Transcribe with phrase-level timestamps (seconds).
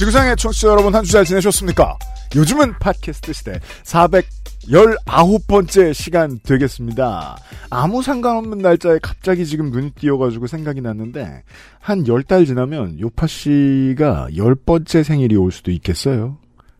[0.00, 1.98] 지구상의 청취자 여러분 한 주 잘 지내셨습니까?
[2.34, 7.36] 요즘은 팟캐스트 시대 419번째 시간 되겠습니다.
[7.68, 11.42] 아무 상관없는 날짜에 갑자기 지금 눈이 띄어가지고 생각이 났는데
[11.80, 16.38] 한 열 달 지나면 요파 씨가 열 번째 생일이 올 수도 있겠어요.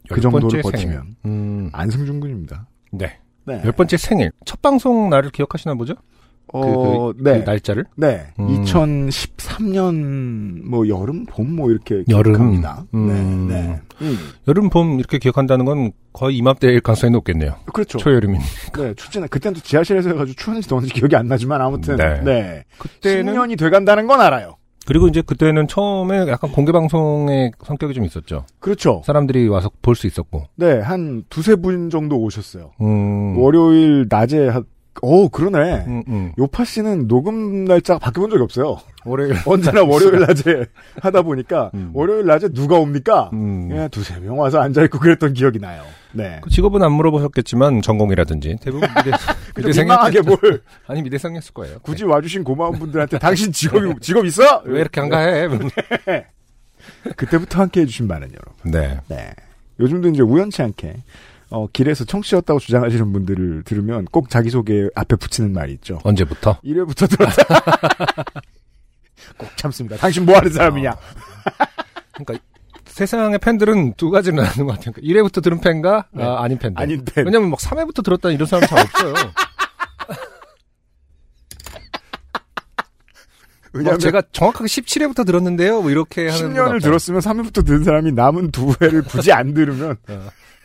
[0.09, 0.63] 그 생일.
[0.63, 2.69] 버티면 음, 안승준 군입니다.
[2.93, 3.19] 네.
[3.45, 3.61] 네.
[3.65, 4.33] 열 번째 생일.
[4.47, 5.93] 첫 방송 날을 기억하시나 보죠?
[6.53, 7.41] 어, 그, 그, 네.
[7.45, 7.85] 그 날짜를?
[7.97, 8.27] 네.
[8.39, 8.63] 음.
[8.65, 12.33] 2013년 뭐 여름 봄 뭐 이렇게 여름.
[12.33, 12.85] 기억합니다.
[12.95, 13.49] 음.
[13.49, 13.55] 네.
[13.57, 13.81] 네.
[14.03, 14.17] 음.
[14.49, 17.55] 여름, 봄 이렇게 기억한다는 건 거의 이맘때일 가능성이 높겠네요.
[17.73, 17.99] 그렇죠.
[17.99, 18.41] 초여름인.
[18.77, 22.21] 네, 춥지는 그때는 또 지하실에서 해가지고 추웠는지 더웠는지 기억이 안 나지만 아무튼 네.
[22.23, 22.65] 네.
[22.79, 24.57] 그때는 10년이 돼간다는 건 알아요.
[24.87, 28.47] 그리고 이제 그때는 처음에 약간 공개 방송의 성격이 좀 있었죠.
[28.61, 29.03] 그렇죠.
[29.05, 30.45] 사람들이 와서 볼 수 있었고.
[30.57, 32.71] 네, 한 두세 분 정도 오셨어요.
[32.81, 33.37] 음.
[33.39, 34.65] 월요일 낮에 한,
[35.03, 35.85] 오, 그러네.
[35.87, 36.33] 음, 음.
[36.39, 38.79] 요파 씨는 녹음 날짜가 바뀌어본 적이 없어요.
[39.05, 39.35] 월요일.
[39.47, 40.67] 언제나 월요일 낮에
[41.01, 41.91] 하다 보니까 음.
[41.95, 43.31] 월요일 낮에 누가 옵니까?
[43.33, 43.71] 음.
[43.73, 45.83] 예, 두세 명 와서 앉아있고 그랬던 기억이 나요.
[46.13, 46.41] 네.
[46.43, 51.79] 그 직업은 안 물어보셨겠지만 전공이라든지 대부분 미대 그죠, 미대생이 민망하게 뭘 아니 미대생이었을 거예요.
[51.81, 54.63] 굳이 와주신 고마운 분들한테 당신 직업이, 직업 있어?
[54.65, 55.49] 왜 이렇게 한가해?
[57.17, 58.71] 그때부터 함께 해주신 많은 여러분.
[58.73, 59.01] 네.
[59.09, 59.31] 네.
[59.79, 60.97] 요즘도 이제 우연치 않게
[61.51, 65.99] 어, 길에서 청취였다고 주장하시는 분들을 들으면 꼭 자기소개 앞에 붙이는 말이 있죠.
[66.05, 66.61] 언제부터?
[66.65, 67.45] 1회부터 들었다.
[69.37, 69.97] 꼭 참습니다.
[69.97, 70.95] 당신 뭐 하는 사람이냐?
[72.15, 72.45] 그러니까
[72.87, 74.95] 세상의 팬들은 두 가지를 나누는 것 같아요.
[75.03, 76.23] 1회부터 들은 팬과 네.
[76.25, 76.81] 아, 아닌 팬들.
[76.83, 77.27] 아닌 팬.
[77.27, 79.15] 왜냐면 막 3회부터 들었다는 이런 사람 잘 없어요.
[83.73, 85.81] 왜냐하면 막 제가 정확하게 17회부터 들었는데요.
[85.83, 89.97] 뭐 이렇게 하는 10년을 들었으면 3회부터 들은 사람이 남은 두 회를 굳이 안 들으면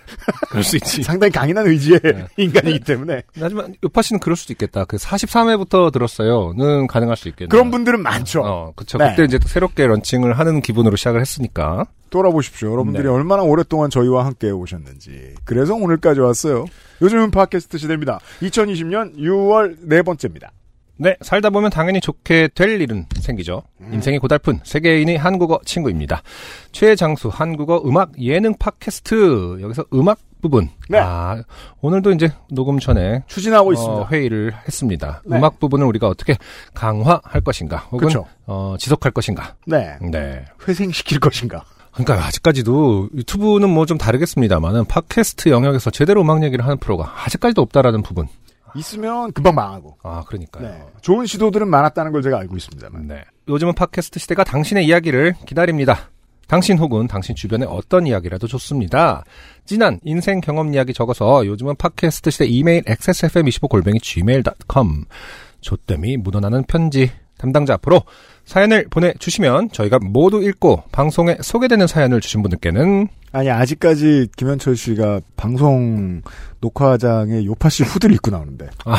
[0.50, 1.04] 그럴 수 있지.
[1.04, 2.26] 상당히 강인한 의지의 네.
[2.38, 4.86] 인간이기 때문에 하지만 요파 씨는 그럴 수도 있겠다.
[4.86, 7.50] 그 43회부터 들었어요.는 가능할 수 있겠네요.
[7.50, 8.42] 그런 분들은 많죠.
[8.44, 8.98] 어, 그쵸.
[8.98, 9.12] 네.
[9.12, 11.86] 그때 이제 또 새롭게 런칭을 하는 기분으로 시작을 했으니까.
[12.10, 12.72] 돌아보십시오.
[12.72, 13.10] 여러분들이 네.
[13.10, 15.36] 얼마나 오랫동안 저희와 함께 오셨는지.
[15.44, 16.66] 그래서 오늘까지 왔어요.
[17.02, 18.20] 요즘은 팟캐스트 시대입니다.
[18.42, 20.52] 2020년 6월 네 번째입니다.
[20.98, 23.64] 네, 살다 보면 당연히 좋게 될 일은 생기죠.
[23.82, 23.94] 음.
[23.94, 26.22] 인생이 고달픈 세계인의 한국어 친구입니다.
[26.72, 30.70] 최장수 한국어 음악 예능 팟캐스트 여기서 음악 부분.
[30.90, 31.00] 네.
[31.00, 31.42] 아,
[31.82, 34.08] 오늘도 이제 녹음 전에 추진하고 어, 있습니다.
[34.10, 35.22] 회의를 했습니다.
[35.26, 35.38] 네.
[35.38, 36.38] 음악 부분을 우리가 어떻게
[36.74, 38.26] 강화할 것인가, 혹은 그쵸.
[38.46, 39.56] 어, 지속할 것인가.
[39.66, 39.98] 네.
[40.02, 40.46] 네.
[40.68, 41.64] 회생시킬 것인가.
[41.94, 48.02] 그러니까 아직까지도 유튜브는 뭐 좀 다르겠습니다만은 팟캐스트 영역에서 제대로 음악 얘기를 하는 프로가 아직까지도 없다라는
[48.04, 48.28] 부분.
[48.76, 49.98] 있으면 금방 망하고.
[50.04, 50.68] 아, 그러니까요.
[50.68, 50.84] 네.
[51.02, 53.08] 좋은 시도들은 많았다는 걸 제가 알고 있습니다만.
[53.08, 53.24] 네.
[53.48, 56.10] 요즘은 팟캐스트 시대가 당신의 이야기를 기다립니다.
[56.48, 59.24] 당신 혹은 당신 주변의 어떤 이야기라도 좋습니다.
[59.66, 65.06] 진한 인생 경험 이야기 적어서 요즘은 팟캐스트 시대 이메일 xsfm25골뱅이 gmail.com
[65.62, 68.04] 조땜이 묻어나는 편지 담당자 앞으로
[68.46, 76.22] 사연을 보내주시면 저희가 모두 읽고 방송에 소개되는 사연을 주신 분들께는 아니, 아직까지 김현철 씨가 방송
[76.62, 78.70] 녹화장에 요파 씨 후드를 입고 나오는데.
[78.86, 78.96] 아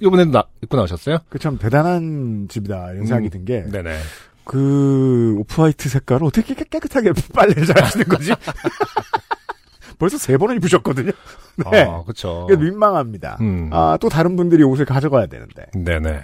[0.00, 1.18] 이번에도 나, 입고 나오셨어요?
[1.28, 2.92] 그 참 대단한 집이다.
[2.92, 3.30] 이런 생각이 음.
[3.30, 3.62] 든 게.
[3.70, 3.96] 네네.
[4.44, 8.32] 그, 오프화이트 색깔을 어떻게 깨- 깨끗하게 빨래를 잘 하시는 거지?
[9.98, 11.12] 벌써 세 번을 입으셨거든요.
[11.70, 11.82] 네.
[11.88, 12.02] 아.
[12.04, 13.36] 그게 민망합니다.
[13.40, 13.70] 음.
[13.72, 15.66] 아, 또 다른 분들이 옷을 가져가야 되는데.
[15.74, 16.22] 네네.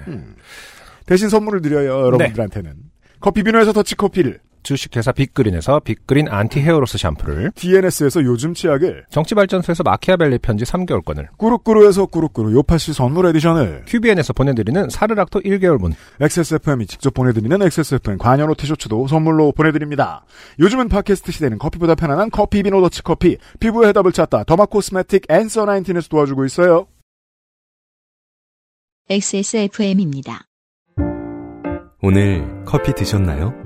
[1.06, 2.74] 대신 선물을 드려요, 여러분들한테는.
[3.20, 9.84] 커피 비누에서 더치커피를, 주식 회사 빅그린에서 빅그린 anti hair loss 샴푸를 DNS에서 요즘 치약을, 정치발전소에서
[9.84, 17.62] 마키아벨리 편지 3개월권을, 꾸루꾸루에서 꾸루꾸루 요파시 선물 edition을, QBN에서 보내드리는 사르락토 1개월분, XSFM이 직접 보내드리는
[17.62, 20.24] XSFM 관여로 티셔츠도 선물로 보내드립니다.
[20.58, 25.64] 요즘은 팟캐스트 시대는 커피보다 편안한 커피 비노 더치 커피, 피부의 해답을 찾다 derma cosmetic Answer
[25.64, 26.88] 19에서 도와주고 있어요.
[29.08, 30.42] XSFM입니다.
[32.02, 33.65] 오늘 커피 드셨나요?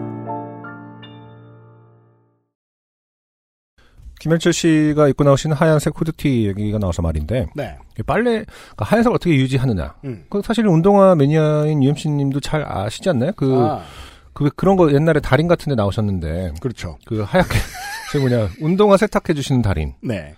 [4.21, 7.75] 김현철 씨가 입고 나오시는 하얀색 후드티 얘기가 나와서 말인데, 네.
[8.05, 9.95] 빨래, 그러니까 하얀색을 어떻게 유지하느냐.
[10.05, 10.25] 음.
[10.29, 13.31] 그 사실 운동화 매니아인 UMC님도 잘 아시지 않나요?
[13.35, 13.83] 그, 아,
[14.33, 16.97] 그 그런 거 옛날에 달인 같은 데 나오셨는데 그렇죠.
[17.05, 17.49] 그 하얗게
[18.13, 20.35] 저 뭐냐 운동화 세탁해 주시는 달인 네.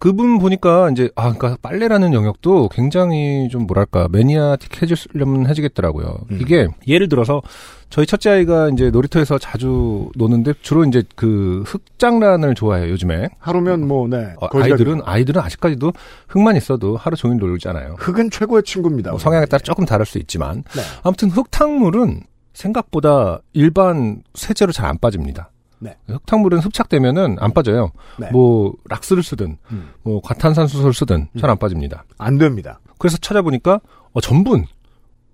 [0.00, 6.20] 그분 보니까 이제 아 그러니까 빨래라는 영역도 굉장히 좀 뭐랄까 매니아틱해지려면 해지겠더라고요.
[6.30, 6.38] 음.
[6.40, 7.42] 이게 예를 들어서
[7.90, 13.28] 저희 첫째 아이가 이제 놀이터에서 자주 노는데 주로 이제 그 흙장난을 좋아해요 요즘에.
[13.38, 14.34] 하루면 뭐, 네.
[14.40, 15.92] 어, 아이들은 아이들은 아직까지도
[16.28, 17.96] 흙만 있어도 하루 종일 놀잖아요.
[17.98, 19.10] 흙은 최고의 친구입니다.
[19.10, 20.82] 뭐 성향에 따라 조금 다를 수 있지만 네.
[21.02, 25.50] 아무튼 흙탕물은 생각보다 일반 세제로 잘 안 빠집니다.
[25.80, 25.96] 네.
[26.08, 27.90] 흙탕물은 흡착되면은 안 빠져요.
[28.18, 28.30] 네.
[28.32, 29.90] 뭐 락스를 쓰든 음.
[30.02, 32.04] 뭐 과탄산수소를 쓰든 잘 안 빠집니다.
[32.18, 32.80] 안 됩니다.
[32.98, 33.80] 그래서 찾아보니까
[34.12, 34.64] 어, 전분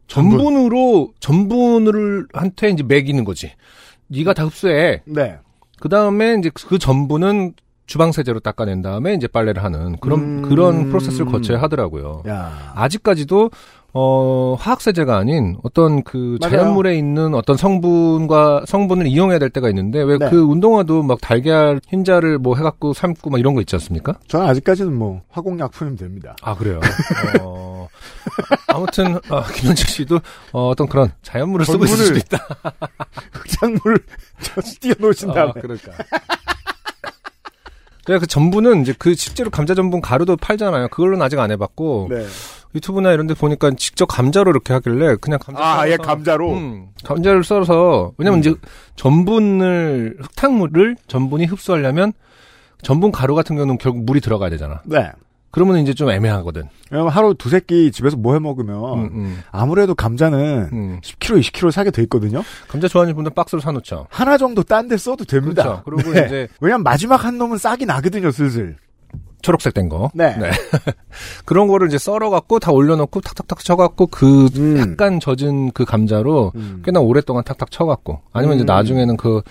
[0.06, 0.38] 전분.
[0.38, 3.52] 전분으로 전분을 한테 이제 매기는 거지.
[4.08, 5.02] 네가 다 흡수해.
[5.06, 5.38] 네.
[5.80, 7.54] 그 다음에 이제 그 전분은
[7.86, 10.42] 주방 세제로 닦아낸 다음에 이제 빨래를 하는 그런 음.
[10.42, 12.22] 그런 프로세스를 거쳐야 하더라고요.
[12.28, 12.72] 야.
[12.74, 13.50] 아직까지도
[13.96, 16.56] 어 화학 세제가 아닌 어떤 그 맞아요.
[16.56, 20.36] 자연물에 있는 어떤 성분과 성분을 이용해야 될 때가 있는데 왜그 네.
[20.36, 24.18] 운동화도 막 달걀 흰자를 뭐 해갖고 삶고 막 이런 거 있지 않습니까?
[24.26, 26.34] 저는 아직까지는 뭐, 화공약품이면 됩니다.
[26.42, 26.80] 아 그래요.
[27.40, 27.88] 어,
[28.66, 30.20] 아무튼 아, 김현철 씨도
[30.50, 32.48] 어, 어떤 그런 자연물을 쓰고 있을 수도 있다.
[33.32, 33.98] 흙장물을
[34.42, 35.50] 저 띄워놓으신 다음에.
[35.50, 35.92] 아, 그러니까.
[38.04, 40.88] 그래 그 전분은 이제 그 실제로 감자 전분 가루도 팔잖아요.
[40.88, 42.26] 그걸로는 아직 안 해봤고 네.
[42.74, 46.52] 유튜브나 이런 데 보니까 직접 감자로 이렇게 하길래 그냥 감자 아, 아예 썰어서- 감자로?
[46.52, 48.40] 음, 감자를 썰어서 왜냐면 음.
[48.40, 48.54] 이제
[48.96, 52.12] 전분을 흙탕물을 전분이 흡수하려면
[52.82, 54.82] 전분 가루 같은 경우는 결국 물이 들어가야 되잖아.
[54.84, 55.10] 네.
[55.50, 56.64] 그러면 이제 좀 애매하거든.
[56.90, 61.00] 왜냐면 하루 두세 끼 집에서 뭐 해 먹으면, 음, 음, 아무래도 감자는 음.
[61.00, 62.42] 10kg, 20kg 사게 돼 있거든요?
[62.66, 64.08] 감자 좋아하는 분들 박스로 사놓죠.
[64.10, 65.80] 하나 정도 딴 데 써도 됩니다.
[65.84, 66.02] 그렇죠.
[66.02, 66.26] 그리고 네.
[66.26, 68.76] 이제 왜냐면 마지막 한 놈은 싹이 나거든요, 슬슬.
[69.44, 70.10] 초록색 된 거.
[70.14, 70.34] 네.
[71.44, 74.78] 그런 거를 이제 썰어갖고 다 올려놓고 탁탁탁 쳐갖고 그 음.
[74.78, 76.82] 약간 젖은 그 감자로 음.
[76.84, 78.66] 꽤나 오랫동안 탁탁 쳐갖고 아니면 이제 음.
[78.66, 79.42] 나중에는 그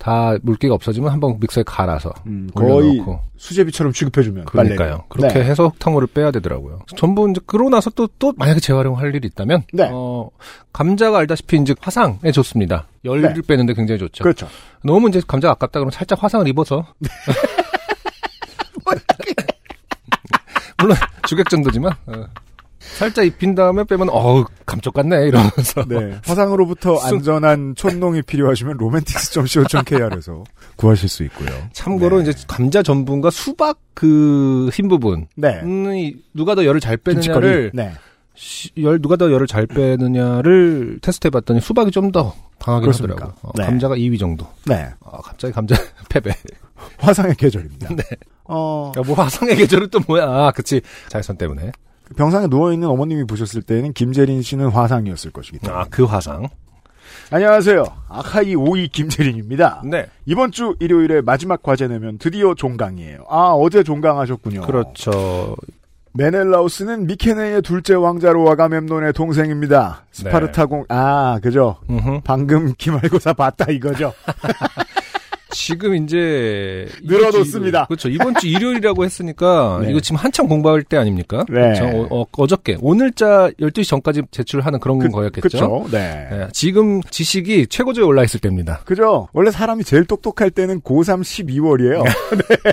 [0.00, 4.46] 다 물기가 없어지면 한번 믹서에 갈아서 음, 올려놓고 수제비처럼 취급해주면.
[4.46, 4.76] 그러니까요.
[4.78, 5.04] 빨래를.
[5.10, 5.44] 그렇게 네.
[5.44, 6.80] 해서 흙탕물을 빼야 되더라고요.
[6.96, 9.90] 전부 이제 그러고 나서 또또 만약에 재활용할 일이 있다면 네.
[9.92, 10.30] 어
[10.72, 12.86] 감자가 알다시피 이제 화상에 좋습니다.
[13.04, 13.42] 열을 네.
[13.46, 14.24] 빼는데 굉장히 좋죠.
[14.24, 14.48] 그렇죠.
[14.82, 16.86] 너무 이제 감자가 아깝다 그러면 살짝 화상을 입어서
[20.78, 20.96] 물론
[21.26, 22.24] 주객 정도지만 어.
[22.78, 26.18] 살짝 입힌 다음에 빼면 어우 감쪽 같네 이러면서 네.
[26.24, 27.16] 화상으로부터 쑥.
[27.16, 30.44] 안전한 촌농이 필요하시면 로맨틱스.co.kr에서
[30.76, 31.48] 구하실 수 있고요.
[31.72, 32.30] 참고로 네.
[32.30, 35.60] 이제 감자 전분과 수박 그 흰 부분 네.
[35.62, 37.40] 음, 누가 더 열을 잘 김치거리.
[37.40, 37.92] 빼느냐를 네.
[38.40, 42.86] 시- 열 누가 더 열을 잘 빼느냐를 테스트해봤더니 수박이 좀 더 강하게?
[42.86, 43.34] 하더라고요.
[43.42, 43.64] 어, 네.
[43.66, 44.46] 감자가 2위 정도.
[44.66, 44.88] 네.
[45.04, 45.74] 아, 갑자기 감자
[46.08, 46.32] 패배.
[46.98, 47.94] 화상의 계절입니다.
[47.94, 48.02] 네.
[48.44, 50.24] 어, 야, 뭐 화성의 계절은 또 뭐야?
[50.24, 50.80] 아, 그치.
[51.08, 51.70] 자외선 때문에.
[52.16, 55.80] 병상에 누워 있는 어머님이 보셨을 때는 김재린 씨는 화상이었을 것이기 때문에.
[55.82, 56.48] 아, 그 화상.
[57.30, 57.84] 안녕하세요.
[58.08, 59.82] 아카이 오이 김재린입니다.
[59.84, 60.06] 네.
[60.26, 63.26] 이번 주 일요일에 마지막 과제 내면 드디어 종강이에요.
[63.28, 64.62] 아, 어제 종강하셨군요.
[64.62, 65.54] 그렇죠.
[66.12, 70.06] 메넬라우스는 미케네의 둘째 왕자로 아가멤논의 동생입니다.
[70.10, 71.76] 스파르타공, 아, 그죠.
[71.88, 72.20] 음흠.
[72.24, 74.12] 방금 기말고사 봤다 이거죠.
[75.52, 77.86] 지금 이제 늘어놓습니다.
[77.86, 78.08] 그렇죠.
[78.08, 79.90] 이번 주 일요일이라고 했으니까 네.
[79.90, 81.44] 이거 지금 한참 공부할 때 아닙니까?
[81.48, 81.54] 네.
[81.74, 82.06] 그렇죠.
[82.10, 85.40] 어, 어, 저께 오늘자 12시 전까지 제출하는 그런 거였겠죠.
[85.42, 85.86] 그쵸.
[85.90, 86.28] 네.
[86.30, 88.80] 네, 지금 지식이 최고조에 올라 있을 때입니다.
[88.84, 89.28] 그죠?
[89.32, 92.04] 원래 사람이 제일 똑똑할 때는 고3 12월이에요.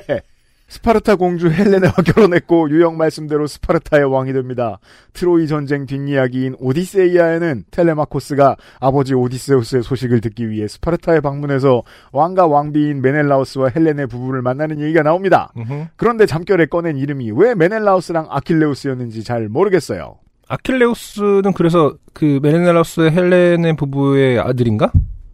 [0.08, 0.22] 네.
[0.68, 4.80] 스파르타 공주 헬레네와 결혼했고 유형 말씀대로 스파르타의 왕이 됩니다.
[5.14, 13.70] 트로이 전쟁 뒷이야기인 오디세이아에는 텔레마코스가 아버지 오디세우스의 소식을 듣기 위해 스파르타에 방문해서 왕과 왕비인 메넬라우스와
[13.76, 15.54] 헬레네 부부를 만나는 얘기가 나옵니다.
[15.96, 20.18] 그런데 잠결에 꺼낸 이름이 왜 메넬라우스랑 아킬레우스였는지 잘 모르겠어요.
[20.50, 24.92] 아킬레우스는 그래서 그 메넬라우스의 헬레네 부부의 아들인가?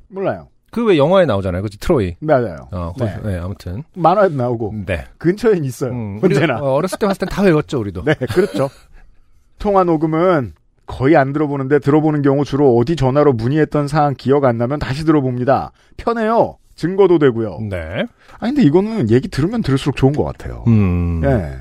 [0.09, 0.47] 몰라요.
[0.73, 1.61] 그 왜 영화에 나오잖아요.
[1.61, 2.15] 그치 트로이.
[2.19, 2.67] 맞아요.
[2.71, 3.15] 어, 네.
[3.23, 3.83] 네, 아무튼.
[3.95, 5.05] 만화에도 나오고 네.
[5.17, 5.91] 근처엔 있어요.
[5.91, 6.57] 음, 언제나.
[6.59, 8.03] 어, 어렸을 때 봤을 땐 다 외웠죠, 우리도.
[8.03, 8.69] 네, 그렇죠.
[9.59, 10.53] 통화 녹음은
[10.85, 15.71] 거의 안 들어보는데 들어보는 경우 주로 어디 전화로 문의했던 사항 기억 안 나면 다시 들어봅니다.
[15.97, 16.57] 편해요.
[16.75, 17.59] 증거도 되고요.
[17.69, 18.03] 네.
[18.39, 20.63] 아 근데 이거는 얘기 들으면 들을수록 좋은 것 같아요.
[20.67, 21.21] 음.
[21.23, 21.53] 예.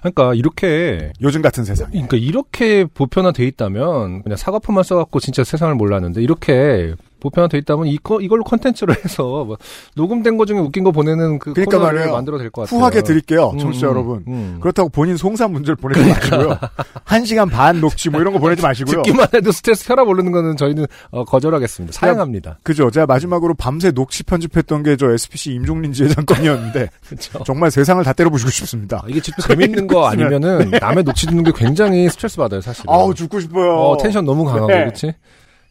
[0.00, 1.90] 그러니까 이렇게 요즘 같은 세상에.
[1.90, 8.42] 그러니까 이렇게 보편화돼 있다면 그냥 사과표만 써갖고 진짜 세상을 몰랐는데 이렇게 보편화돼 있다면 이거 이걸로
[8.44, 9.56] 컨텐츠로 해서 뭐
[9.96, 12.12] 녹음된 거 중에 웃긴 거 보내는 그 그러니까 말이에요.
[12.12, 12.78] 만들어 될 것 같아요.
[12.80, 14.24] 후하게 드릴게요, 음, 청취자 음, 여러분.
[14.28, 14.58] 음.
[14.60, 16.58] 그렇다고 본인 송사 문제를 보내지 마시고요.
[17.04, 19.02] 한 시간 반 녹취 뭐 이런 거 보내지 마시고요.
[19.02, 21.92] 듣기만 해도 스트레스 혈압 오르는 거는 저희는 어, 거절하겠습니다.
[21.92, 22.58] 사양합니다.
[22.62, 22.90] 그죠.
[22.90, 26.88] 제가 마지막으로 밤새 녹취 편집했던 게 저 SPC 임종린 지회장 건이었는데.
[27.46, 28.98] 정말 세상을 다 때려부시고 싶습니다.
[29.02, 32.84] 아, 이게 진짜 재밌는 거 아니면은 남의 녹취 듣는 게 굉장히 스트레스 받아요, 사실.
[32.88, 33.72] 아우 죽고 싶어요.
[33.76, 34.80] 어, 텐션 너무 강하고 네.
[34.80, 35.14] 그렇지?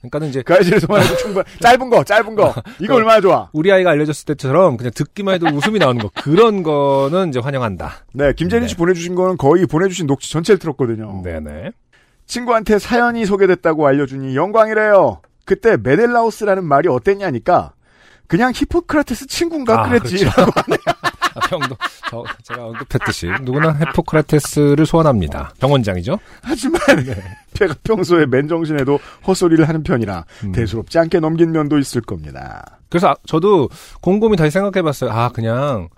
[0.02, 1.44] 그러니까는 이제 그 아이실에서만 해도 충분.
[1.60, 2.54] 짧은 거, 짧은 거.
[2.80, 3.50] 이거 그- 얼마나 좋아.
[3.54, 8.06] 우리 아이가 알려줬을 때처럼 그냥 듣기만 해도 웃음이 나오는 거 그런 거는 이제 환영한다.
[8.14, 8.78] 네, 김재린 씨 네.
[8.80, 11.22] 보내주신 거는 거의 보내주신 녹취 전체를 들었거든요.
[11.24, 11.72] 네네.
[12.26, 15.22] 친구한테 사연이 소개됐다고 알려주니 영광이래요.
[15.46, 17.74] 그때 메넬라우스라는 말이 어땠냐니까
[18.30, 20.52] 그냥 히포크라테스 친구인가 아, 그랬지라고
[21.34, 21.76] 아, 형도
[22.10, 25.52] 저, 제가 언급했듯이 누구나 히포크라테스를 소환합니다.
[25.60, 26.20] 병원장이죠.
[26.44, 26.80] 하지만
[27.56, 30.52] 제가 평소에 맨정신에도 헛소리를 하는 편이라 음.
[30.52, 32.78] 대수롭지 않게 넘긴 면도 있을 겁니다.
[32.88, 33.68] 그래서 아, 저도
[34.02, 35.10] 곰곰이 다시 생각해봤어요.
[35.10, 35.90] 아 그냥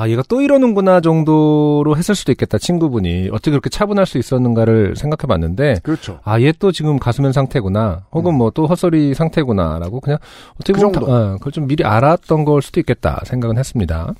[0.00, 2.56] 아 얘가 또 이러는구나 정도로 했을 수도 있겠다.
[2.56, 6.20] 친구분이 어떻게 그렇게 차분할 수 있었는가를 생각해 봤는데 그렇죠.
[6.24, 8.04] 아 얘 또 지금 가수면 상태구나.
[8.12, 10.18] 혹은 뭐또 헛소리 상태구나 라고 그냥
[10.54, 11.06] 어떻게 그 보면 정도.
[11.06, 14.14] 다- 어, 그걸 좀 미리 알았던 걸 수도 있겠다 생각은 했습니다.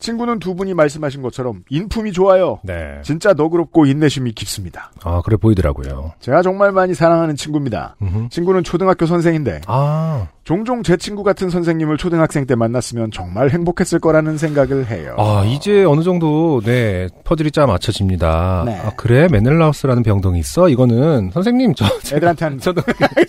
[0.00, 2.58] 친구는 두 분이 말씀하신 것처럼 인품이 좋아요.
[2.64, 2.98] 네.
[3.02, 4.90] 진짜 너그럽고 인내심이 깊습니다.
[5.04, 6.12] 아 그래 보이더라고요.
[6.20, 7.96] 제가 정말 많이 사랑하는 친구입니다.
[8.02, 8.28] 음흠.
[8.30, 14.38] 친구는 초등학교 선생인데 아, 종종 제 친구 같은 선생님을 초등학생 때 만났으면 정말 행복했을 거라는
[14.38, 15.14] 생각을 해요.
[15.18, 18.62] 아 이제 어느 정도 네 퍼즐이 짜 맞춰집니다.
[18.66, 18.76] 네.
[18.82, 20.68] 아 그래 메넬라우스라는 병동이 있어?
[20.68, 22.80] 이거는 선생님 저 애들한테 하는 저도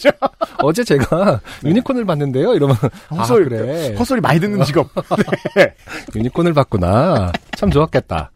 [0.63, 2.53] 어제 제가 유니콘을 봤는데요.
[2.53, 2.77] 이러면
[3.09, 4.87] 아 헛소리, 그래 헛소리 많이 듣는 직업.
[6.15, 7.31] 유니콘을 봤 구나.
[7.55, 8.31] 참 좋았겠다.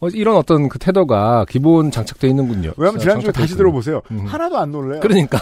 [0.00, 2.72] 어, 이런 어떤 그 태도가 기본 장착돼 있는군요.
[2.76, 3.56] 왜냐면 지난주에 다시.
[3.56, 4.00] 들어보세요.
[4.12, 4.24] 음.
[4.26, 5.00] 하나도 안 놀래요.
[5.00, 5.38] 그러니까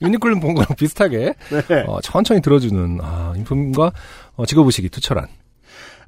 [0.00, 1.34] 유니콘을 본 거랑 비슷하게
[1.68, 1.84] 네.
[1.88, 3.92] 어, 천천히 들어주는 아, 인품과
[4.36, 5.26] 어, 직업의식이 투철한.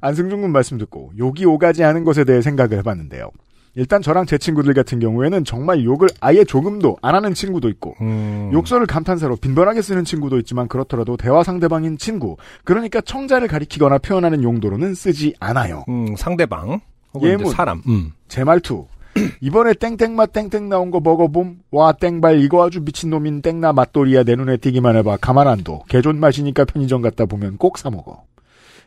[0.01, 3.29] 안승준 군 말씀 듣고 욕이 오가지 않은 것에 대해 생각을 해봤는데요.
[3.75, 8.49] 일단 저랑 제 친구들 같은 경우에는 정말 욕을 아예 조금도 안 하는 친구도 있고 음,
[8.53, 14.95] 욕설을 감탄사로 빈번하게 쓰는 친구도 있지만 그렇더라도 대화 상대방인 친구 그러니까 청자를 가리키거나 표현하는 용도로는
[14.95, 15.83] 쓰지 않아요.
[15.89, 16.79] 음, 상대방
[17.13, 17.51] 혹은 예문.
[17.51, 17.81] 사람.
[17.87, 18.11] 음.
[18.29, 18.87] 제 말투
[19.41, 24.57] 이번에 땡땡맛 땡땡 나온 거 먹어봄 와 땡발 이거 아주 미친놈인 땡나 맛돌이야 내 눈에
[24.57, 28.23] 띄기만 해봐 가만 안둬 개존 맛이니까 편의점 갔다 보면 꼭 사 먹어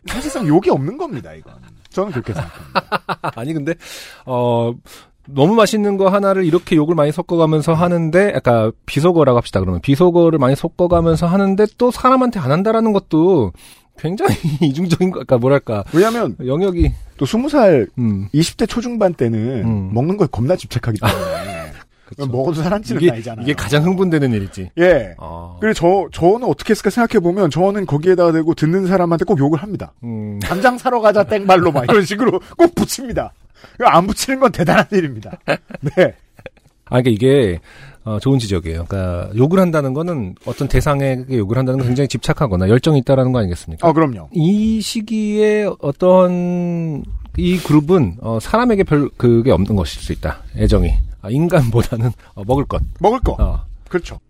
[0.07, 1.55] 사실상 욕이 없는 겁니다 이건
[1.99, 3.33] 저는 그렇게 생각합니다.
[3.35, 3.75] 아니 근데
[4.25, 4.73] 어
[5.27, 9.81] 너무 맛있는 거 하나를 이렇게 욕을 많이 섞어가면서 하는데 약간 비속어라고 합시다 그러면.
[9.81, 13.53] 비속어를 많이 섞어가면서 하는데 또 사람한테 안 한다라는 것도
[13.99, 15.85] 굉장히 이중적인 거, 그러니까 뭐랄까.
[15.93, 16.93] 왜냐하면 영역이.
[17.17, 18.29] 또 20살 음.
[18.33, 19.91] 20대 초중반 때는 음.
[19.93, 21.19] 먹는 거에 겁나 집착하기 때문에
[22.09, 22.27] 그쵸.
[22.27, 24.71] 먹어도 살안찌는 이게 나이잖아요 이게 가장 흥분되는 일이지.
[24.79, 29.39] 예 아, 그래서 저 저는 어떻게 했을까 생각해 보면 저는 거기에다가 대고 듣는 사람한테 꼭
[29.39, 29.93] 욕을 합니다.
[30.05, 33.33] 음, 당장 사러 가자 땡발로 막 이런 식으로 꼭 붙입니다.
[33.85, 35.33] 안 붙이는 건 대단한 일입니다.
[35.47, 36.15] 네.
[36.87, 37.61] 아 그러니까 이게
[38.05, 38.87] 어, 좋은 지적이에요.
[38.89, 43.87] 그러니까 욕을 한다는 거는 어떤 대상에게 욕을 한다는 건 굉장히 집착하거나 열정이 있다라는 거 아니겠습니까?
[43.87, 44.31] 어 그럼요.
[44.33, 47.05] 이 시기에 어떤
[47.37, 50.43] 이 그룹은 어, 사람에게 별 그게 없는 것일 수 있다.
[50.57, 52.83] 애정이 아, 인간보다는 어, 먹을 것.
[53.01, 53.37] 먹을 거.
[53.39, 53.65] 어.
[53.89, 54.21] 그렇죠.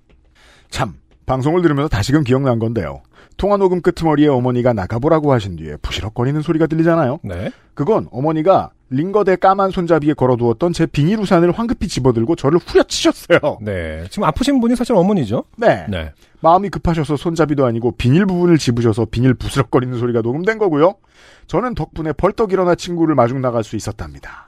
[0.70, 0.94] 참
[1.26, 3.02] 방송을 들으면서 다시금 기억난 건데요.
[3.36, 7.20] 통화 녹음 끄트머리에 어머니가 나가보라고 하신 뒤에 부시럭거리는 소리가 들리잖아요.
[7.22, 7.50] 네.
[7.74, 13.58] 그건 어머니가 링거대 까만 손잡이에 걸어두었던 제 비닐 우산을 황급히 집어들고 저를 후려치셨어요.
[13.60, 14.04] 네.
[14.10, 15.44] 지금 아프신 분이 사실 어머니죠.
[15.56, 15.86] 네.
[15.88, 16.12] 네.
[16.40, 20.94] 마음이 급하셔서 손잡이도 아니고 비닐 부분을 집으셔서 비닐 부스럭거리는 소리가 녹음된 거고요.
[21.46, 24.47] 저는 덕분에 벌떡 일어나 친구를 마중 나갈 수 있었답니다.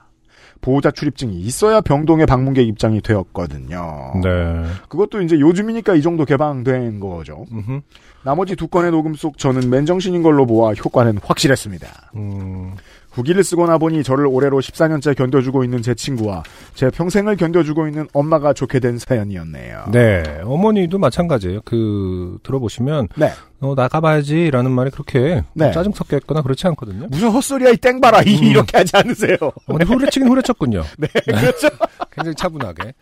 [0.61, 4.13] 보호자 출입증이 있어야 병동의 방문객 입장이 되었거든요.
[4.23, 4.65] 네.
[4.89, 7.47] 그것도 이제 요즘이니까 이 정도 개방된 거죠.
[7.53, 7.81] 음흠.
[8.23, 12.13] 나머지 두 건의 녹음 속 저는 맨정신인 걸로 보아 효과는 확실했습니다.
[12.17, 12.75] 음.
[13.11, 16.43] 후기를 쓰거나 보니 저를 올해로 14년째 견뎌주고 있는 제 친구와
[16.75, 19.87] 제 평생을 견뎌주고 있는 엄마가 좋게 된 사연이었네요.
[19.91, 20.23] 네.
[20.45, 21.61] 어머니도 마찬가지예요.
[21.65, 23.33] 그 들어보시면 네.
[23.61, 25.73] 어, 나가봐야지 라는 말이 그렇게 네.
[25.73, 27.09] 짜증 섞여 있거나 그렇지 않거든요.
[27.11, 28.45] 무슨 헛소리야 이 땡봐라 이- 음.
[28.45, 29.37] 이렇게 하지 않으세요.
[29.41, 30.83] 어, 근데 후려치긴 후려쳤군요.
[30.99, 31.69] 네, 그렇죠.
[32.15, 32.93] 굉장히 차분하게.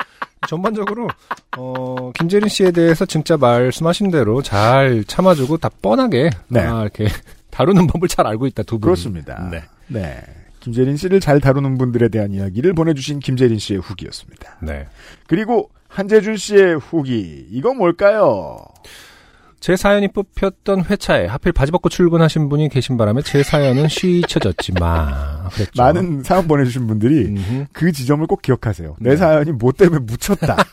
[0.49, 1.09] 전반적으로
[1.57, 6.61] 어, 김재린 씨에 대해서 진짜 말씀하신 대로 잘 참아주고 다 뻔하게 네.
[6.61, 7.07] 아, 이렇게
[7.51, 8.89] 다루는 법을 잘 알고 있다 두 분.
[8.89, 9.49] 그렇습니다.
[9.51, 9.63] 네.
[9.89, 10.21] 네.
[10.61, 14.59] 김재린 씨를 잘 다루는 분들에 대한 이야기를 보내주신 김재린 씨의 후기였습니다.
[14.63, 14.87] 네.
[15.27, 18.59] 그리고 한재준 씨의 후기 이건 뭘까요?
[19.61, 25.83] 제 사연이 뽑혔던 회차에 하필 바지 벗고 출근하신 분이 계신 바람에 제 사연은 쉬쳐졌지만 그랬죠.
[25.83, 27.35] 많은 사연 보내주신 분들이.
[27.73, 28.97] 그 지점을 꼭 기억하세요.
[29.01, 29.17] 내 네.
[29.17, 30.57] 사연이 뭐 때문에 묻혔다.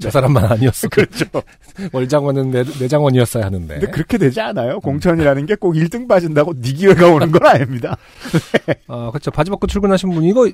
[0.00, 0.88] 저 사람만 아니었어.
[0.88, 1.24] 그렇죠.
[1.92, 3.74] 월장원은 내, 내장원이었어야 하는데.
[3.78, 4.80] 근데 그렇게 되지 않아요?
[4.80, 7.96] 공천이라는 게 꼭 1등 빠진다고 네 기회가 오는 건 아닙니다.
[8.86, 9.30] 아, 그렇죠.
[9.32, 10.48] 바지 벗고 출근하신 분이 이거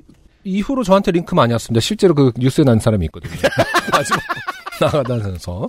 [0.44, 1.80] 이후로 저한테 링크 많이 왔습니다.
[1.80, 3.32] 실제로 그 뉴스에 난 사람이 있거든요.
[3.92, 4.24] 바지 벗고
[4.80, 5.68] 나가다면서.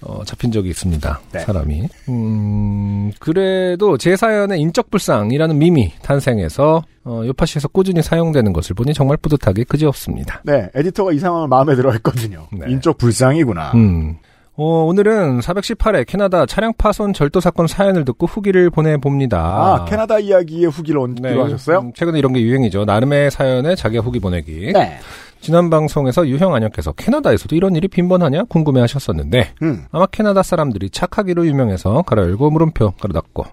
[0.00, 1.20] 어, 잡힌 적이 있습니다.
[1.32, 1.40] 네.
[1.40, 1.88] 사람이.
[2.08, 9.16] 음, 그래도 제 사연의 인적 불상이라는 밈이 탄생해서 어, 요파시에서 꾸준히 사용되는 것을 보니 정말
[9.16, 10.42] 뿌듯하게 그지없습니다.
[10.44, 12.46] 네, 에디터가 이 상황을 마음에 들어 했거든요.
[12.52, 12.70] 네.
[12.70, 13.72] 인적 불상이구나.
[13.74, 14.18] 음.
[14.60, 19.38] 어, 오늘은 418회 캐나다 차량 파손 절도 사건 사연을 듣고 후기를 보내봅니다.
[19.38, 21.78] 아, 캐나다 이야기의 후기를 얹기로 네, 하셨어요?
[21.78, 22.84] 음, 최근에 이런 게 유행이죠.
[22.84, 24.72] 나름의 사연에 자기가 후기 보내기.
[24.72, 24.98] 네.
[25.40, 29.84] 지난 방송에서 유형 안녕께서 캐나다에서도 이런 일이 빈번하냐 궁금해 하셨었는데 음.
[29.92, 33.44] 아마 캐나다 사람들이 착하기로 유명해서 가로 열고 물음표 가로 닫고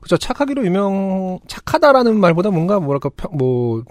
[0.00, 3.82] 그죠 착하기로 유명 착하다라는 말보다 뭔가 뭐랄까 평- 뭐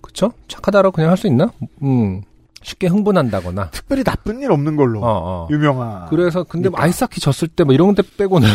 [0.00, 1.50] 그쵸 착하다라고 그냥 할 수 있나
[1.82, 2.22] 음
[2.62, 5.48] 쉽게 흥분한다거나 특별히 나쁜 일 없는 걸로 어, 어.
[5.50, 6.06] 유명한.
[6.08, 6.82] 그래서 근데 뭐 그러니까.
[6.84, 8.48] 아이스하키 졌을 때 뭐 이런 데 빼고는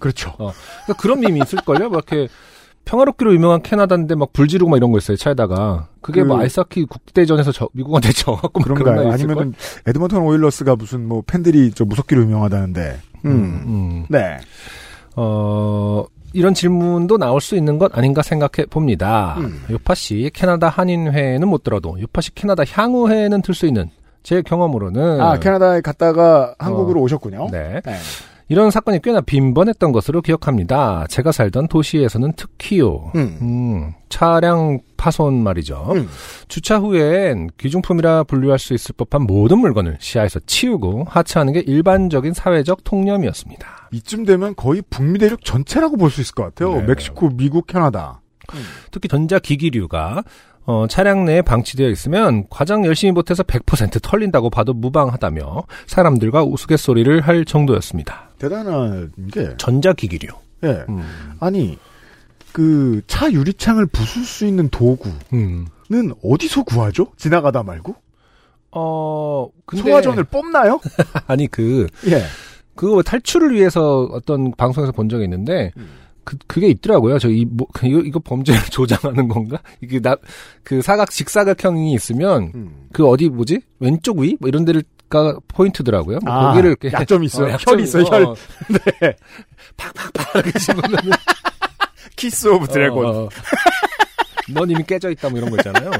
[0.00, 0.32] 그렇죠.
[0.36, 2.28] 그러니까 그런 밈이 있을걸요 막 이렇게
[2.84, 6.86] 평화롭기로 유명한 캐나다인데 막 불 지르고 막 이런 거 있어요 차에다가 그게 그- 뭐 아이스하키
[6.86, 9.08] 국대전에서 저, 미국한테 져갖고 막 그런 그런가요?
[9.08, 9.30] 날 있을걸?
[9.36, 9.54] 아니면은
[9.86, 12.98] 에드먼턴 오일러스가 무슨 뭐 팬들이 저 무섭기로 유명하다는데.
[13.24, 13.30] 음.
[13.30, 14.06] 음.
[14.08, 14.38] 네.
[15.16, 19.36] 어, 이런 질문도 나올 수 있는 것 아닌가 생각해 봅니다.
[19.38, 19.62] 음.
[19.70, 23.90] 요파시 캐나다 한인회는 못 들어도 요파시 캐나다 향후회는 들 수 있는
[24.22, 27.02] 제 경험으로는 아, 캐나다에 갔다가 한국으로 어.
[27.02, 27.48] 오셨군요.
[27.52, 27.80] 네.
[27.84, 27.94] 네.
[28.52, 31.06] 이런 사건이 꽤나 빈번했던 것으로 기억합니다.
[31.08, 33.10] 제가 살던 도시에서는 특히요.
[33.14, 33.38] 음.
[33.40, 35.90] 음, 차량 파손 말이죠.
[35.96, 36.06] 음.
[36.48, 42.84] 주차 후엔 귀중품이라 분류할 수 있을 법한 모든 물건을 시야에서 치우고 하차하는 게 일반적인 사회적
[42.84, 43.88] 통념이었습니다.
[43.90, 46.74] 이쯤 되면 거의 북미 대륙 전체라고 볼 수 있을 것 같아요.
[46.74, 46.82] 네.
[46.88, 48.20] 멕시코, 미국, 캐나다.
[48.90, 50.24] 특히 전자기기류가
[50.64, 57.44] 어, 차량 내에 방치되어 있으면 과장 열심히 못해서 100% 털린다고 봐도 무방하다며 사람들과 우스갯소리를 할
[57.44, 58.30] 정도였습니다.
[58.38, 60.28] 대단한 게, 전자기기류.
[60.64, 60.84] 예.
[60.88, 61.02] 음.
[61.40, 61.78] 아니,
[62.52, 66.12] 그, 차 유리창을 부술 수 있는 도구는 음.
[66.22, 67.08] 어디서 구하죠?
[67.16, 67.96] 지나가다 말고?
[68.72, 70.80] 어, 근데 소화전을 뽑나요?
[71.26, 72.22] 아니 그 예.
[72.74, 75.72] 그거 탈출을 위해서 어떤 방송에서 본 적이 있는데
[76.24, 77.18] 그 그게 있더라고요.
[77.18, 79.58] 저 이 뭐, 이거 이거 범죄를 조장하는 건가?
[79.80, 80.16] 이게 나
[80.64, 82.86] 그 사각 직사각형이 있으면 음.
[82.92, 86.18] 그 어디 뭐지 왼쪽 위 뭐 이런 데가 포인트더라고요.
[86.24, 87.50] 뭐 아, 거기를 이렇게 약점이 있어요.
[87.52, 88.24] 약점이 혈이 있어요, 혈.
[88.24, 88.34] 어,
[89.00, 89.16] 네.
[89.76, 90.96] 팍팍팍 이렇게 짚으면
[92.16, 93.04] kiss of dragon.
[93.06, 93.28] 어, 어.
[94.54, 95.90] 넌 이미 깨져 있다 뭐 이런 거 있잖아요.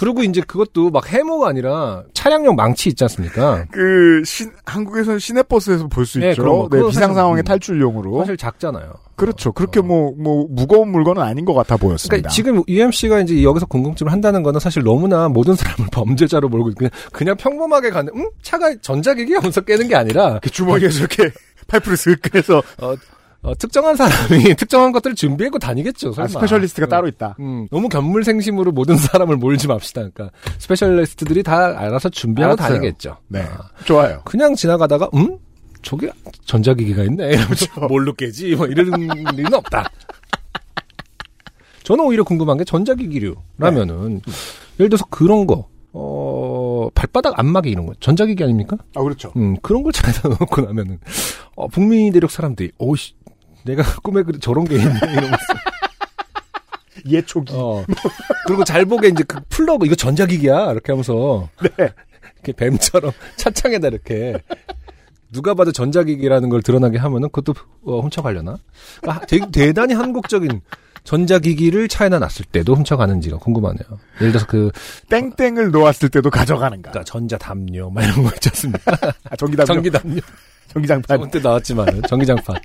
[0.00, 3.66] 그리고 이제 그것도 막 해머가 아니라 차량용 망치 있지 않습니까?
[3.70, 6.68] 그, 신, 한국에서는 시내버스에서 볼 수 네, 있죠.
[6.72, 7.44] 네, 비상 상황의 음.
[7.44, 8.20] 탈출용으로.
[8.20, 8.94] 사실 작잖아요.
[9.14, 9.52] 그렇죠.
[9.52, 9.82] 그렇게 어.
[9.82, 12.08] 뭐, 뭐, 무거운 물건은 아닌 것 같아 보였습니다.
[12.08, 16.90] 그러니까 지금 UMC가 이제 여기서 궁금증을 한다는 거는 사실 너무나 모든 사람을 범죄자로 몰고 그냥,
[17.12, 21.30] 그냥 평범하게 가는 음 차가 전자기기 하면서 깨는 게 아니라 이렇게 주머니에서 이렇게
[21.68, 22.94] 파이프를 슥 꺼내서 어,
[23.42, 26.12] 어, 특정한 사람이 특정한 것들을 준비하고 다니겠죠.
[26.12, 26.24] 설마.
[26.24, 26.90] 아, specialist가 음.
[26.90, 27.36] 따로 있다.
[27.40, 30.02] 음, 너무 견물생심으로 모든 사람을 몰지 맙시다.
[30.02, 32.78] 그러니까 specialist들이 다 알아서 준비하고 알았어요.
[32.80, 33.16] 다니겠죠.
[33.28, 33.40] 네.
[33.42, 34.20] 아, 좋아요.
[34.24, 35.38] 그냥 지나가다가 음
[35.82, 36.10] 저게
[36.44, 37.30] 전자기기가 있네.
[37.46, 37.80] 그렇죠.
[37.88, 38.54] 뭘로 깨지?
[38.54, 38.86] 뭐 이런
[39.38, 39.90] 일은 없다.
[41.82, 44.32] 저는 오히려 궁금한 게 전자기기류라면은 네.
[44.78, 45.68] 예를 들어서 그런 거.
[45.92, 47.94] 어, 발바닥 안마기 이런 거.
[47.98, 48.76] 전자기기 아닙니까?
[48.94, 49.32] 아, 그렇죠.
[49.36, 51.00] 음, 그런 걸 차에다 놓고 나면은,
[51.56, 53.14] 어, 북미 대륙 사람들이, 오씨,
[53.64, 55.36] 내가 꿈에 그 저런 게 있네, 이러면서.
[57.08, 57.52] 예초기.
[57.56, 57.84] 어.
[58.46, 60.72] 그리고 잘 보게 이제 그 플러그, 이거 전자기기야.
[60.72, 61.48] 이렇게 하면서.
[61.62, 61.90] 네.
[62.34, 64.38] 이렇게 뱀처럼 차창에다 이렇게.
[65.32, 68.56] 누가 봐도 전자기기라는 걸 드러나게 하면은 그것도 어, 훔쳐가려나?
[69.00, 70.60] 그러니까 대, 대단히 한국적인
[71.04, 73.84] 전자기기를 차에다 놨을 때도 훔쳐가는지가 궁금하네요.
[74.20, 74.70] 예를 들어서 그,
[75.08, 76.90] 땡땡을 놓았을 때도 가져가는가.
[76.90, 78.96] 그러니까 전자담요, 막 이런 거 있지 않습니까?
[79.30, 79.66] 아, 전기담요.
[79.66, 80.20] 전기담요.
[80.68, 81.16] 전기장판.
[81.16, 82.56] 저번 때 나왔지만 전기장판.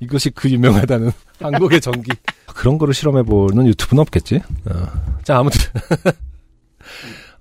[0.00, 2.10] 이것이 그 유명하다는 한국의 전기.
[2.46, 4.40] 그런 거를 실험해보는 유튜브는 없겠지?
[4.66, 4.86] 어.
[5.22, 5.60] 자, 아무튼.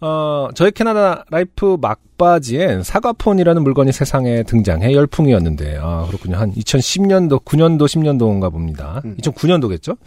[0.01, 6.37] 어, 저희 캐나다 라이프 막바지엔 사과폰이라는 물건이 세상에 등장해 열풍이었는데, 아, 그렇군요.
[6.37, 9.01] 한 2010년도, 9년도, 10년도인가 봅니다.
[9.03, 9.17] 음.
[9.17, 9.97] 2009년도겠죠?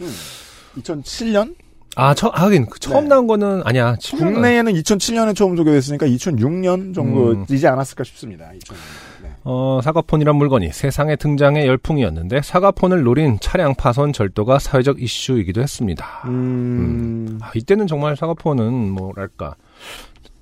[0.77, 1.55] 2007년?
[1.95, 3.09] 아, 처, 하긴, 그 처음 네.
[3.09, 3.95] 나온 거는, 아니야.
[3.95, 7.71] 7년 은 국내에는 2007년에 처음 소개됐으니까 2006년 정도이지 음.
[7.73, 8.45] 않았을까 싶습니다.
[8.45, 8.73] 2006년.
[9.21, 9.32] 네.
[9.45, 16.05] 어, 사과폰이란 물건이 세상에 등장해 열풍이었는데, 사과폰을 노린 차량 파손 절도가 사회적 이슈이기도 했습니다.
[16.25, 19.55] 음, 아, 이때는 정말 사과폰은 뭐랄까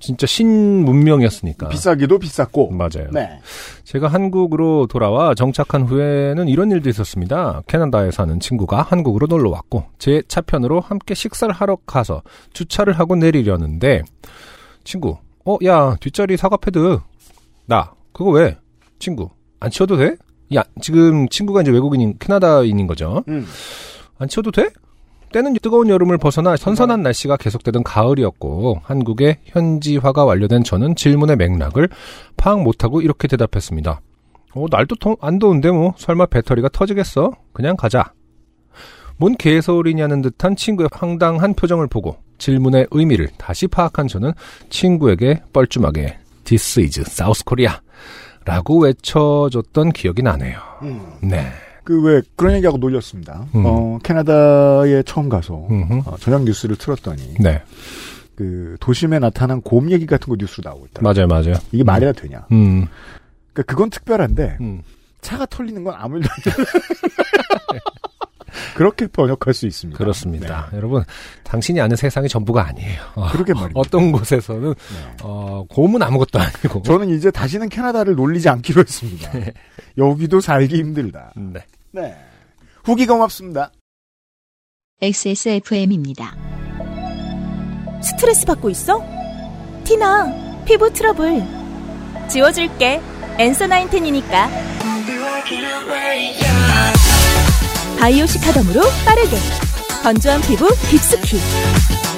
[0.01, 1.69] 진짜 신문명이었으니까.
[1.69, 2.71] 비싸기도 비쌌고.
[2.71, 3.09] 맞아요.
[3.11, 3.39] 네.
[3.83, 7.61] 제가 한국으로 돌아와 정착한 후에는 이런 일도 있었습니다.
[7.67, 14.01] 캐나다에 사는 친구가 한국으로 놀러 왔고 제 차편으로 함께 식사를 하러 가서 주차를 하고 내리려는데
[14.83, 16.99] 친구, 어, 야 뒷자리 사과 패드
[17.67, 18.57] 나 그거 왜?
[19.01, 20.15] 친구 안 치워도 돼?
[20.55, 23.23] 야 지금 친구가 이제 외국인인 캐나다인인 거죠.
[23.27, 23.45] 음.
[24.17, 24.69] 안 치워도 돼?
[25.33, 31.87] 때는 뜨거운 여름을 벗어나 선선한 날씨가 계속되던 가을이었고 한국의 현지화가 완료된 저는 질문의 맥락을
[32.37, 34.01] 파악 못하고 이렇게 대답했습니다.
[34.53, 37.31] 어, 날도 더- 안 더운데 뭐 설마 배터리가 터지겠어?
[37.53, 38.11] 그냥 가자.
[39.15, 44.33] 뭔 개소리냐는 듯한 친구의 황당한 표정을 보고 질문의 의미를 다시 파악한 저는
[44.69, 47.75] 친구에게 뻘쭘하게 This is South Korea
[48.45, 50.59] 라고 외쳐줬던 기억이 나네요.
[50.83, 51.01] 음.
[51.21, 51.47] 네.
[51.83, 53.45] 그 왜 그런 얘기하고 놀렸습니다.
[53.55, 53.63] 음.
[53.65, 55.67] 어, 캐나다에 처음 가서.
[56.05, 57.61] 어, 저녁 뉴스를 틀었더니 네.
[58.35, 61.01] 그 도심에 나타난 곰 얘기 같은 거 뉴스로 나오고 있다.
[61.01, 61.53] 맞아요, 맞아요.
[61.71, 62.45] 이게 말이나 되냐?
[62.51, 62.87] 음.
[63.53, 64.81] 그러니까 그건 특별한데 음.
[65.21, 66.65] 차가 털리는 건 아무 일도 아니에요.
[68.75, 69.97] 그렇게 번역할 수 있습니다.
[69.97, 70.69] 그렇습니다.
[70.73, 71.03] 여러분,
[71.43, 73.01] 당신이 아는 세상이 전부가 아니에요.
[73.15, 73.31] 어, 네.
[73.31, 73.79] 그러게 말입니다.
[73.79, 75.15] 어떤 곳에서는 네.
[75.23, 76.83] 어, 곰은 아무것도 아니고.
[76.83, 79.31] 저는 이제 다시는 캐나다를 놀리지 않기로 했습니다.
[79.97, 81.33] 여기도 살기 힘들다.
[81.35, 81.65] 네.
[81.91, 82.15] 네.
[82.83, 83.71] 후기 고맙습니다.
[85.01, 86.35] XSFM입니다.
[88.03, 89.03] 스트레스 받고 있어?
[89.83, 91.43] 티나, 피부 트러블.
[92.29, 93.01] 지워줄게.
[93.37, 94.49] 엔서 나인텐이니까.
[98.01, 99.37] 바이오 시카덤으로 빠르게.
[100.01, 101.37] 건조한 피부 깊숙이.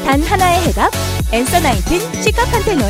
[0.05, 0.89] 단 하나의 해답.
[1.33, 2.83] 엔서 나인텐 시카판테놀.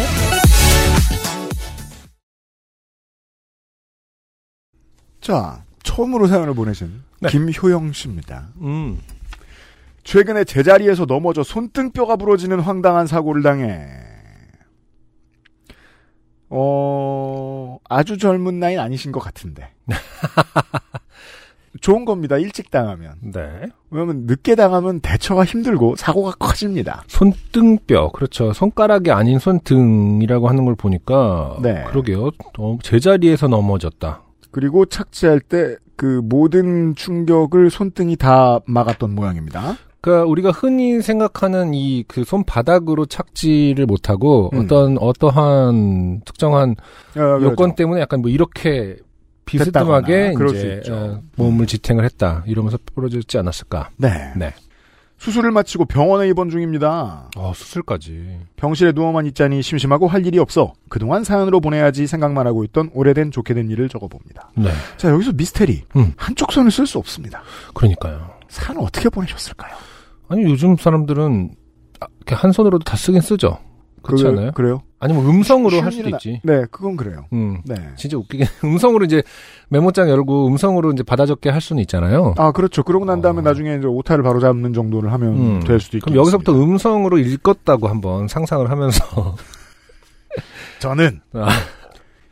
[5.21, 7.29] 자, 처음으로 사연을 보내신 네.
[7.29, 8.49] 김효영 씨입니다.
[8.61, 9.01] 음.
[10.03, 13.87] 최근에 제자리에서 넘어져 손등뼈가 부러지는 황당한 사고를 당해
[16.47, 19.73] 어 아주 젊은 나이는 아니신 것 같은데
[21.83, 23.41] 좋은 겁니다 일찍 당하면 네.
[23.91, 28.53] 왜냐면 늦게 당하면 대처가 힘들고 사고가 커집니다 손등뼈, 그렇죠.
[28.53, 31.57] 손가락이 아닌 손등이라고 하는 걸 보니까.
[31.61, 31.83] 네.
[31.89, 32.31] 그러게요.
[32.57, 34.23] 어, 제자리에서 넘어졌다.
[34.51, 42.03] 그리고 착지할 때 그 모든 충격을 손등이 다 막았던 모양입니다 그러니까 우리가 흔히 생각하는 이
[42.07, 44.59] 그 손바닥으로 착지를 못하고 음.
[44.65, 46.71] 어떤 어떠한 특정한
[47.15, 47.75] 어, 요건 그렇죠.
[47.75, 48.97] 때문에 약간 뭐 이렇게
[49.45, 50.81] 비스듬하게 이제.
[50.91, 53.89] 어, 몸을 지탱을 했다 이러면서 부러졌지 않았을까?
[53.97, 54.33] 네.
[54.35, 54.53] 네.
[55.17, 58.39] 수술을 마치고 병원에 입원 중입니다 어 수술까지.
[58.57, 63.53] 병실에 누워만 있자니 심심하고 할 일이 없어 그동안 사연으로 보내야지 생각만 하고 있던 오래된 좋게
[63.53, 64.51] 된 일을 적어봅니다.
[64.55, 64.69] 네.
[64.97, 66.13] 자 여기서 미스테리 음.
[66.17, 67.41] 한쪽 손을 쓸 수 없습니다.
[67.73, 68.31] 그러니까요.
[68.49, 69.73] 사연 어떻게 보내셨을까요?
[70.27, 71.51] 아니 요즘 사람들은
[72.01, 73.57] 아, 이렇게 한 손으로도 다 쓰긴 쓰죠.
[74.03, 74.51] 그렇지 않아요?
[74.51, 74.81] 그래요?
[74.99, 76.39] 아니면 음성으로 할 수도 있지.
[76.43, 77.25] 네, 그건 그래요.
[77.33, 77.61] 음.
[77.65, 77.75] 네.
[77.97, 79.23] 진짜 웃기게 음성으로 이제
[79.69, 82.35] 메모장 열고 음성으로 이제 받아 적게 할 수는 있잖아요.
[82.37, 82.83] 아 그렇죠.
[82.83, 83.41] 그러고 난 다음에 어.
[83.41, 85.59] 나중에 이제 오타를 바로 잡는 정도를 하면 음.
[85.61, 86.05] 될 수도 있겠습니다.
[86.05, 89.35] 그럼 여기서부터 음성으로 읽었다고 한번 상상을 하면서
[90.79, 91.47] 저는 아.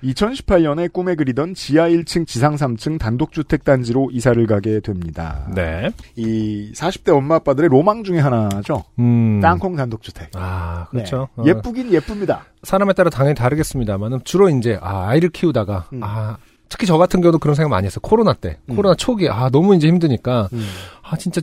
[0.03, 5.47] 2018년에 꿈에 그리던 지하 1층, 지상 3층 단독주택 단지로 이사를 가게 됩니다.
[5.53, 5.91] 네.
[6.15, 8.83] 이 40대 엄마 아빠들의 로망 중에 하나죠.
[8.99, 9.39] 음.
[9.41, 10.31] 땅콩 단독주택.
[10.35, 11.27] 아, 그렇죠.
[11.37, 11.51] 네.
[11.51, 12.45] 어, 예쁘긴 예쁩니다.
[12.63, 16.01] 사람에 따라 당연히 다르겠습니다만은 주로 이제 아, 아이를 키우다가 음.
[16.03, 16.37] 아,
[16.69, 17.99] 특히 저 같은 경우도 그런 생각 많이 했어요.
[18.01, 18.57] 코로나 때.
[18.69, 18.75] 음.
[18.75, 20.65] 코로나 초기 아, 너무 이제 힘드니까 음.
[21.03, 21.41] 아, 진짜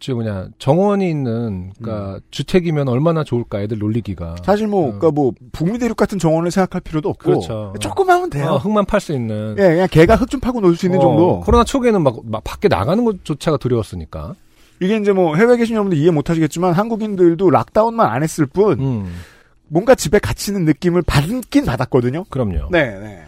[0.00, 4.36] 저, 저 뭐냐 정원이 있는 그러니까 주택이면 얼마나 좋을까 애들 놀리기가.
[4.44, 4.90] 사실 뭐, 어.
[4.90, 7.24] 그니까 뭐, 북미 대륙 같은 정원을 생각할 필요도 없고.
[7.24, 7.74] 그렇죠.
[7.80, 8.50] 조금 하면 돼요.
[8.50, 9.56] 어, 흙만 팔 수 있는.
[9.58, 11.40] 예, 그냥 개가 흙 좀 파고 놀 수 있는 어, 정도.
[11.40, 14.34] 코로나 초기에는 막, 막 밖에 나가는 것조차가 두려웠으니까.
[14.80, 19.14] 이게 이제 뭐, 해외 계신 여러분들 이해 못 하시겠지만, 한국인들도 락다운만 안 했을 뿐, 음,
[19.66, 22.24] 뭔가 집에 갇히는 느낌을 받긴 받았거든요.
[22.30, 22.68] 그럼요.
[22.70, 23.24] 네, 네.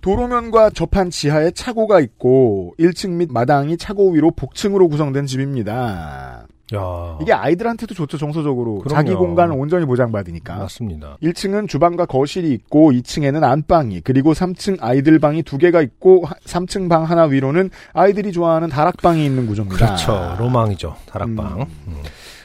[0.00, 6.46] 도로면과 접한 지하에 차고가 있고 1층 및 마당이 차고 위로 복층으로 구성된 집입니다.
[6.72, 8.94] 야, 이게 아이들한테도 좋죠 정서적으로 그럼요.
[8.94, 10.56] 자기 공간을 온전히 보장받으니까.
[10.56, 11.18] 맞습니다.
[11.20, 17.04] 1층은 주방과 거실이 있고 2층에는 안방이 그리고 3층 아이들 방이 두 개가 있고 3층 방
[17.04, 19.84] 하나 위로는 아이들이 좋아하는 다락방이 있는 구조입니다.
[19.84, 20.36] 그렇죠.
[20.38, 20.94] 로망이죠.
[21.06, 21.66] 다락방.
[21.88, 21.94] 음.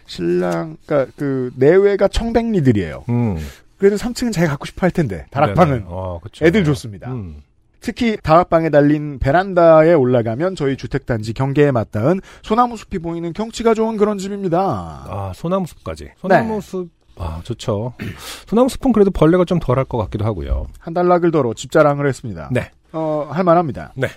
[0.08, 3.06] 신랑 그러니까 그 내외가 청백리들이에요.
[3.10, 3.38] 음.
[3.78, 5.84] 그래도 3층은 자기가 갖고 싶어 할 텐데 다락방은.
[5.88, 6.20] 어.
[6.42, 7.12] 애들 좋습니다.
[7.12, 7.44] 음.
[7.82, 14.18] 특히 다락방에 달린 베란다에 올라가면 저희 주택단지 경계에 맞닿은 소나무 숲이 보이는 경치가 좋은 그런
[14.18, 14.60] 집입니다.
[14.60, 16.04] 아, 소나무 숲까지.
[16.06, 16.12] 네.
[16.18, 16.90] 소나무 숲.
[17.18, 17.94] 아, 좋죠.
[18.48, 20.66] 소나무 숲은 그래도 벌레가 좀 덜할 것 같기도 하고요.
[20.80, 22.50] 한 달락을 덜어 집자랑을 했습니다.
[22.52, 22.72] 네.
[22.92, 23.94] 어, 할만합니다.
[23.96, 24.08] 네.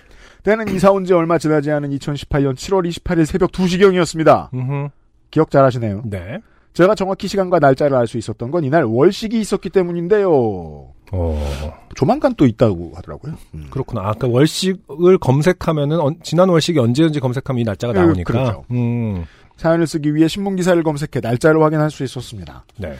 [0.43, 4.53] 때는 이사 온 지 얼마 지나지 않은 2018년 7월 28일 새벽 2시경이었습니다.
[4.53, 4.89] 음.
[5.31, 6.01] 기억 잘 하시네요.
[6.05, 6.39] 네.
[6.73, 10.93] 제가 정확히 시간과 날짜를 알 수 있었던 건 이날 월식이 있었기 때문인데요.
[11.11, 13.33] 어, 조만간 또 있다고 하더라고요.
[13.55, 13.67] 음.
[13.71, 14.01] 그렇구나.
[14.05, 18.31] 아까 월식을 검색하면은 언- 지난 월식이 언제인지 검색하면 이 날짜가 그, 나오니까.
[18.33, 18.65] 그렇죠.
[18.71, 19.25] 음.
[19.57, 22.63] 사연을 쓰기 위해 신문 기사를 검색해 날짜를 확인할 수 있었습니다.
[22.77, 22.93] 네.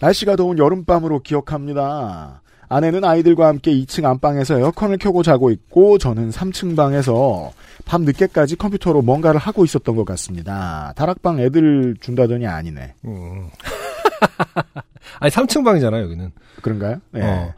[0.00, 2.42] 날씨가 더운 여름밤으로 기억합니다.
[2.68, 7.52] 아내는 아이들과 함께 2층 안방에서 에어컨을 켜고 자고 있고 저는 3층 방에서
[7.84, 10.92] 밤 늦게까지 컴퓨터로 뭔가를 하고 있었던 것 같습니다.
[10.96, 12.94] 다락방 애들 준다더니 아니네.
[13.04, 13.48] 음.
[15.20, 16.32] 아니 3층 방이잖아요 여기는.
[16.62, 17.00] 그런가요?
[17.12, 17.22] 네.
[17.22, 17.54] 어.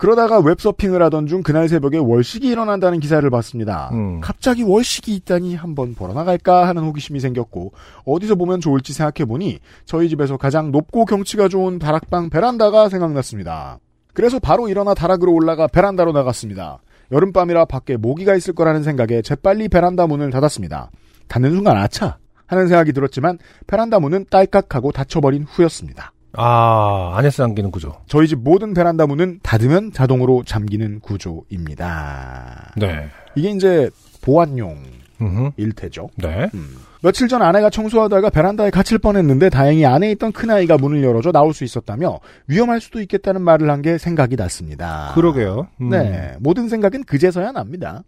[0.00, 3.90] 그러다가 웹서핑을 하던 중 그날 새벽에 월식이 일어난다는 기사를 봤습니다.
[3.92, 4.20] 음.
[4.20, 7.72] 갑자기 월식이 있다니 한번 보러 나갈까 하는 호기심이 생겼고
[8.06, 13.78] 어디서 보면 좋을지 생각해보니 저희 집에서 가장 높고 경치가 좋은 다락방 베란다가 생각났습니다.
[14.14, 16.80] 그래서 바로 일어나 다락으로 올라가 베란다로 나갔습니다.
[17.12, 20.90] 여름밤이라 밖에 모기가 있을 거라는 생각에 재빨리 베란다 문을 닫았습니다.
[21.28, 26.12] 닫는 순간 아차 하는 생각이 들었지만 베란다 문은 딸깍하고 닫혀버린 후였습니다.
[26.32, 27.96] 아 안에서 잠기는 구조.
[28.06, 32.72] 저희 집 모든 베란다 문은 닫으면 자동으로 잠기는 구조입니다.
[32.76, 33.08] 네.
[33.34, 33.90] 이게 이제
[34.22, 34.78] 보안용일
[35.22, 35.50] 음.
[35.74, 36.08] 테죠.
[36.16, 36.48] 네.
[36.54, 36.76] 음.
[37.02, 41.64] 며칠 전 아내가 청소하다가 베란다에 갇힐 뻔했는데 다행히 안에 있던 큰아이가 문을 열어줘 나올 수
[41.64, 45.12] 있었다며 위험할 수도 있겠다는 말을 한 게 생각이 났습니다.
[45.14, 45.68] 그러게요.
[45.80, 45.88] 음.
[45.88, 46.34] 네.
[46.40, 48.02] 모든 생각은 그제서야 납니다.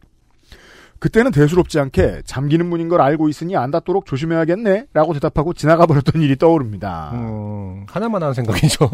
[1.02, 6.22] 그때는 대수롭지 않게 잠기는 문인 걸 알고 있으니 안 닫도록 조심해야겠네 라고 대답하고 지나가 버렸던
[6.22, 7.10] 일이 떠오릅니다.
[7.14, 8.88] 음, 하나만 하는 생각이죠.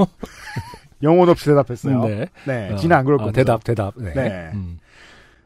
[1.02, 2.02] 영혼 없이 대답했어요.
[2.06, 2.26] 네.
[2.46, 2.72] 네.
[2.72, 3.36] 어, 지는 안 그럴 아, 겁니다.
[3.36, 3.92] 대답, 대답.
[3.98, 4.14] 네.
[4.14, 4.50] 네.
[4.54, 4.78] 음.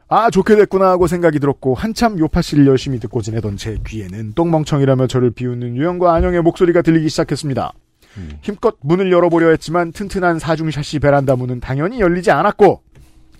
[0.07, 5.07] 아 좋게 됐구나 하고 생각이 들었고 한참 요파 씨를 열심히 듣고 지내던 제 귀에는 똥멍청이라며
[5.07, 7.73] 저를 비웃는 유영과 안영의 목소리가 들리기 시작했습니다.
[8.15, 8.37] 음.
[8.41, 12.83] 힘껏 문을 열어보려 했지만 튼튼한 사중 샤시 베란다 문은 당연히 열리지 않았고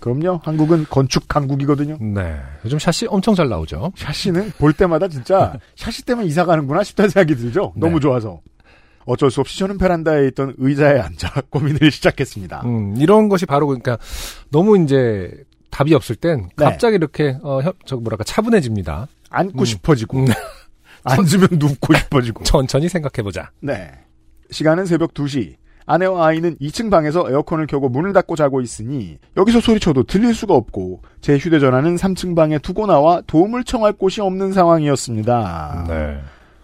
[0.04, 1.96] 그럼요 한국은 건축 강국이거든요.
[1.98, 2.36] 네.
[2.66, 3.90] 요즘 샷시 엄청 잘 나오죠.
[3.96, 7.72] 샤시는 볼 때마다 진짜 샤시 때문에 이사 가는구나 싶다는 생각이 들죠.
[7.74, 8.00] 너무 네.
[8.00, 8.42] 좋아서.
[9.06, 12.62] 어쩔 수 없이 저는 베란다에 있던 의자에 앉아 고민을 시작했습니다.
[12.66, 13.96] 음, 이런 것이 바로 그러니까
[14.50, 15.30] 너무 이제
[15.70, 16.64] 답이 없을 땐 네.
[16.66, 19.08] 갑자기 이렇게 어, 혀- 저 뭐랄까 차분해집니다.
[19.30, 19.64] 앉고 음.
[19.64, 20.26] 싶어지고 음.
[21.04, 22.44] 앉으면 눕고 싶어지고.
[22.44, 23.50] 천천히 생각해보자.
[23.60, 23.90] 네.
[24.50, 25.56] 시간은 새벽 2시.
[25.86, 31.02] 아내와 아이는 2층 방에서 에어컨을 켜고 문을 닫고 자고 있으니 여기서 소리쳐도 들릴 수가 없고
[31.20, 35.84] 제 휴대전화는 3층 방에 두고 나와 도움을 청할 곳이 없는 상황이었습니다.
[35.88, 36.20] 네.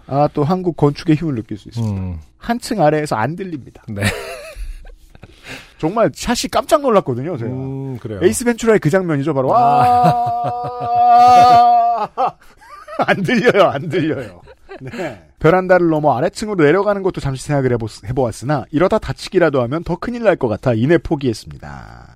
[0.06, 2.00] 아, 또 한국 건축의 힘을 느낄 수 있습니다.
[2.00, 3.82] 음, 한층 아래에서 안 들립니다.
[3.88, 4.02] 네.
[5.78, 7.50] 정말 샷이 깜짝 놀랐거든요, 제가.
[7.50, 8.20] 음, 그래요.
[8.22, 9.54] 에이스 벤츄라의 그 장면이죠, 바로.
[9.54, 9.58] 아.
[12.16, 12.36] 와!
[13.06, 14.42] 안 들려요, 안 들려요.
[14.80, 15.26] 네.
[15.38, 20.36] 베란다를 넘어 아래층으로 내려가는 것도 잠시 생각을 해보, 해보았으나 이러다 다치기라도 하면 더 큰일 날
[20.36, 22.14] 것 같아 이내 포기했습니다.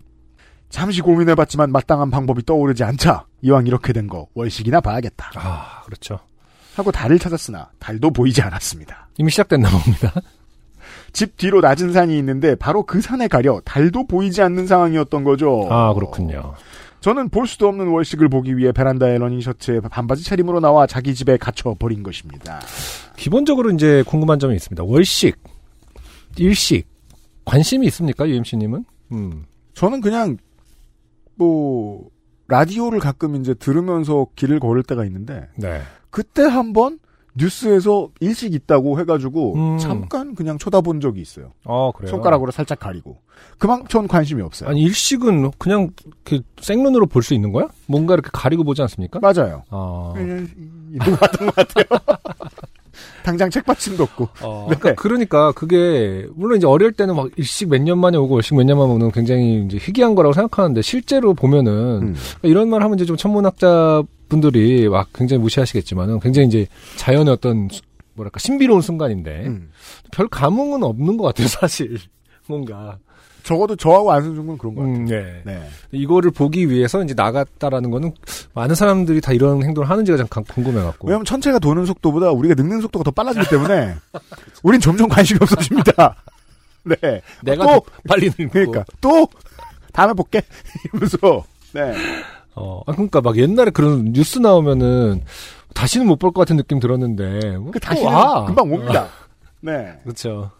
[0.70, 6.18] 잠시 고민해봤지만 마땅한 방법이 떠오르지 않자 이왕 이렇게 된 거 월식이나 봐야겠다 아, 그렇죠.
[6.76, 9.08] 하고 달을 찾았으나 달도 보이지 않았습니다.
[9.18, 10.12] 이미 시작됐나 봅니다.
[11.12, 15.68] 집 뒤로 낮은 산이 있는데 바로 그 산에 가려 달도 보이지 않는 상황이었던 거죠.
[15.70, 16.54] 아, 그렇군요.
[17.04, 21.36] 저는 볼 수도 없는 월식을 보기 위해 베란다에 러닝 셔츠에 반바지 차림으로 나와 자기 집에
[21.36, 22.60] 갇혀 버린 것입니다.
[23.14, 24.84] 기본적으로 이제 궁금한 점이 있습니다.
[24.84, 25.36] 월식,
[26.38, 26.88] 일식,
[27.44, 28.86] 관심이 있습니까, UMC님은?
[29.12, 30.38] 음, 저는 그냥
[31.34, 32.08] 뭐
[32.48, 35.82] 라디오를 가끔 이제 들으면서 길을 걸을 때가 있는데 네.
[36.08, 36.98] 그때 한번
[37.36, 39.78] 뉴스에서 일식 있다고 해가지고 음.
[39.78, 41.52] 잠깐 그냥 쳐다본 적이 있어요.
[41.64, 42.10] 어, 그래요.
[42.10, 43.18] 손가락으로 살짝 가리고
[43.58, 44.70] 그만 전 관심이 없어요.
[44.70, 45.90] 아니, 일식은 그냥
[46.24, 47.68] 그 생눈으로 볼 수 있는 거야?
[47.86, 49.18] 뭔가 이렇게 가리고 보지 않습니까?
[49.20, 49.62] 맞아요.
[49.70, 50.12] 아.
[50.16, 50.48] 이런
[51.10, 51.84] 거 같은 것 같아요.
[53.24, 54.28] 당장 책받침도 없고.
[54.42, 54.76] 어, 네.
[54.78, 58.64] 그러니까, 그러니까 그게 물론 이제 어릴 때는 막 일식 몇 년 만에 오고 월식 몇
[58.64, 62.14] 년 만에 오는 굉장히 이제 희귀한 거라고 생각하는데 실제로 보면은 음.
[62.42, 67.82] 이런 말 하면 이제 좀 천문학자 분들이 막 굉장히 무시하시겠지만은 굉장히 이제 자연의 어떤 수-
[68.14, 69.70] 뭐랄까 신비로운 순간인데 음.
[70.12, 71.98] 별 감흥은 없는 것 같아요 사실
[72.46, 72.98] 뭔가
[73.42, 74.96] 적어도 저하고 안승준 군 그런 것 같아요.
[74.96, 75.42] 음, 네.
[75.44, 75.68] 네.
[75.92, 78.12] 이거를 보기 위해서 이제 나갔다라는 거는
[78.54, 83.02] 많은 사람들이 다 이런 행동을 하는지가 잠깐 궁금해갖고 왜냐면 천체가 도는 속도보다 우리가 늙는 속도가
[83.04, 83.94] 더 빨라지기 때문에
[84.62, 86.16] 우린 점점 관심이 없어집니다.
[86.84, 87.20] 네.
[87.42, 89.28] 내가 또더 빨리 늙고 그러니까 또
[89.92, 90.40] 다음에 볼게
[90.84, 91.92] 이러면서 네.
[92.56, 95.22] 어, 아, 그러니까 막 옛날에 그런 뉴스 나오면은
[95.74, 98.44] 다시는 못 볼 것 같은 느낌 들었는데 뭐 그 다시는 와.
[98.44, 99.06] 금방 옵니다.
[99.60, 99.98] 네.
[100.04, 100.50] 그렇죠.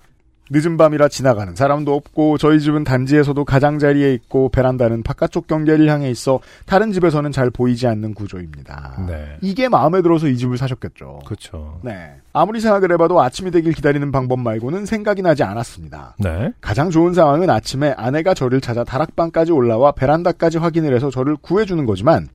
[0.51, 6.41] 늦은 밤이라 지나가는 사람도 없고 저희 집은 단지에서도 가장자리에 있고 베란다는 바깥쪽 경계를 향해 있어
[6.67, 9.05] 다른 집에서는 잘 보이지 않는 구조입니다.
[9.09, 9.37] 네.
[9.41, 11.21] 이게 마음에 들어서 이 집을 사셨겠죠.
[11.25, 11.81] 그렇죠.
[11.83, 12.17] 네.
[12.35, 16.17] 아무리 생각을 해봐도 아침이 되길 기다리는 방법 말고는 생각이 나지 않았습니다.
[16.19, 16.53] 네.
[16.61, 22.29] 가장 좋은 상황은 아침에 아내가 저를 찾아 다락방까지 올라와 베란다까지 확인을 해서 저를 구해주는 거지만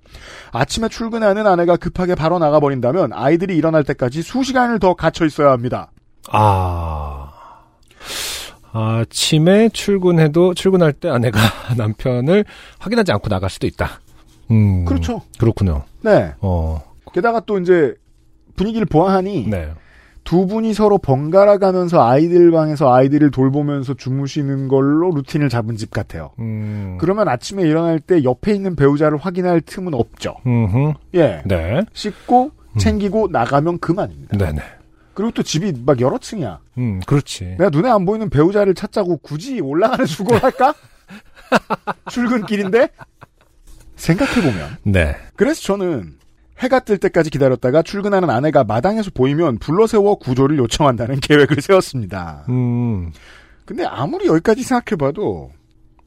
[0.52, 5.92] 아침에 출근하는 아내가 급하게 바로 나가버린다면 아이들이 일어날 때까지 수시간을 더 갇혀 있어야 합니다.
[6.32, 7.19] 아.
[8.72, 11.40] 아침에 출근해도 출근할 때 아내가
[11.78, 12.46] 남편을
[12.80, 14.00] 확인하지 않고 나갈 수도 있다.
[14.52, 14.86] 음.
[14.86, 15.22] 그렇죠.
[15.38, 15.84] 그렇군요.
[16.02, 16.34] 네.
[16.42, 16.82] 어.
[17.14, 17.96] 게다가 또 이제
[18.56, 19.72] 분위기를 보아하니 네.
[20.24, 26.32] 두 분이 서로 번갈아 가면서 아이들 방에서 아이들을 돌보면서 주무시는 걸로 루틴을 잡은 집 같아요.
[26.38, 26.98] 음.
[27.00, 30.36] 그러면 아침에 일어날 때 옆에 있는 배우자를 확인할 틈은 없죠.
[30.46, 30.94] 음흠.
[31.16, 31.42] 예.
[31.46, 31.82] 네.
[31.94, 34.38] 씻고 챙기고 나가면 그만입니다.
[34.38, 34.62] 네네.
[35.20, 36.62] 그리고 또 집이 막 여러 층이야.
[36.78, 37.44] 음, 그렇지.
[37.58, 40.74] 내가 눈에 안 보이는 배우자를 찾자고 굳이 올라가는 수고를 할까?
[42.10, 42.88] 출근길인데?
[43.98, 44.78] 생각해보면.
[44.84, 45.18] 네.
[45.36, 46.16] 그래서 저는
[46.60, 52.46] 해가 뜰 때까지 기다렸다가 출근하는 아내가 마당에서 보이면 불러세워 구조를 요청한다는 계획을 세웠습니다.
[52.48, 53.12] 음.
[53.66, 55.52] 근데 아무리 여기까지 생각해봐도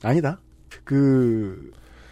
[0.03, 0.41] 아니다.
[0.85, 1.71] 그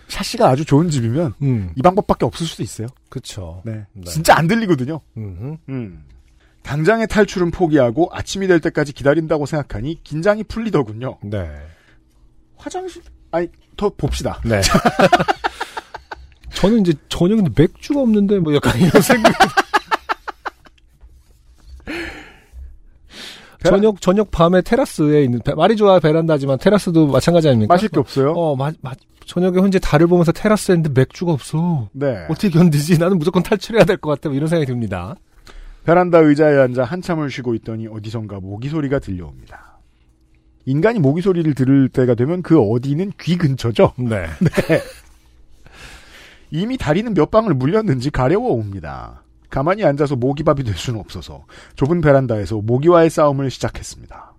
[0.09, 1.73] 샤시가 아주 좋은 집이면 음.
[1.77, 2.89] 이 방법밖에 없을 수도 있어요.
[3.09, 3.63] 그쵸.
[3.65, 3.87] 네.
[3.95, 4.05] 네.
[4.05, 5.01] 진짜 안 들리거든요.
[5.17, 5.57] 음.
[6.63, 11.19] 당장의 탈출은 포기하고 아침이 될 때까지 기다린다고 생각하니 긴장이 풀리더군요.
[11.23, 11.51] 네.
[12.57, 14.41] 화장실 아니 더 봅시다.
[14.45, 14.61] 네.
[16.55, 19.33] 저는 이제 저녁에 맥주가 없는데 뭐 약간 이런 생각.
[23.65, 27.75] 저녁 저녁 밤에 테라스에 있는 베- 말이 좋아 베란다지만 테라스도 마찬가지 아닙니까?
[27.75, 28.33] 마실 게 없어요.
[28.33, 28.93] 어, 마, 마,
[29.27, 31.89] 저녁에 혼자 달을 보면서 테라스에 있는데 맥주가 없어.
[31.93, 32.25] 네.
[32.31, 32.99] 어떻게 견디지?
[32.99, 34.29] 나는 무조건 탈출해야 될 것 같아.
[34.31, 35.15] 뭐 이런 생각이 듭니다.
[35.85, 39.79] 베란다 의자에 앉아 한참을 쉬고 있더니 어디선가 모기 소리가 들려옵니다.
[40.67, 43.95] 인간이 모기 소리를 들을 때가 되면 그 어디는 귀 근처죠.
[43.99, 44.27] 네.
[46.51, 49.23] 이미 다리는 몇 방을 물렸는지 가려워 옵니다.
[49.49, 54.35] 가만히 앉아서 모기밥이 될 수는 없어서 좁은 베란다에서 모기와의 싸움을 시작했습니다.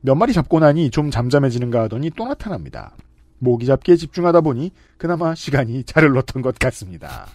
[0.00, 2.94] 몇 마리 잡고 나니 좀 잠잠해지는가 하더니 또 나타납니다.
[3.38, 7.26] 모기 잡기에 집중하다 보니 그나마 시간이 잘 흘렀던 것 같습니다.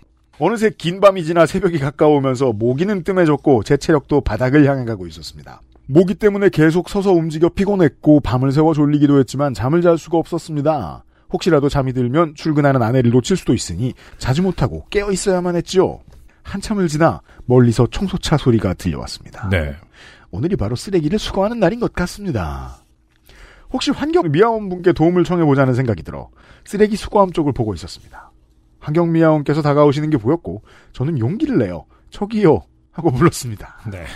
[0.44, 5.62] 어느새 긴 밤이 지나 새벽이 가까우면서 모기는 뜸해졌고 제 체력도 바닥을 향해 가고 있었습니다.
[5.86, 11.04] 모기 때문에 계속 서서 움직여 피곤했고 밤을 새워 졸리기도 했지만 잠을 잘 수가 없었습니다.
[11.32, 16.00] 혹시라도 잠이 들면 출근하는 아내를 놓칠 수도 있으니 자지 못하고 깨어 있어야만 했지요.
[16.42, 19.48] 한참을 지나 멀리서 청소차 소리가 들려왔습니다.
[19.50, 19.76] 네.
[20.32, 22.78] 오늘이 바로 쓰레기를 수거하는 날인 것 같습니다.
[23.72, 26.30] 혹시 환경 미화원분께 도움을 청해보자는 생각이 들어
[26.66, 28.31] 쓰레기 수거함 쪽을 보고 있었습니다.
[28.82, 33.78] 환경미화원께서 다가오시는 게 보였고 저는 용기를 내어 저기요 하고 불렀습니다.
[33.90, 34.04] 네.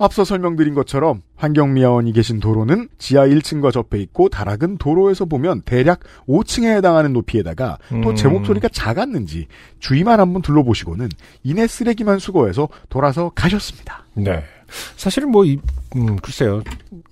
[0.00, 6.76] 앞서 설명드린 것처럼 환경미화원이 계신 도로는 지하 1층과 접해 있고 다락은 도로에서 보면 대략 5층에
[6.76, 8.34] 해당하는 높이에다가 또제 음.
[8.34, 9.48] 목소리가 작았는지
[9.80, 11.08] 주위만 한번 둘러보시고는
[11.42, 14.04] 이내 쓰레기만 수거해서 돌아서 가셨습니다.
[14.14, 14.44] 네.
[14.96, 15.58] 사실은 뭐, 이,
[15.96, 16.62] 음, 글쎄요.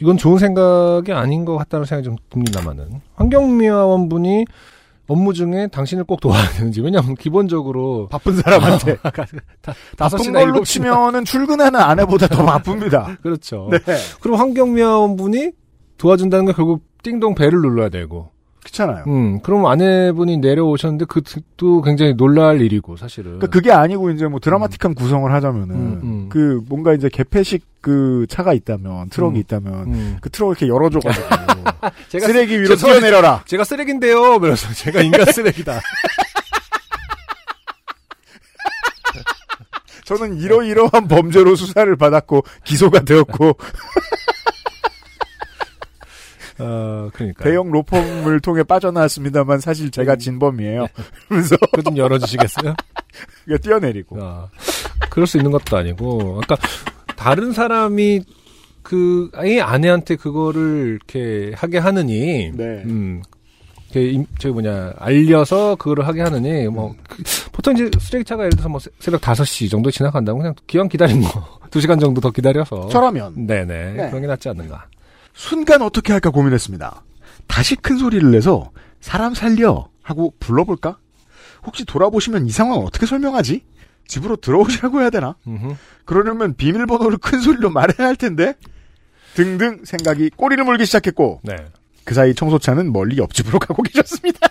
[0.01, 3.01] 이건 좋은 생각이 아닌 것 같다는 생각이 좀 듭니다만은.
[3.14, 4.45] 환경미화원 분이
[5.09, 6.81] 업무 중에 당신을 꼭 도와야 되는지.
[6.81, 8.97] 왜냐하면 기본적으로 바쁜 사람한테
[9.62, 13.16] 다, 다섯 시나 걸로 치면은 출근하는 아내보다 더 바쁩니다.
[13.23, 13.69] 그렇죠.
[13.71, 13.79] 네.
[14.21, 15.53] 그럼 환경미화원 분이
[15.99, 18.31] 도와준다는 건 결국 띵동 벨을 눌러야 되고.
[18.66, 19.05] 그렇잖아요.
[19.07, 23.38] 음, 그럼 아내분이 내려오셨는데 그도 굉장히 놀랄 일이고 사실은.
[23.38, 26.29] 그러니까 그게 아니고 이제 뭐 드라마틱한 구성을 하자면은 음, 음.
[26.29, 29.40] 그 뭔가 이제 개폐식 그 차가 있다면 트럭이 음.
[29.40, 30.16] 있다면 음.
[30.20, 31.26] 그 트럭을 이렇게 열어줘가지고
[32.09, 32.74] 제가 쓰레기 위로.
[32.74, 33.42] 뛰어내려라.
[33.46, 34.40] 제가 쓰레기인데요.
[34.40, 35.81] 그래서 제가 인간 쓰레기다.
[40.05, 43.57] 저는 이러이러한 범죄로 수사를 받았고 기소가 되었고
[46.59, 47.45] 어, 그러니까.
[47.45, 50.87] 대형 로펌을 통해 빠져나왔습니다만 사실 제가 진범이에요.
[51.29, 52.75] 그러면서 그좀 열어주시겠어요?
[53.45, 54.49] 그게 뛰어내리고 아,
[55.11, 56.57] 그럴 수 있는 것도 아니고, 그러니까
[57.16, 58.23] 다른 사람이
[58.83, 62.83] 그 아이 아내한테 그거를 이렇게 하게 하느니, 네.
[62.85, 63.23] 음,
[64.38, 68.90] 저기 뭐냐 알려서 그거를 하게 하느니 뭐 그- 보통 이제 쓰레기차가 예를 들어서 뭐 새-
[68.99, 74.09] 새벽 5시 정도 지나간다면 그냥 기왕 기다린 거 2시간 정도 더 기다려서 저라면 네네 네.
[74.09, 74.87] 그런 게 낫지 않는가
[75.37, 77.03] 순간 어떻게 할까 고민했습니다.
[77.46, 78.70] 다시 큰 소리를 내서
[79.01, 80.99] 사람 살려 하고 불러볼까?
[81.64, 83.64] 혹시 돌아보시면 이 상황 어떻게 설명하지?
[84.09, 85.37] 집으로 들어오시라고 해야 되나?
[86.05, 88.55] 그러려면 비밀번호를 큰 소리로 말해야 할 텐데
[89.35, 91.57] 등등 생각이 꼬리를 물기 시작했고 네
[92.07, 94.49] 그 사이 청소차는 멀리 옆집으로 가고 계셨습니다.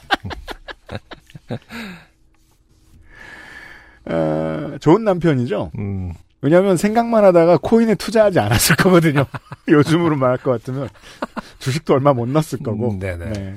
[4.05, 5.71] 어, 좋은 남편이죠.
[5.79, 6.13] 음,
[6.45, 9.25] 왜냐하면 생각만 하다가 코인에 투자하지 않았을 거거든요.
[9.67, 10.89] 요즘으로 말할 것 같으면
[11.57, 12.91] 주식도 얼마 못 났을 거고.
[12.91, 13.25] 음, 네네.
[13.31, 13.55] 네.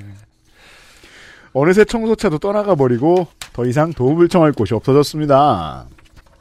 [1.53, 5.85] 어느새 청소차도 떠나가 버리고 더 이상 도움을 청할 곳이 없어졌습니다.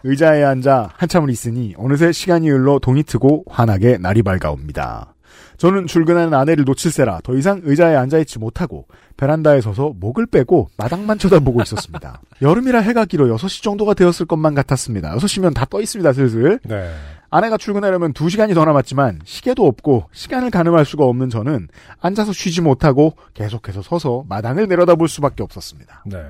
[0.05, 5.13] 의자에 앉아 한참을 있으니 어느새 시간이 흘러 동이 트고 환하게 날이 밝아옵니다.
[5.59, 8.87] 저는 출근하는 아내를 놓칠세라 더 이상 의자에 앉아있지 못하고
[9.17, 12.23] 베란다에 서서 목을 빼고 마당만 쳐다보고 있었습니다.
[12.41, 15.15] 여름이라 해가 길어 6시 정도가 되었을 것만 같았습니다.
[15.17, 16.61] 6시면 다 떠 있습니다, 슬슬.
[16.65, 16.91] 네
[17.31, 21.69] 아내가 출근하려면 2시간이 더 남았지만 시계도 없고 시간을 가늠할 수가 없는 저는
[22.01, 26.05] 앉아서 쉬지 못하고 계속해서 서서 마당을 내려다볼 수밖에 없었습니다.
[26.07, 26.23] 네.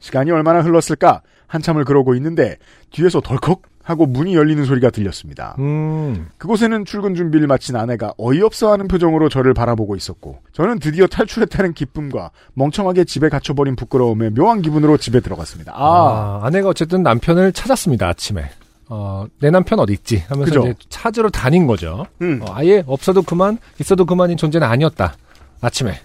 [0.00, 2.58] 시간이 얼마나 흘렀을까 한참을 그러고 있는데
[2.90, 5.54] 뒤에서 덜컥 하고 문이 열리는 소리가 들렸습니다.
[5.58, 12.30] 음, 그곳에는 출근 준비를 마친 아내가 어이없어하는 표정으로 저를 바라보고 있었고 저는 드디어 탈출했다는 기쁨과
[12.54, 15.72] 멍청하게 집에 갇혀버린 부끄러움에 묘한 기분으로 집에 들어갔습니다.
[15.74, 18.48] 아, 아, 아내가 어쨌든 남편을 찾았습니다, 아침에.
[18.88, 20.24] 어, 내 남편 어디 있지?
[20.28, 20.60] 하면서 그죠.
[20.66, 22.06] 이제 찾으러 다닌 거죠.
[22.22, 22.40] 음.
[22.42, 25.14] 어, 아예 없어도 그만, 있어도 그만인 존재는 아니었다.
[25.60, 26.00] 아침에.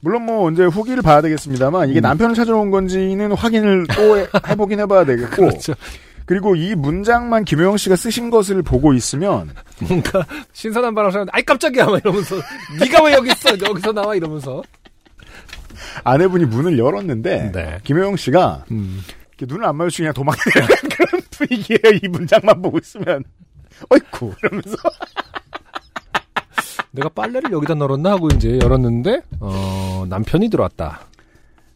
[0.00, 2.02] 물론 뭐 언제 후기를 봐야 되겠습니다만 이게 음.
[2.02, 5.74] 남편을 찾으러 온 건지는 확인을 또 해- 해보긴 해봐야 되겠고 그렇죠.
[6.26, 9.50] 그리고 이 문장만 김효영 씨가 쓰신 것을 보고 있으면
[9.80, 12.36] 뭔가 신선한 바람을 쐬는데 아이 깜짝이야 막 이러면서.
[12.80, 13.50] 네가 왜 여기 있어?
[13.58, 14.14] 여기서 나와?
[14.14, 14.62] 이러면서.
[16.04, 17.78] 아내분이 문을 열었는데 네.
[17.84, 19.02] 김효영 씨가 음.
[19.36, 21.98] 이렇게 눈을 안 마주치고 그냥 도망가는 그런 분위기예요.
[22.02, 23.24] 이 문장만 보고 있으면.
[23.90, 24.76] 어이쿠 이러면서.
[26.92, 28.12] 내가 빨래를 여기다 널었나?
[28.12, 31.00] 하고 이제 열었는데 어 남편이 들어왔다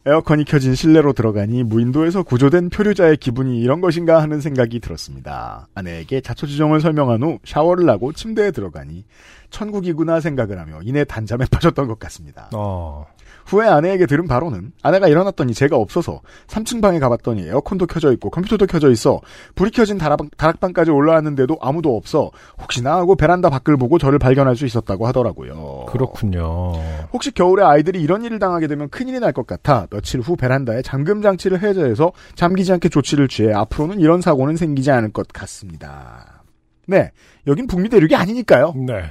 [0.06, 5.66] 에어컨이 켜진 실내로 들어가니 무인도에서 구조된 표류자의 기분이 이런 것인가 하는 생각이 들었습니다.
[5.74, 9.04] 아내에게 자초지종을 설명한 후 샤워를 하고 침대에 들어가니
[9.50, 12.48] 천국이구나 생각을 하며 이내 단잠에 빠졌던 것 같습니다.
[12.54, 13.04] 어
[13.46, 18.66] 후에 아내에게 들은 바로는 아내가 일어났더니 제가 없어서 3층 방에 가봤더니 에어컨도 켜져 있고 컴퓨터도
[18.66, 19.20] 켜져 있어
[19.54, 24.66] 불이 켜진 다락방, 다락방까지 올라왔는데도 아무도 없어 혹시나 하고 베란다 밖을 보고 저를 발견할 수
[24.66, 25.86] 있었다고 하더라고요.
[25.88, 26.72] 그렇군요
[27.12, 31.20] 혹시 겨울에 아이들이 이런 일을 당하게 되면 큰일이 날 것 같아 며칠 후 베란다에 잠금
[31.20, 36.42] 장치를 해제해서 잠기지 않게 조치를 취해 앞으로는 이런 사고는 생기지 않을 것 같습니다.
[36.86, 37.10] 네,
[37.46, 38.72] 여긴 북미 대륙이 아니니까요.
[38.86, 39.02] 네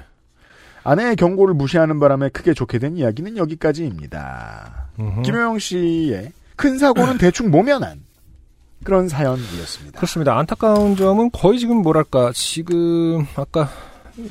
[0.85, 4.87] 아내의 경고를 무시하는 바람에 크게 좋게 된 이야기는 여기까지입니다.
[5.23, 7.99] 김효영 씨의 큰 사고는 대충 모면한
[8.83, 9.97] 그런 사연이었습니다.
[9.97, 10.37] 그렇습니다.
[10.37, 13.67] 안타까운 점은 거의 지금 뭐랄까 지금 아까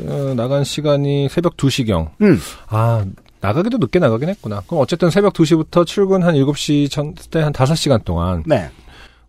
[0.06, 2.10] 어, 나간 시간이 새벽 2시경.
[2.22, 2.38] 음,
[2.68, 3.04] 아
[3.40, 4.62] 나가기도 늦게 나가긴 했구나.
[4.66, 8.70] 그럼 어쨌든 새벽 2시부터 출근 한 7시 전 때 한 5시간 동안 네,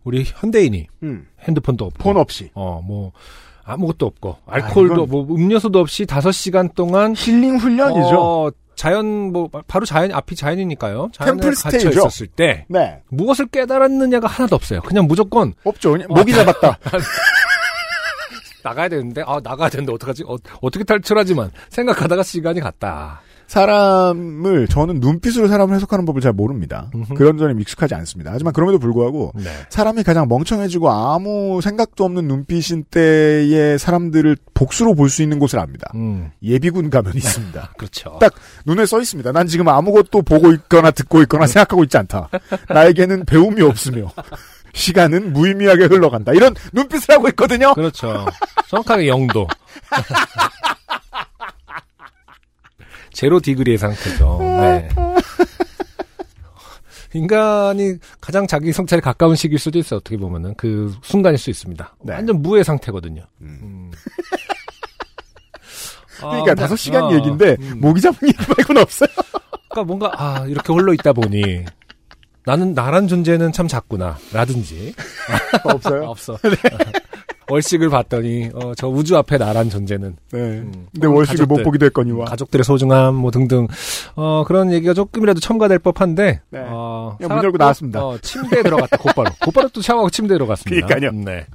[0.04, 2.50] 우리 현대인이 음, 핸드폰도 없고 폰 없이.
[2.54, 3.12] 어, 뭐,
[3.66, 8.16] 아무것도 없고, 알코올도, 이건- 뭐, 음료수도 없이 다섯 시간 동안, 힐링 훈련이죠.
[8.16, 11.08] 어, 자연, 뭐, 바로 자연, 앞이 자연이니까요.
[11.18, 11.88] 템플 스테이죠.
[11.90, 14.80] 있었을 때, 네, 무엇을 깨달았느냐가 하나도 없어요.
[14.82, 15.92] 그냥 무조건 없죠.
[15.92, 16.78] 그냥 목이 잡았다.
[18.62, 20.24] 나가야 되는데, 아, 나가야 되는데, 어떡하지?
[20.26, 23.20] 어, 어떻게 탈출하지만, 생각하다가 시간이 갔다.
[23.46, 26.90] 사람을 저는 눈빛으로 사람을 해석하는 법을 잘 모릅니다.
[26.94, 27.14] 음흠.
[27.14, 28.30] 그런 점에 익숙하지 않습니다.
[28.32, 29.44] 하지만 그럼에도 불구하고 네.
[29.70, 35.90] 사람이 가장 멍청해지고 아무 생각도 없는 눈빛인 때의 사람들을 복수로 볼 수 있는 곳을 압니다.
[35.94, 37.70] 음, 예비군 가면 있습니다.
[37.78, 38.18] 그렇죠.
[38.20, 38.34] 딱
[38.66, 39.30] 눈에 써 있습니다.
[39.32, 42.28] 난 지금 아무것도 보고 있거나 듣고 있거나 생각하고 있지 않다.
[42.68, 44.10] 나에게는 배움이 없으며
[44.74, 46.32] 시간은 무의미하게 흘러간다.
[46.32, 47.72] 이런 눈빛을 하고 있거든요.
[47.74, 48.26] 그렇죠.
[48.68, 49.46] 정확하게 영도.
[53.16, 54.38] 제로 디그리의 상태죠.
[54.40, 54.88] 네.
[57.14, 59.98] 인간이 가장 자기 성찰에 가까운 시기일 수도 있어요.
[59.98, 61.96] 어떻게 보면은 그 순간일 수 있습니다.
[62.02, 62.12] 네.
[62.12, 63.22] 완전 무의 상태거든요.
[63.40, 63.58] 음.
[63.62, 63.90] 음.
[66.20, 67.80] 그러니까 아, 다섯 시간 어, 얘기인데 음.
[67.80, 69.08] 모기 잡은 얘기 말고는 없어요.
[69.70, 71.64] 그러니까 뭔가 아 이렇게 홀로 있다 보니
[72.44, 74.94] 나는 나란 존재는 참 작구나 라든지
[75.64, 76.04] 없어요.
[76.04, 76.38] 없어.
[77.48, 80.38] 월식을 봤더니 어, 저 우주 앞에 나란 존재는 네.
[80.38, 80.86] 음.
[80.92, 81.64] 근데 어, 월식을 못 가족들.
[81.64, 82.24] 보기도 했거니와.
[82.26, 83.68] 가족들의 소중함 뭐 등등
[84.16, 86.60] 어 그런 얘기가 조금이라도 첨가될 법한데 네.
[86.66, 88.04] 어, 문 열고 나왔습니다.
[88.04, 90.86] 어, 침대에 들어갔다 곧바로 곧바로 또 샤워하고 침대에 들어갔습니다.
[90.86, 91.24] 그러니까요.
[91.24, 91.46] 네.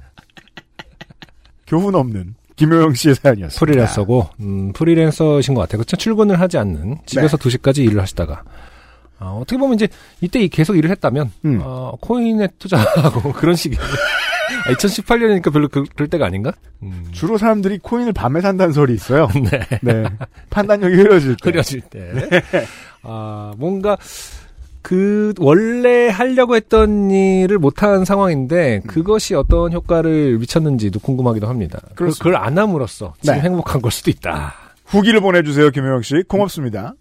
[1.66, 3.58] 교훈 없는 김효영 씨의 사연이었습니다.
[3.58, 5.78] 프리랜서고 음, 프리랜서신 것 같아요.
[5.78, 5.96] 그렇죠.
[5.96, 7.48] 출근을 하지 않는 집에서 네.
[7.50, 8.42] 2시까지 일을 하시다가
[9.20, 9.88] 어, 어떻게 보면 이제
[10.20, 11.60] 이때 이- 계속 일을 했다면 음.
[11.62, 13.76] 어, 코인에 투자하고 그런 식이
[14.74, 16.52] 2018년이니까 별로 그, 럴 때가 아닌가?
[16.82, 17.06] 음.
[17.12, 19.28] 주로 사람들이 코인을 밤에 산다는 설이 있어요.
[19.50, 19.60] 네.
[19.82, 20.04] 네.
[20.50, 21.50] 판단력이 흐려질 때.
[21.50, 22.12] 흐려질 때.
[23.02, 23.96] 아, 뭔가,
[24.82, 31.80] 그, 원래 하려고 했던 일을 못한 상황인데, 그것이 어떤 효과를 미쳤는지도 궁금하기도 합니다.
[31.90, 32.24] 그- 그렇습니다.
[32.24, 33.40] 그걸 안 함으로써 지금 네.
[33.42, 34.54] 행복한 걸 수도 있다.
[34.86, 36.22] 후기를 보내주세요, 김효영 씨.
[36.28, 36.94] 고맙습니다.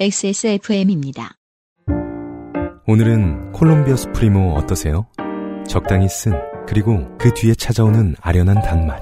[0.00, 1.36] XSFM입니다.
[2.84, 5.06] 오늘은 콜롬비아 수프리모 어떠세요?
[5.68, 6.32] 적당히 쓴
[6.66, 9.00] 그리고 그 뒤에 찾아오는 아련한 단맛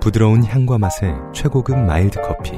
[0.00, 2.52] 부드러운 향과 맛의 최고급 마일드 커피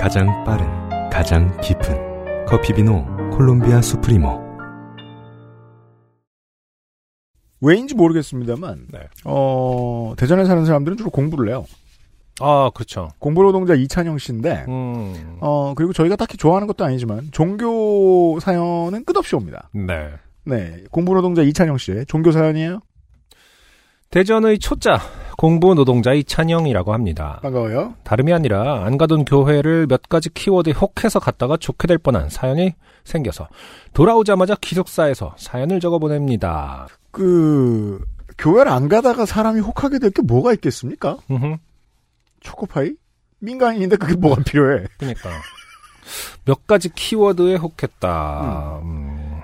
[0.00, 0.66] 가장 빠른
[1.10, 4.50] 가장 깊은 커피 비노 콜롬비아 수프리모
[7.60, 9.00] 왜인지 모르겠습니다만, 네.
[9.26, 11.66] 어, 대전에 사는 사람들은 주로 공부를 해요.
[12.40, 13.08] 아, 그렇죠.
[13.18, 19.68] 공부노동자 이찬영 씨인데, 음, 어, 그리고 저희가 딱히 좋아하는 것도 아니지만, 종교 사연은 끝없이 옵니다.
[19.72, 20.10] 네.
[20.44, 20.82] 네.
[20.90, 22.80] 공부노동자 이찬영 씨의 종교 사연이에요?
[24.10, 24.98] 대전의 초짜,
[25.36, 27.38] 공부 노동자 이찬영이라고 합니다.
[27.42, 27.94] 반가워요.
[28.02, 32.74] 다름이 아니라 안 가던 교회를 몇 가지 키워드에 혹해서 갔다가 좋게 될 뻔한 사연이
[33.04, 33.46] 생겨서
[33.94, 36.88] 돌아오자마자 기숙사에서 사연을 적어 보냅니다.
[37.12, 38.04] 그
[38.36, 41.16] 교회를 안 가다가 사람이 혹하게 될 게 뭐가 있겠습니까?
[42.40, 42.92] 초코파이?
[43.40, 44.86] 민간인인데 그게 뭐가 필요해?
[44.98, 45.30] 그러니까
[46.44, 48.80] 몇 가지 키워드에 혹했다.
[48.82, 49.40] 음.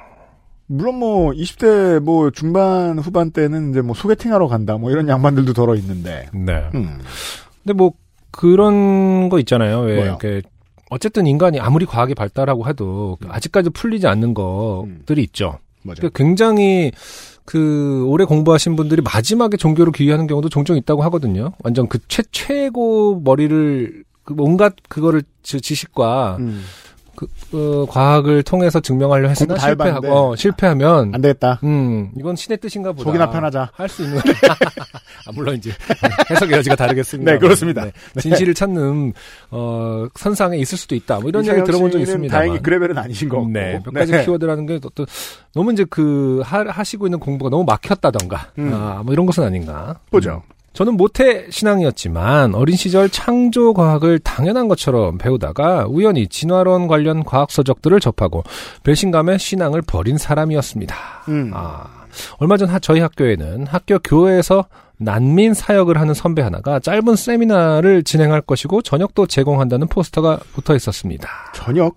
[0.67, 5.77] 물론 뭐 20대 뭐 중반 후반 때는 이제 뭐 소개팅하러 간다 뭐 이런 양반들도 덜어
[5.77, 6.29] 있는데.
[6.33, 6.69] 네.
[6.75, 7.01] 음.
[7.63, 7.93] 근데 뭐
[8.31, 9.81] 그런 거 있잖아요.
[9.81, 10.05] 왜 뭐요?
[10.07, 10.43] 이렇게
[10.91, 15.59] 어쨌든 인간이 아무리 과학이 발달하고 해도 아직까지 풀리지 않는 것들이 있죠.
[15.83, 16.01] 맞아.
[16.01, 16.93] 그러니까 굉장히
[17.47, 21.53] 그 오래 공부하신 분들이 마지막에 종교를 귀의하는 경우도 종종 있다고 하거든요.
[21.63, 26.63] 완전 그 최, 최고 머리를 그 온갖 그거를 지- 지식과 음.
[27.17, 29.57] 그 어, 과학을 통해서 증명하려 했으나.
[29.59, 31.59] 실패하고 어, 실패하면 안 되겠다.
[31.65, 33.05] 음 이건 신의 뜻인가 보다.
[33.05, 33.71] 속이나 편하자.
[33.75, 34.19] 할 수 있는
[35.27, 35.73] 아, 물론 이제
[36.31, 37.33] 해석의 여지가 다르겠습니다.
[37.33, 37.87] 네, 그렇습니다.
[38.21, 39.13] 진실을 찾는
[39.51, 41.19] 어 선상에 있을 수도 있다.
[41.21, 42.37] 뭐 이런 얘기 들어본 적 있습니다.
[42.37, 43.49] 다행히 그레벨은 아니신 거고.
[43.49, 44.91] 네, 몇 가지 키워드라는 게또
[45.55, 48.71] 너무 이제 그 하, 하시고 있는 공부가 너무 막혔다던가, 음.
[48.73, 49.99] 아, 뭐 이런 것은 아닌가.
[50.11, 50.43] 보죠.
[50.77, 57.99] 저는 모태 신앙이었지만 어린 시절 창조 과학을 당연한 것처럼 배우다가 우연히 진화론 관련 과학 서적들을
[57.99, 58.45] 접하고
[58.83, 60.95] 배신감에 신앙을 버린 사람이었습니다.
[61.29, 61.51] 음.
[61.55, 61.87] 아,
[62.39, 64.67] 얼마 전 하- 저희 학교에는 학교 교회에서
[64.99, 71.29] 난민 사역을 하는 선배 하나가 짧은 세미나를 진행할 것이고 저녁도 제공한다는 포스터가 붙어 있었습니다.
[71.55, 71.95] 저녁.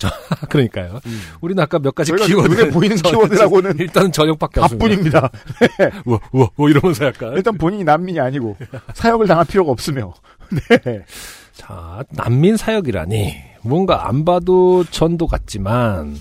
[0.48, 1.00] 그러니까요.
[1.40, 4.84] 우리는 아까 몇 가지 키워드 눈에 보이는 키워드라고는 일단은 저녁밖에 없습니다.
[4.84, 5.30] 밥뿐입니다.
[6.06, 8.56] 우와, 우와, 우와 이러면서 약간 일단 본인이 난민이 아니고
[8.94, 10.12] 사역을 당할 필요가 없으며.
[10.50, 11.04] 네.
[11.52, 16.16] 자, 난민 사역이라니 뭔가 안 봐도 전도 같지만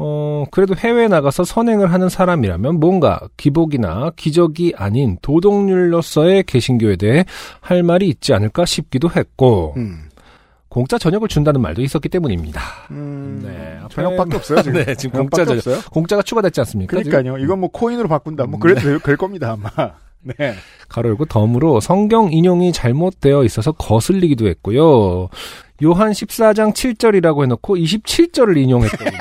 [0.00, 7.24] 어, 그래도 해외에 나가서 선행을 하는 사람이라면 뭔가 기복이나 기적이 아닌 도덕률로서의 개신교에 대해
[7.60, 10.07] 할 말이 있지 않을까 싶기도 했고 음.
[10.68, 12.60] 공짜 저녁을 준다는 말도 있었기 때문입니다.
[12.90, 13.40] 음.
[13.44, 14.84] 네, 저녁밖에 없어요 지금.
[14.84, 15.58] 네, 지금 공짜 저녁.
[15.66, 15.80] 없어요.
[15.90, 16.96] 공짜가 추가됐지 않습니까?
[16.98, 17.10] 지금?
[17.10, 17.38] 그러니까요.
[17.42, 18.44] 이건 뭐 코인으로 바꾼다.
[18.46, 19.70] 뭐 그래도 될, 될 겁니다 아마.
[20.20, 20.54] 네.
[20.88, 25.28] 가로 열고 덤으로 성경 인용이 잘못되어 있어서 거슬리기도 했고요.
[25.84, 29.18] 요한 14장 7절이라고 해놓고 27절을 인용했거든요.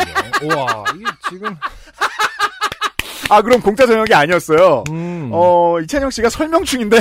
[0.57, 1.55] 와, 이게 지금,
[3.29, 4.83] 아 그럼 공짜 저녁이 아니었어요.
[4.89, 6.97] 음, 어 이찬영 씨가 설명충인데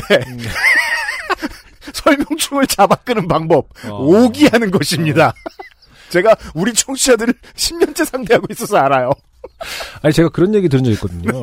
[1.96, 3.98] 설명충을 잡아끄는 방법 어.
[3.98, 5.32] 오기하는 것입니다.
[6.10, 9.10] 제가 우리 청취자들을 10년째 상대하고 있어서 알아요.
[10.02, 11.42] 아니, 제가 그런 얘기 들은 적 있거든요.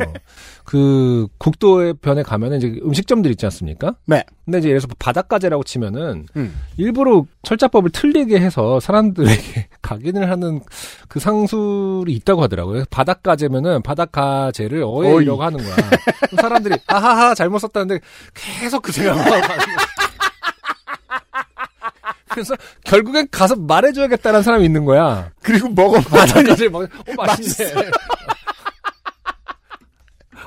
[0.63, 3.95] 그, 국도의 변에 가면은 이제 음식점들 있지 않습니까?
[4.05, 4.23] 네.
[4.45, 6.57] 근데 이제 예를 들어서 바닷가재라고 치면은 음.
[6.77, 10.61] 일부러 철자법을 틀리게 해서 사람들에게 각인을 하는
[11.07, 12.85] 그 상술이 있다고 하더라고요.
[12.89, 15.45] 바닷가재면은 바닷가재를 어해이라고 어이.
[15.45, 15.75] 하는 거야.
[16.41, 17.99] 사람들이 하하하 잘못 썼다는데
[18.33, 19.63] 계속 그 생각만 하고.
[22.33, 25.31] 그래서 결국엔 가서 말해줘야겠다는 사람이 있는 거야.
[25.41, 27.91] 그리고 먹어봤더니 바닷가재 막, 어, 맛있네.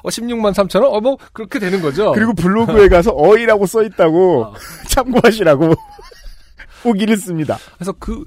[0.02, 0.94] 어, 16만 3천 원?
[0.94, 2.12] 어, 뭐, 그렇게 되는 거죠.
[2.12, 4.54] 그리고 블로그에 가서 어이라고 써 있다고 어.
[4.88, 5.72] 참고하시라고
[6.82, 7.58] 후기를 씁니다.
[7.76, 8.24] 그래서 그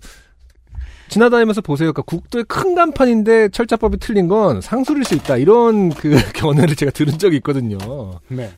[1.09, 1.91] 지나다니면서 보세요.
[1.91, 5.37] 그러니까 국도의 큰 간판인데 철자법이 틀린 건 상술일 수 있다.
[5.37, 7.77] 이런 그 견해를 제가 들은 적이 있거든요.
[8.27, 8.51] 네.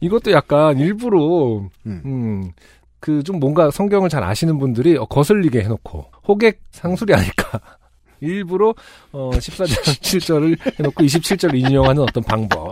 [0.00, 2.02] 이것도 약간 일부러 음.
[2.04, 2.52] 음.
[3.04, 7.60] 그 좀 뭔가 성경을 잘 아시는 분들이 어, 거슬리게 해놓고 호객 상술이 아닐까.
[8.20, 8.74] 일부러
[9.12, 12.70] 어 14장 7절을 해놓고 27절을 인용하는 어떤 방법.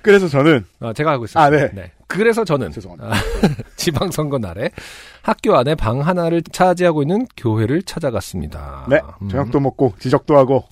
[0.00, 1.42] 그래서 저는 아, 제가 하고 있습니다.
[1.44, 1.92] 아, 네.
[2.06, 3.14] 그래서 저는 죄송합니다.
[3.14, 3.20] 아,
[3.76, 4.70] 지방선거 날에
[5.20, 8.86] 학교 안에 방 하나를 차지하고 있는 교회를 찾아갔습니다.
[8.88, 10.64] 네 음, 저녁도 먹고 지적도 하고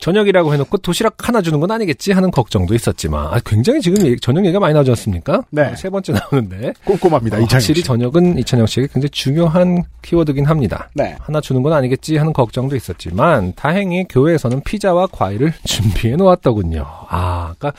[0.00, 4.44] 저녁이라고 해놓고 도시락 하나 주는 건 아니겠지 하는 걱정도 있었지만 아, 굉장히 지금 얘기- 저녁
[4.44, 5.42] 얘기가 많이 나오지 않습니까?
[5.50, 5.62] 네.
[5.72, 7.36] 어, 세 번째 나오는데 꼼꼼합니다.
[7.36, 7.86] 어, 이찬영 확실히 씨.
[7.86, 10.88] 저녁은 이찬영 씨에게 굉장히 중요한 키워드긴 합니다.
[10.94, 11.16] 네.
[11.20, 16.84] 하나 주는 건 아니겠지 하는 걱정도 있었지만 다행히 교회에서는 피자와 과일을 준비해 놓았더군요.
[17.08, 17.72] 아, 그러니까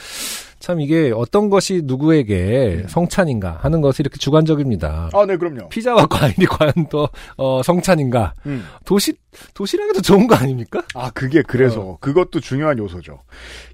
[0.62, 5.10] 참 이게 어떤 것이 누구에게 성찬인가 하는 것이 이렇게 주관적입니다.
[5.12, 5.70] 아, 네, 그럼요.
[5.70, 8.36] 피자와 과일이 과연 더 어, 성찬인가?
[8.46, 8.64] 음.
[8.86, 9.14] 도시
[9.56, 10.84] 도시락에도 좋은 거 아닙니까?
[10.94, 11.98] 아, 그게 그래서 어.
[12.00, 13.20] 그것도 중요한 요소죠.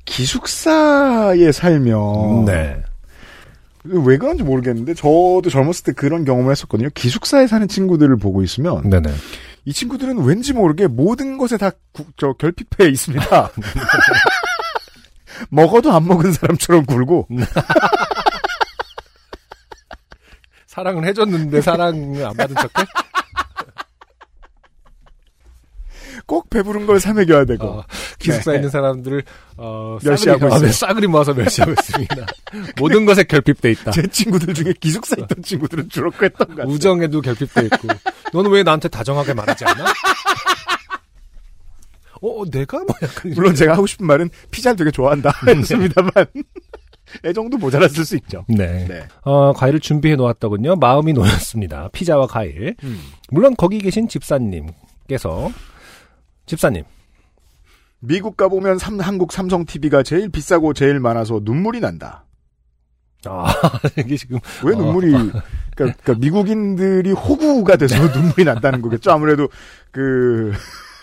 [0.06, 2.82] 기숙사에 살면 네.
[3.84, 6.90] 왜 그런지 모르겠는데 저도 젊었을 때 그런 경험을 했었거든요.
[6.94, 9.10] 기숙사에 사는 친구들을 보고 있으면 네네.
[9.66, 13.52] 이 친구들은 왠지 모르게 모든 것에 다저 결핍해 있습니다.
[15.50, 17.28] 먹어도 안 먹은 사람처럼 굴고
[20.68, 22.86] 사랑을 해줬는데 사랑을 안 받은 척해?
[26.26, 27.86] 꼭 배부른 걸 사 먹여야 되고 어,
[28.20, 28.58] 기숙사에 네.
[28.58, 29.24] 있는 사람들을
[29.56, 30.68] 어, 멸시하고 싸그리, 어, 있어요.
[30.68, 32.16] 네, 싸그리 모아서 멸시하고 있습니다.
[32.78, 33.92] 모든 것에 결핍돼 있다.
[33.92, 36.74] 제 친구들 중에 기숙사 있던 친구들은 주로 그랬던 것 같아요.
[36.74, 37.88] 우정에도 결핍돼 있고.
[38.34, 39.86] 너는 왜 나한테 다정하게 말하지 않나?
[42.22, 46.11] 어, 내가 뭐 약간 물론 제가 하고 싶은 말은 피자를 되게 좋아한다 했습니다만
[47.24, 48.43] 애정도 모자랐을 수 있죠.
[48.49, 48.86] 네.
[48.88, 49.07] 네.
[49.24, 50.76] 어, 과일을 준비해 놓았더군요.
[50.76, 51.89] 마음이 놓였습니다.
[51.93, 52.76] 피자와 과일.
[52.84, 52.99] 음.
[53.30, 55.49] 물론 거기 계신 집사님께서
[56.45, 56.84] 집사님.
[57.99, 62.26] 미국 가보면 삼- 한국 삼성 TV가 제일 비싸고 제일 많아서 눈물이 난다.
[63.26, 63.45] 아,
[63.97, 64.78] 이게 지금 왜 어.
[64.78, 65.41] 눈물이 그러니까,
[65.76, 69.11] 그러니까 미국인들이 호구가 돼서 눈물이 난다는 거겠죠.
[69.11, 69.49] 아무래도
[69.91, 70.53] 그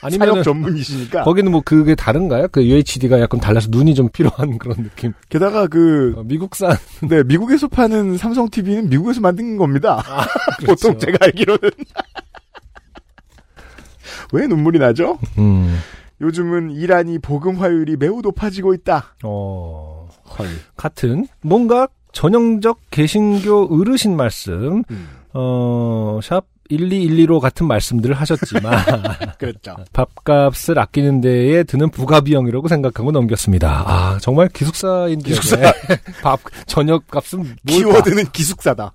[0.05, 1.25] 아니면 사역 전문이시니까.
[1.25, 2.49] 거기는 뭐 그게 다른가요?
[2.53, 5.13] 그 UHD가 약간 달라서 눈이 좀 필요한 그런 느낌.
[5.29, 6.77] 게다가 그 어, 미국산
[7.09, 10.03] 네, 미국에서 파는 삼성 TV는 미국에서 만든 겁니다.
[10.61, 10.89] 그렇죠.
[10.89, 11.71] 보통 제가 알기로는
[14.33, 15.19] 왜 눈물이 나죠?
[15.39, 15.79] 음.
[16.21, 19.15] 요즘은 이란이 복음 화율이 매우 높아지고 있다.
[19.25, 20.47] 어, 헐.
[20.77, 28.73] 같은 뭔가 전형적 개신교 어르신 말씀 음, 어, 샵 1212로 같은 말씀들을 하셨지만
[29.39, 29.77] 그렇죠.
[29.93, 33.85] 밥값을 아끼는 데에 드는 부가비용이라고 생각하고 넘겼습니다.
[33.87, 35.73] 아 정말 기숙사인들에게 기숙사.
[36.23, 37.57] 밥 저녁 값은 뭘까?
[37.67, 38.93] 키워드는 기숙사다.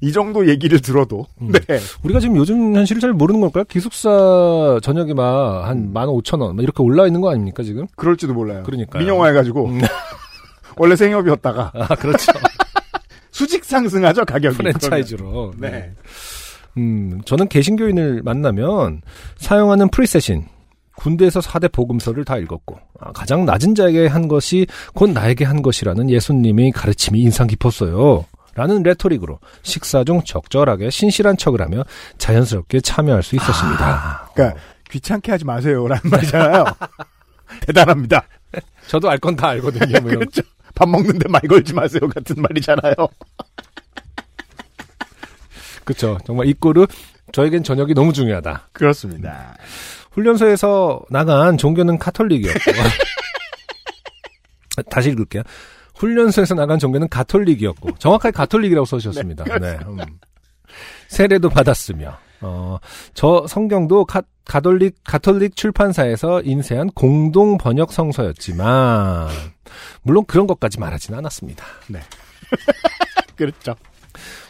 [0.00, 1.50] 이 정도 얘기를 들어도 음.
[1.50, 1.80] 네.
[2.04, 3.64] 우리가 지금 요즘 현실을 잘 모르는 걸까요?
[3.64, 7.86] 기숙사 저녁이 막한 15,000원 막 이렇게 올라 있는 거 아닙니까 지금?
[7.96, 8.62] 그럴지도 몰라요.
[8.64, 9.00] 그러니까요.
[9.00, 9.80] 민영화 해가지고 음.
[10.76, 12.32] 원래 생협이었다가 아 그렇죠.
[13.32, 14.56] 수직 상승하죠 가격이.
[14.56, 15.52] 프랜차이즈로.
[15.56, 15.60] 그러면.
[15.60, 15.92] 네.
[16.78, 19.02] 음, 저는 개신교인을 만나면
[19.36, 20.46] 사용하는 preset인
[20.96, 26.08] 군대에서 4대 복음서를 다 읽었고 아, 가장 낮은 자에게 한 것이 곧 나에게 한 것이라는
[26.10, 28.24] 예수님의 가르침이 인상 깊었어요.
[28.54, 31.84] 라는 레토릭으로 식사 중 적절하게 신실한 척을 하며
[32.18, 34.30] 자연스럽게 참여할 수 있었습니다.
[34.34, 34.58] 그러니까
[34.90, 36.64] 귀찮게 하지 마세요라는 말이잖아요.
[37.66, 38.24] 대단합니다.
[38.88, 40.00] 저도 알 건 다 알거든요.
[40.00, 40.10] 뭐.
[40.10, 40.42] 그렇죠.
[40.74, 42.94] 밥 먹는데 말 걸지 마세요 같은 말이잖아요.
[45.88, 46.18] 그렇죠.
[46.26, 46.86] 정말 이 꼴은
[47.32, 48.68] 저에겐 저녁이 너무 중요하다.
[48.72, 49.56] 그렇습니다.
[50.12, 52.60] 훈련소에서 나간 종교는 카톨릭이었고
[54.90, 55.42] 다시 읽을게요.
[55.94, 59.44] 훈련소에서 나간 종교는 가톨릭이었고 정확하게 가톨릭이라고 써주셨습니다.
[59.58, 59.78] 네.
[59.86, 59.96] 음.
[61.08, 62.78] 세례도 받았으며 어,
[63.14, 69.28] 저 성경도 가, 가톨릭 가톨릭 출판사에서 인쇄한 공동 번역 성서였지만
[70.02, 71.64] 물론 그런 것까지 말하진 않았습니다.
[73.36, 73.74] 그렇죠.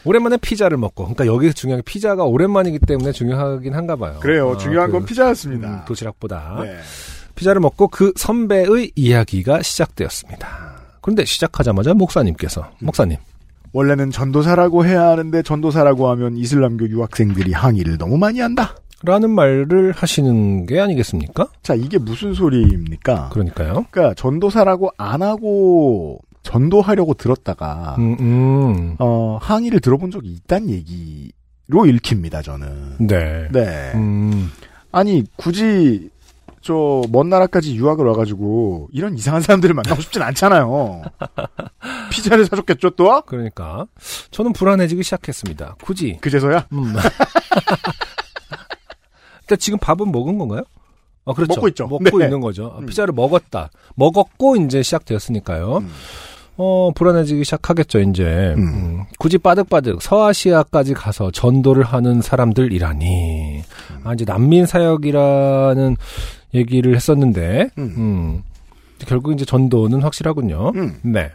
[0.08, 4.18] 오랜만에 피자를 먹고 그러니까 여기서 중요한 게 피자가 오랜만이기 때문에 중요하긴 한가 봐요.
[4.20, 4.48] 그래요.
[4.48, 5.68] 어, 중요한 건 그, 피자였습니다.
[5.68, 6.76] 음, 도시락보다 네.
[7.34, 10.78] 피자를 먹고 그 선배의 이야기가 시작되었습니다.
[11.02, 13.18] 그런데 시작하자마자 목사님께서 목사님
[13.72, 18.76] 원래는 전도사라고 해야 하는데 전도사라고 하면 이슬람교 유학생들이 항의를 너무 많이 한다.
[19.04, 21.46] 라는 말을 하시는 게 아니겠습니까?
[21.62, 23.28] 자, 이게 무슨 소리입니까?
[23.28, 23.84] 그러니까요.
[23.90, 26.18] 그러니까 전도사라고 안 하고
[26.48, 28.96] 전도하려고 들었다가 음, 음.
[28.98, 32.96] 어, 항의를 들어본 적이 있단 얘기로 읽힙니다, 저는.
[33.06, 33.48] 네.
[33.52, 33.92] 네.
[33.94, 34.50] 음,
[34.90, 36.08] 아니, 굳이
[36.62, 41.02] 저 먼 나라까지 유학을 와가지고 이런 이상한 사람들을 만나고 싶진 않잖아요.
[42.10, 43.20] 피자를 사줬겠죠, 또?
[43.26, 43.86] 그러니까
[44.30, 45.76] 저는 불안해지기 시작했습니다.
[45.82, 46.16] 굳이.
[46.20, 46.94] 그제서야 음.
[49.42, 50.62] 일단 지금 밥은 먹은 건가요?
[51.26, 51.54] 아, 그렇죠.
[51.54, 51.86] 먹고 있죠.
[51.86, 52.24] 먹고 네.
[52.24, 52.72] 있는 거죠.
[52.74, 52.86] 아, 음.
[52.86, 53.68] 피자를 먹었다.
[53.96, 55.78] 먹었고 이제 시작되었으니까요.
[55.78, 55.90] 음.
[56.58, 58.54] 어, 불안해지기 시작하겠죠, 이제.
[58.56, 58.62] 음.
[58.62, 63.62] 음, 굳이 빠득빠득 서아시아까지 가서 전도를 하는 사람들이라니.
[64.02, 65.96] 아, 이제 난민 사역이라는
[66.54, 67.94] 얘기를 했었는데, 음.
[67.96, 68.42] 음,
[69.06, 70.72] 결국 이제 전도는 확실하군요.
[70.74, 70.98] 음.
[71.02, 71.30] 네.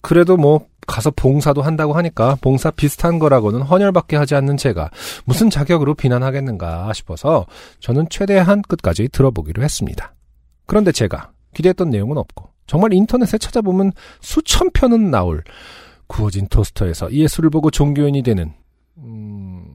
[0.00, 4.88] 그래도 뭐, 가서 봉사도 한다고 하니까 봉사 비슷한 거라고는 헌혈밖에 하지 않는 제가
[5.26, 7.44] 무슨 자격으로 비난하겠는가 싶어서
[7.80, 10.14] 저는 최대한 끝까지 들어보기로 했습니다.
[10.64, 13.90] 그런데 제가 기대했던 내용은 없고 정말 인터넷에 찾아보면
[14.20, 15.42] 수천 편은 나올
[16.06, 18.52] 구워진 토스터에서 예수를 보고 종교인이 되는
[18.98, 19.74] 음,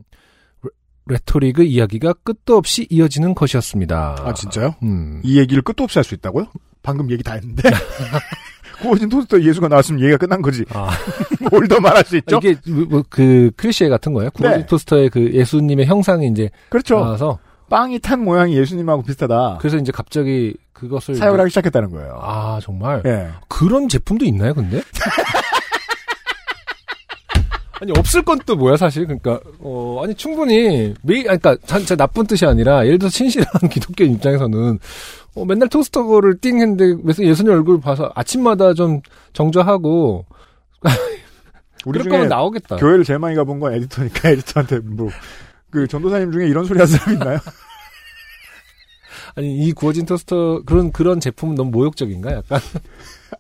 [0.64, 0.70] 레-
[1.16, 4.16] 레토릭의 이야기가 끝도 없이 이어지는 것이었습니다.
[4.24, 4.76] 아, 진짜요?
[4.84, 5.20] 음.
[5.24, 6.46] 이 얘기를 끝도 없이 할 수 있다고요?
[6.82, 7.70] 방금 얘기 다 했는데.
[8.82, 10.66] 구워진 토스터 예수가 나왔으면 얘기가 끝난 거지.
[10.72, 10.90] 아,
[11.52, 12.38] 뭘 더 말할 수 있죠?
[12.44, 12.56] 이게
[12.90, 14.30] 뭐 그 크리시에 같은 거예요.
[14.32, 14.66] 구워진 네.
[14.66, 16.96] 토스터의 그 예수님의 형상이 이제 그렇죠.
[17.00, 17.40] 나와서
[17.70, 19.60] 빵이 탄 모양이 예수님하고 비슷하다.
[19.62, 22.20] 그래서 이제 갑자기 그것을 사용을 하기 시작했다는 거예요.
[22.22, 23.30] 아 정말 예.
[23.48, 24.82] 그런 제품도 있나요, 근데?
[27.82, 31.96] 아니 없을 건 또 뭐야 사실 그러니까 어 아니 충분히 매일 아니, 그러니까 자, 자
[31.96, 34.80] 나쁜 뜻이 아니라 예를 들어서 친실한 기독교 입장에서는
[35.36, 39.02] 어, 맨날 토스터를 띵 했는데 그래서 예수님 얼굴 봐서 아침마다 좀
[39.34, 40.26] 정조하고
[41.86, 42.78] 우리 그럴 거면 나오겠다.
[42.78, 45.10] 교회를 제일 많이 가본 건 에디터니까 에디터한테 뭐,
[45.70, 47.40] 그 전도사님 중에 이런 소리 하는 사람 있나요?
[49.36, 52.60] 아니 이 구워진 토스터 그런 그런 제품은 너무 모욕적인가 약간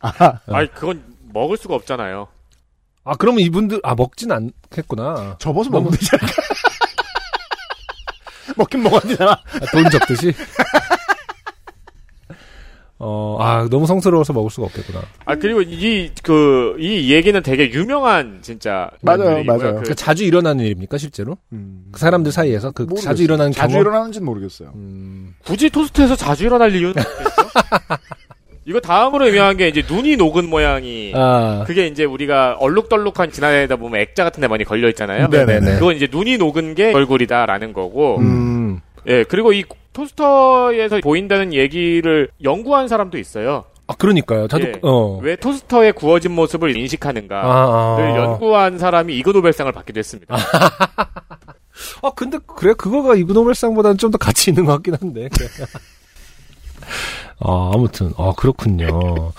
[0.02, 2.28] 아, 아니 그건 먹을 수가 없잖아요.
[3.04, 6.24] 아 그러면 이분들 아 먹진 않겠구나 접어서 먹으면 되잖아.
[8.58, 9.32] 먹긴 먹어야 되잖아.
[9.32, 10.34] 아, 돈 접듯이
[13.06, 15.02] 어, 아, 너무 성스러워서 먹을 수가 없겠구나.
[15.26, 19.44] 아 그리고 이 그 이 얘기는 되게 유명한 진짜 맞아요.
[19.44, 19.76] 맞아요.
[19.76, 21.38] 그 그 자주 일어나는 일입니까, 실제로?
[21.52, 21.84] 음.
[21.92, 23.04] 그 사람들 사이에서 그 모르겠어요.
[23.12, 23.82] 자주 일어나는 자주 경험?
[23.82, 24.72] 일어나는지는 모르겠어요.
[24.76, 27.50] 음, 굳이 토스트에서 자주 일어날 이유는 없겠죠?
[28.66, 34.00] 이거 다음으로 유명한 게 이제 눈이 녹은 모양이 아, 그게 이제 우리가 얼룩덜룩한 지나다니다 보면
[34.00, 35.28] 액자 같은 데 많이 걸려 있잖아요.
[35.28, 35.74] 네네네.
[35.80, 38.20] 그건 이제 눈이 녹은 게 얼굴이다라는 거고.
[38.20, 43.66] 음, 예, 그리고 이 토스터에서 보인다는 얘기를 연구한 사람도 있어요.
[43.86, 44.48] 아, 그러니까요.
[44.48, 44.74] 저도, 예.
[44.82, 45.20] 어.
[45.22, 48.16] 왜 토스터의 구워진 모습을 인식하는가를 아, 아.
[48.18, 50.36] 연구한 사람이 이그 노벨상을 받기도 했습니다.
[52.02, 55.30] 아, 근데, 그래, 그거가 이그 노벨상보다는 좀 더 가치 있는 것 같긴 한데.
[57.40, 59.32] 아, 아무튼, 아, 그렇군요.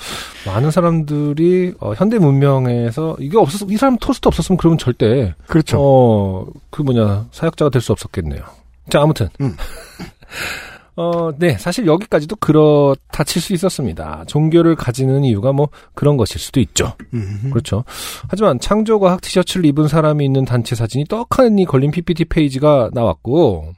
[0.47, 5.79] 많은 사람들이, 어, 현대 문명에서, 이게 없었, 이 사람 토스트 없었으면 그러면 절대, 그렇죠.
[5.81, 8.43] 어, 그 뭐냐, 사역자가 될 수 없었겠네요.
[8.91, 9.29] 자, 아무튼.
[9.41, 9.57] 음.
[10.97, 14.25] 어, 네, 사실 여기까지도 그렇다 칠 수 있었습니다.
[14.29, 16.93] 종교를 가지는 이유가 뭐 그런 것일 수도 있죠.
[17.15, 17.51] 음.
[17.51, 17.83] 그렇죠.
[18.29, 23.73] 하지만 창조과학 티셔츠를 입은 사람이 있는 단체 사진이 떡하니 걸린 PPT 페이지가 나왔고,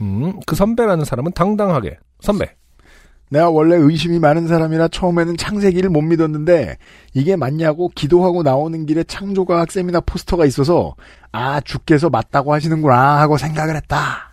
[0.00, 2.52] 음, 그 선배라는 사람은 당당하게, 선배.
[3.28, 6.76] 내가 원래 의심이 많은 사람이라 처음에는 창세기를 못 믿었는데
[7.12, 10.94] 이게 맞냐고 기도하고 나오는 길에 창조과학 세미나 포스터가 있어서
[11.32, 14.25] 아 주께서 맞다고 하시는구나 하고 생각을 했다.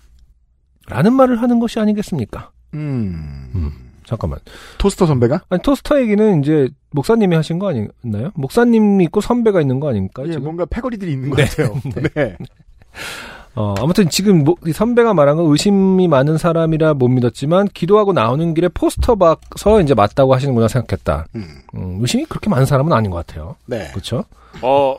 [0.88, 2.52] 라는 말을 하는 것이 아니겠습니까?
[2.74, 3.50] 음.
[3.56, 3.72] 음.
[4.06, 4.40] 잠깐만.
[4.78, 5.44] 토스터 선배가?
[5.50, 8.32] 아니, 토스터 얘기는 이제 목사님이 하신 거 아니었나요?
[8.36, 10.24] 목사님이 있고 선배가 있는 거 아닙니까?
[10.26, 10.44] 예, 지금?
[10.44, 11.46] 뭔가 패거리들이 있는 것 네.
[11.46, 11.82] 같아요.
[12.14, 12.38] 네.
[13.56, 18.54] 어, 아무튼 지금 뭐, 이 선배가 말한 건 의심이 많은 사람이라 못 믿었지만 기도하고 나오는
[18.54, 21.28] 길에 포스터 박서 이제 맞다고 하시는구나 생각했다.
[21.36, 21.46] 음.
[21.76, 23.56] 음, 의심이 그렇게 많은 사람은 아닌 것 같아요.
[23.68, 23.90] 네.
[23.92, 24.26] 그렇죠?
[24.62, 24.98] 어,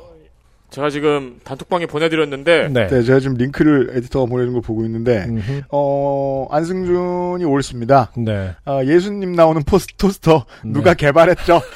[0.74, 2.86] 제가 지금 단톡방에 보내드렸는데 네.
[2.88, 5.62] 네, 제가 지금 링크를 에디터가 보내준 걸 보고 있는데 음흠.
[5.70, 8.10] 어 안승준이 옳습니다.
[8.16, 8.54] 네.
[8.64, 11.06] 아, 예수님 나오는 포스 토스터 누가 네.
[11.06, 11.60] 개발했죠?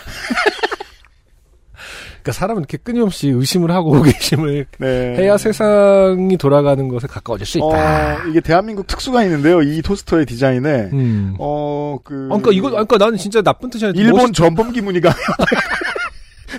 [2.22, 4.86] 그러니까 사람은 이렇게 끊임없이 의심을 하고 호기심을 네.
[5.16, 7.66] 해야 세상이 돌아가는 것에 가까워질 수 있다.
[7.66, 9.62] 어, 이게 대한민국 특수가 있는데요.
[9.62, 11.36] 이 토스터의 디자인에 음.
[11.38, 12.24] 어, 그.
[12.32, 15.14] 아, 그러니까 이거, 아, 그러니까 나는 진짜 나쁜 뜻이 아니라 일본 멋있- 전범기 무늬가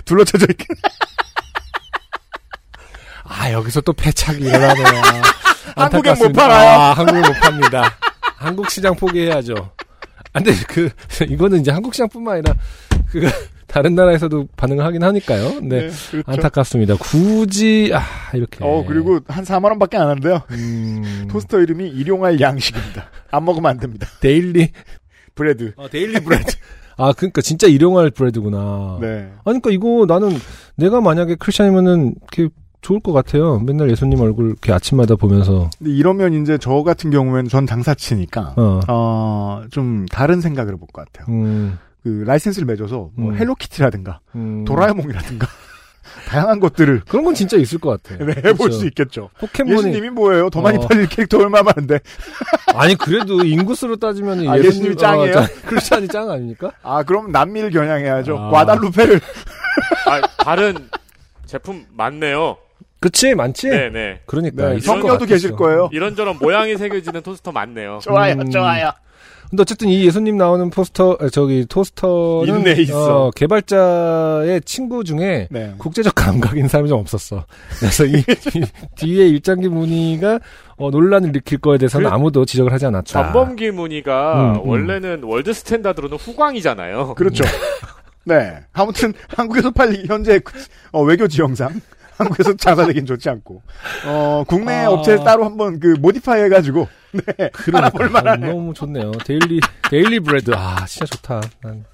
[0.06, 0.66] 둘러쳐져 있긴.
[3.30, 4.84] 아, 여기서 또 패착이 일어나네요.
[5.76, 6.42] 한국엔 못 안타깝습니다.
[6.48, 6.68] 팔아요.
[6.80, 7.96] 아, 한국엔 못 팝니다.
[8.36, 9.54] 한국 시장 포기해야죠.
[10.32, 10.90] 아, 근데 그,
[11.28, 12.54] 이거는 이제 한국 시장뿐만 아니라,
[13.10, 13.30] 그,
[13.66, 15.60] 다른 나라에서도 반응을 하긴 하니까요.
[15.62, 15.90] 네.
[16.10, 16.22] 그렇죠.
[16.26, 16.96] 안타깝습니다.
[16.96, 18.02] 굳이, 아,
[18.34, 18.58] 이렇게.
[18.62, 20.42] 어, 그리고 한 4만 원밖에 안 한대요.
[20.50, 23.10] 음, 토스터 이름이 일용할 양식입니다.
[23.30, 24.08] 안 먹으면 안 됩니다.
[24.20, 24.72] Daily,
[25.36, 25.72] bread.
[25.76, 26.56] 어, Daily bread.
[26.98, 28.98] 아, 그러니까 진짜 일용할 bread구나.
[29.00, 29.30] 네.
[29.44, 30.36] 아니, 그러니까 이거 나는
[30.74, 33.58] 내가 만약에 크리스천이면은 이렇게 좋을 것 같아요.
[33.58, 35.70] 맨날 예수님 얼굴 이렇게 아침마다 보면서.
[35.78, 38.80] 근데 이러면 이제 저 같은 경우에는 전 장사치니까, 어.
[38.88, 41.34] 어, 좀 다른 생각을 해볼 것 같아요.
[41.34, 43.36] 음, 그 라이센스를 맺어서 뭐 음.
[43.36, 44.64] 헬로키티라든가 음.
[44.64, 45.46] 도라에몽이라든가
[46.26, 48.22] 다양한 것들을 그런 건 진짜 있을 것 같아.
[48.24, 48.78] 네, 해볼 그렇죠.
[48.78, 49.30] 수 있겠죠.
[49.38, 50.48] 포켓몬이 예수님이 뭐예요?
[50.50, 50.80] 더 많이 어.
[50.80, 52.00] 팔릴 캐릭터 얼마 많은데.
[52.74, 55.34] 아니 그래도 인구수로 따지면 아, 예수님 이 짱이에요?
[55.66, 56.72] 크리스찬이 짱 아닙니까?
[56.82, 58.38] 아, 그럼 남미를 겨냥해야죠.
[58.38, 58.50] 아.
[58.50, 59.20] 과달루페를.
[60.06, 60.88] 아, 다른
[61.46, 62.56] 제품 많네요.
[63.00, 63.68] 그치 많지.
[63.68, 64.20] 네네.
[64.26, 65.26] 그러니까 네, 있을 것 성녀도.
[65.26, 65.88] 계실 거예요.
[65.92, 67.98] 이런저런 모양이 새겨지는 토스터 많네요.
[68.04, 68.50] 좋아요, 음.
[68.50, 68.90] 좋아요.
[69.48, 73.26] 근데 어쨌든 이 예수님 나오는 포스터 아, 저기 토스터는 있네, 있어.
[73.26, 75.74] 어, 개발자의 친구 중에 네.
[75.76, 77.44] 국제적 감각인 사람이 좀 없었어.
[77.80, 78.12] 그래서 이,
[78.54, 80.38] 이 뒤에 일장기 무늬가
[80.76, 83.06] 어, 논란을 일으킬 거에 대해서는 그 아무도 지적을 하지 않았다.
[83.06, 84.68] 전범기 무늬가 음, 음.
[84.68, 87.14] 원래는 world standard로는 후광이잖아요.
[87.16, 87.42] 그렇죠.
[88.24, 88.60] 네.
[88.72, 90.38] 아무튼 한국에서 팔리 현재
[90.92, 91.80] 어, 외교 지형상
[92.20, 93.62] 한국에서 장사되긴 좋지 않고
[94.06, 94.90] 어 국내 아.
[94.90, 98.48] 업체 따로 한번 그 modify 해가지고 네 그러니까 만하네.
[98.48, 99.10] 너무 좋네요.
[99.24, 101.40] daily daily bread 아 진짜 좋다.
[101.62, 101.84] 난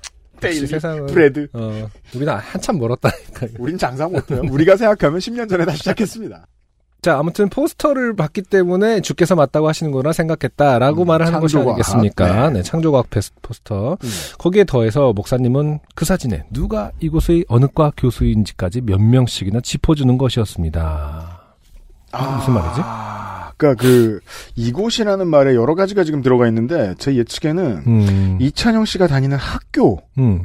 [0.41, 1.49] daily 세상은 bread.
[1.55, 3.47] 어 우리는 한참 멀었다니까.
[3.59, 4.43] 우린 장사 못해요.
[4.51, 6.47] 우리가 생각하면 10년 전에 다 시작했습니다.
[7.07, 11.57] 자, 아무튼 포스터를 봤기 때문에 주께서 맞다고 하시는 거라 생각했다라고 음, 말을 하는 것이.
[11.57, 12.49] 아니겠습니까?
[12.49, 12.55] 네.
[12.55, 13.93] 네, 창조과학 페스- 포스터.
[14.03, 14.09] 음.
[14.39, 21.43] 거기에 더해서 목사님은 그 사진에 누가 이곳의 어느 과 교수인지까지 몇 명씩이나 짚어주는 것이었습니다.
[22.39, 22.81] 무슨 말이지?
[22.83, 24.19] 아, 그러니까 그
[24.57, 30.43] 이곳이라는 말에 여러 가지가 지금 들어가 있는데 제 예측에는 음, 이찬영 씨가 다니는 학교의 음.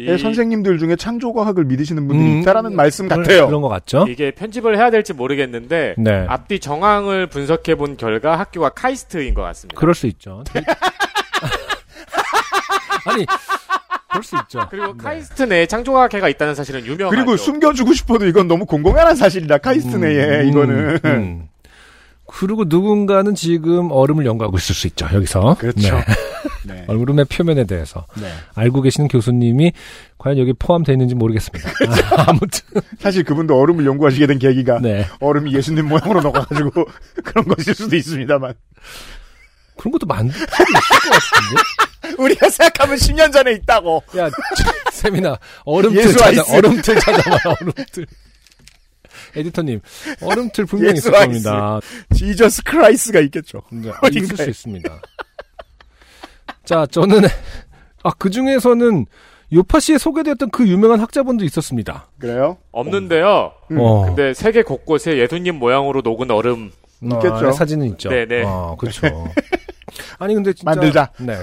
[0.00, 3.46] 이- 선생님들 중에 창조과학을 믿으시는 분들이 음, 있다라는 말씀 그런- 같아요.
[3.46, 4.06] 그런 것 같죠?
[4.08, 6.26] 이게 편집을 해야 될지 모르겠는데 네.
[6.28, 9.78] 앞뒤 정황을 분석해 본 결과 학교가 카이스트인 것 같습니다.
[9.78, 10.44] 그럴 수 있죠.
[13.06, 13.26] 아니,
[14.10, 14.66] 그럴 수 있죠.
[14.70, 14.92] 그리고 네.
[14.98, 17.16] 카이스트 내에 창조과학회가 있다는 사실은 유명하죠.
[17.16, 19.58] 그리고 숨겨주고 싶어도 이건 너무 공공연한 사실이다.
[19.58, 20.98] 카이스트 내에 음, 이거는.
[21.04, 21.48] 음.
[22.26, 25.56] 그리고 누군가는 지금 얼음을 연구하고 있을 수 있죠, 여기서.
[25.58, 25.94] 그렇죠.
[25.96, 26.04] 네.
[26.66, 26.84] 네.
[26.88, 28.30] 얼음의 표면에 대해서 네.
[28.54, 29.72] 알고 계시는 교수님이
[30.18, 31.70] 과연 여기 포함되어 있는지 모르겠습니다.
[32.16, 36.70] 아, 아무튼 사실 그분도 얼음을 연구하시게 된 계기가 네 얼음이 예수님 모양으로 녹아가지고
[37.24, 38.54] 그런 것일 수도 있습니다만
[39.76, 42.16] 그런 것도 만들 수 있을 것 같은데.
[42.22, 44.02] 우리가 생각하면 10년 전에 있다고.
[44.18, 44.28] 야
[44.92, 46.42] 세미나 얼음틀 찾아.
[46.54, 48.06] 얼음틀 찾아봐 얼음틀.
[49.36, 49.80] 에디터님
[50.22, 51.80] 얼음틀 분명히 있을 겁니다.
[52.14, 53.62] Jesus Christ가 있겠죠.
[53.70, 54.44] 네, 있을 어딘가에.
[54.44, 55.00] 수 있습니다.
[56.70, 57.22] 자, 저는
[58.04, 59.06] 아 그 중에서는
[59.52, 62.06] 요파 씨에 소개되었던 그 유명한 학자분도 있었습니다.
[62.20, 62.58] 그래요?
[62.70, 63.50] 없는데요.
[63.72, 63.78] 음.
[63.80, 66.70] 어, 근데 세계 곳곳에 예수님 모양으로 녹은 얼음
[67.02, 67.48] 있겠죠.
[67.48, 68.08] 아, 사진은 있죠.
[68.10, 68.44] 네네.
[68.46, 69.08] 아, 그렇죠.
[70.20, 71.10] 아니 근데 진짜 만들자.
[71.18, 71.34] 네.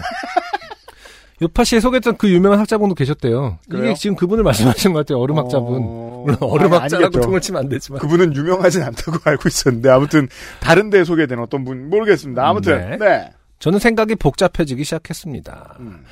[1.42, 3.60] 요파 씨에 소개했던 그 유명한 학자분도 계셨대요.
[3.70, 3.86] 그래요?
[3.86, 5.20] 이게 지금 그분을 말씀하신 것 같아요.
[5.20, 5.82] 얼음 학자분.
[5.84, 6.24] 어...
[6.26, 7.22] 물론 얼음 아니, 학자라고 아니겠죠.
[7.22, 8.00] 통을 치면 안 되지만.
[8.00, 10.30] 그분은 유명하진 않다고 알고 있었는데 아무튼
[10.62, 12.48] 다른 데 소개된 어떤 분 모르겠습니다.
[12.48, 12.98] 아무튼 네.
[12.98, 13.32] 네.
[13.60, 15.78] 저는 생각이 복잡해지기 시작했습니다.
[15.80, 16.04] 음.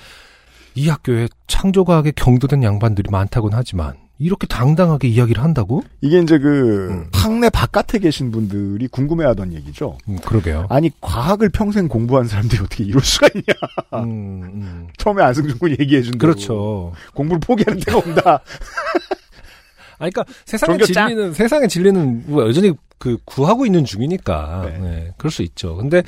[0.76, 5.84] 이 학교에 창조과학에 경도된 양반들이 많다곤 하지만 이렇게 당당하게 이야기를 한다고?
[6.02, 7.10] 이게 이제 그 음.
[7.14, 9.98] 학내 바깥에 계신 분들이 궁금해하던 얘기죠.
[10.08, 10.68] 음, 그러게요.
[10.70, 14.04] 아니 과학을 평생 공부한 사람들이 어떻게 이럴 수가 있냐.
[14.04, 14.88] 음, 음.
[14.98, 16.93] 처음에 안승준 군이 얘기해 준 대로 그렇죠.
[17.14, 18.39] 공부를 포기하는 데가 온다.
[19.98, 20.80] 아, 그러니까 세상의.
[20.86, 22.74] 진리는 세상의 진리는 뭐 여전히
[23.06, 24.78] 그 구하고 있는 중이니까 네.
[24.80, 25.14] 네.
[25.18, 25.76] 그럴 수 있죠.
[25.76, 26.01] 근데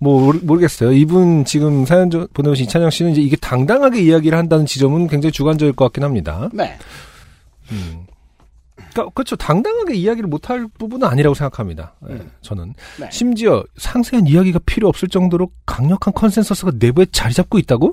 [0.00, 0.90] 뭐 모르- 모르겠어요.
[0.92, 5.74] 이분 지금 사연 저- 보내오신 이찬영 씨는 이제 이게 당당하게 이야기를 한다는 지점은 굉장히 주관적일
[5.74, 6.48] 것 같긴 합니다.
[6.52, 6.76] 네.
[7.70, 8.04] 음.
[8.74, 9.36] 그러니까 그렇죠.
[9.36, 11.94] 당당하게 이야기를 못할 부분은 아니라고 생각합니다.
[12.00, 12.32] 네, 음.
[12.40, 13.08] 저는 네.
[13.12, 17.92] 심지어 상세한 이야기가 필요 없을 정도로 강력한 consensus가 내부에 자리 잡고 있다고?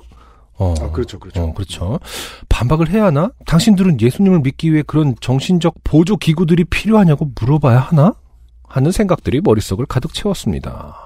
[0.54, 1.42] 어, 아, 그렇죠, 그렇죠.
[1.44, 2.00] 어, 그렇죠.
[2.48, 3.30] 반박을 해야 하나?
[3.46, 8.14] 당신들은 예수님을 믿기 위해 그런 정신적 보조 기구들이 필요하냐고 물어봐야 하나?
[8.68, 10.96] 하는 생각들이 머릿속을 가득 채웠습니다.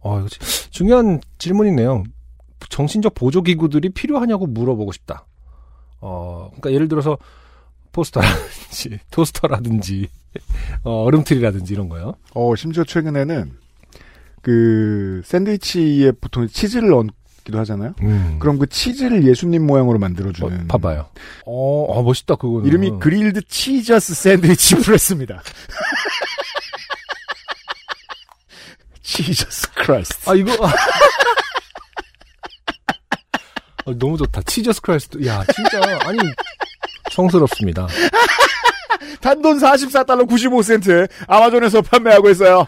[0.00, 0.26] 어,
[0.70, 2.04] 중요한 질문이네요.
[2.68, 5.26] 정신적 보조 기구들이 필요하냐고 물어보고 싶다.
[6.00, 7.18] 어, 그러니까 예를 들어서
[7.92, 10.08] 포스터라든지 토스터라든지
[10.84, 12.14] 어, 얼음틀이라든지 이런 거요.
[12.34, 13.52] 어 심지어 최근에는
[14.42, 17.94] 그 샌드위치에 보통 치즈를 얹기도 하잖아요.
[18.02, 18.36] 음.
[18.38, 21.06] 그럼 그 치즈를 예수님 모양으로 어, 만들어주는 봐봐요.
[21.46, 22.66] 어, 어, 멋있다 그거는.
[22.66, 25.42] 이름이 grilled Cheesus sandwich press입니다.
[29.10, 30.30] Cheesus Christ.
[30.30, 30.52] 아 이거
[33.84, 34.42] 어, 너무 좋다.
[34.42, 35.26] Cheesus Christ.
[35.26, 36.18] 야 진짜 아니
[37.10, 37.88] 성스럽습니다.
[39.20, 42.58] 단돈 44달러 95센트 아마존에서 판매하고 있어요.
[42.60, 42.66] 어,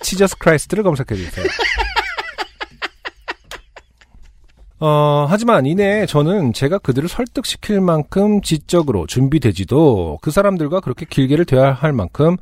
[0.00, 1.44] Cheesus Christ를 검색해 주세요.
[4.78, 11.92] 어, 하지만 이내 저는 제가 그들을 설득시킬 만큼 지적으로 준비되지도 그 사람들과 그렇게 길게를 대화할
[11.92, 12.36] 만큼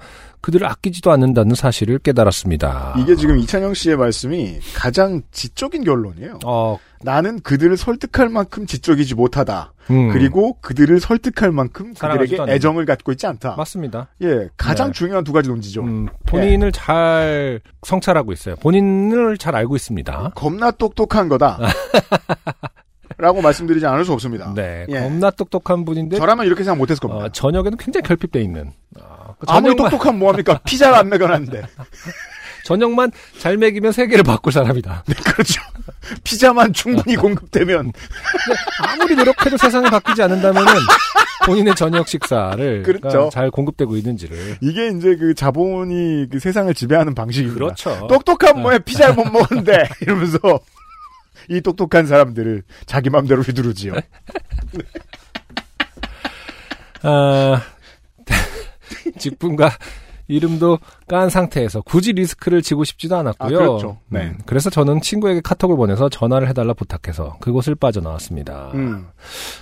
[0.45, 2.97] 그들을 아끼지도 않는다는 사실을 깨달았습니다.
[2.99, 6.41] 이게 지금 이찬영 씨의 말씀이 가장 지적인 결론이에요.
[6.45, 9.73] 어, 나는 그들을 설득할 만큼 지적이지 못하다.
[9.91, 12.53] 음, 그리고 그들을 설득할 만큼 그들에게 않는다.
[12.53, 13.57] 애정을 갖고 있지 않다.
[13.57, 14.09] 맞습니다.
[14.21, 14.93] 예, 가장 네.
[14.93, 15.81] 중요한 두 가지 논지죠.
[15.81, 18.57] 음, 본인을 잘 성찰하고 있어요.
[18.57, 20.33] 본인을 잘 알고 있습니다.
[20.35, 21.59] 겁나 똑똑한 거다.
[23.17, 24.53] 라고 말씀드리지 않을 수 없습니다.
[24.55, 25.01] 네, 예.
[25.01, 27.25] 겁나 똑똑한 분인데 저라면 이렇게 생각 못했을 겁니다.
[27.25, 28.73] 어, 저녁에는 굉장히 결핍돼 있는.
[29.01, 30.59] 어, 그 아무리 저녁만, 똑똑하면 뭐합니까?
[30.64, 31.62] 피자를 안 먹여놨는데.
[32.64, 35.05] 저녁만 잘 먹이면 세계를 바꿀 사람이다.
[35.24, 35.62] 그렇죠.
[36.24, 37.93] 피자만 충분히 공급되면.
[38.82, 40.72] 아무리 노력해도 세상이 바뀌지 않는다면은
[41.45, 43.28] 본인의 저녁 식사를 그렇죠.
[43.30, 44.57] 잘 공급되고 있는지를.
[44.62, 47.55] 이게 이제 그 자본이 그 세상을 지배하는 방식입니다.
[47.59, 48.07] 그렇죠.
[48.09, 50.39] 똑똑한 뭐에 피자를 못 먹었는데 이러면서
[51.51, 53.93] 이 똑똑한 사람들을 자기 맘대로 휘두르지요.
[57.03, 57.61] 아,
[59.19, 59.71] 직분과
[60.27, 63.57] 이름도 깐 상태에서 굳이 리스크를 지고 싶지도 않았고요.
[63.57, 63.99] 아, 그렇죠.
[64.09, 64.23] 네.
[64.23, 68.71] 음, 그래서 저는 친구에게 카톡을 보내서 전화를 해달라 부탁해서 그곳을 빠져나왔습니다.
[68.75, 69.09] 음.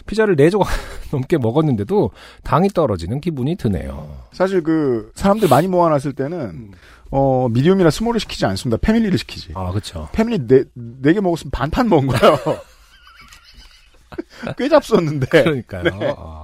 [0.06, 0.66] 피자를 4조각
[1.10, 2.12] 넘게 먹었는데도
[2.44, 4.16] 당이 떨어지는 기분이 드네요.
[4.32, 6.70] 사실 그 사람들 많이 모아놨을 때는
[7.10, 8.78] 어 미디움이나 스몰을 시키지 않습니다.
[8.80, 9.50] 패밀리를 시키지.
[9.54, 10.08] 아, 그쵸.
[10.12, 12.38] 패밀리 네 네개 먹었으면 반판 먹은 거예요.
[14.56, 15.26] 꽤 잡섰는데.
[15.26, 15.82] 그러니까요.
[15.82, 16.14] 네.
[16.16, 16.41] 아.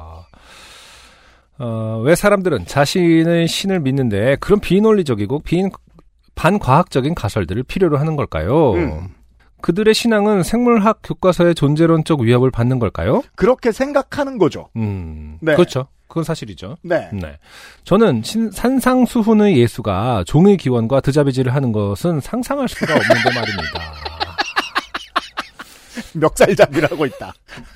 [1.58, 5.70] 어, 왜 사람들은 자신의 신을 믿는데 그런 비논리적이고 빈,
[6.34, 8.72] 반과학적인 가설들을 필요로 하는 걸까요?
[8.74, 9.08] 음.
[9.60, 13.22] 그들의 신앙은 생물학 교과서의 존재론적 위협을 받는 걸까요?
[13.34, 14.68] 그렇게 생각하는 거죠.
[14.76, 15.54] 음, 네.
[15.54, 15.88] 그렇죠.
[16.06, 16.76] 그건 사실이죠.
[16.82, 17.08] 네.
[17.12, 17.38] 네.
[17.84, 23.92] 저는 신- 산상수훈의 예수가 종의 기원과 드자비지를 하는 것은 상상할 수가 없는데 말입니다.
[26.14, 27.34] 멱살잡이를 하고 있다.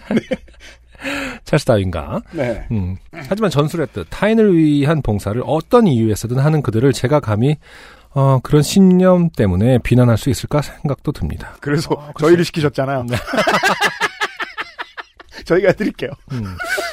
[1.44, 2.22] 찰스 다윈가.
[2.32, 2.66] 네.
[2.70, 2.96] 음.
[3.12, 7.56] 하지만 전술했듯 타인을 위한 봉사를 어떤 이유에서든 하는 그들을 제가 감히
[8.14, 11.54] 어, 그런 신념 때문에 비난할 수 있을까 생각도 듭니다.
[11.60, 13.04] 그래서 아, 저희를 시키셨잖아요.
[13.08, 13.16] 네.
[15.44, 16.10] 저희가 드릴게요.
[16.32, 16.44] 음.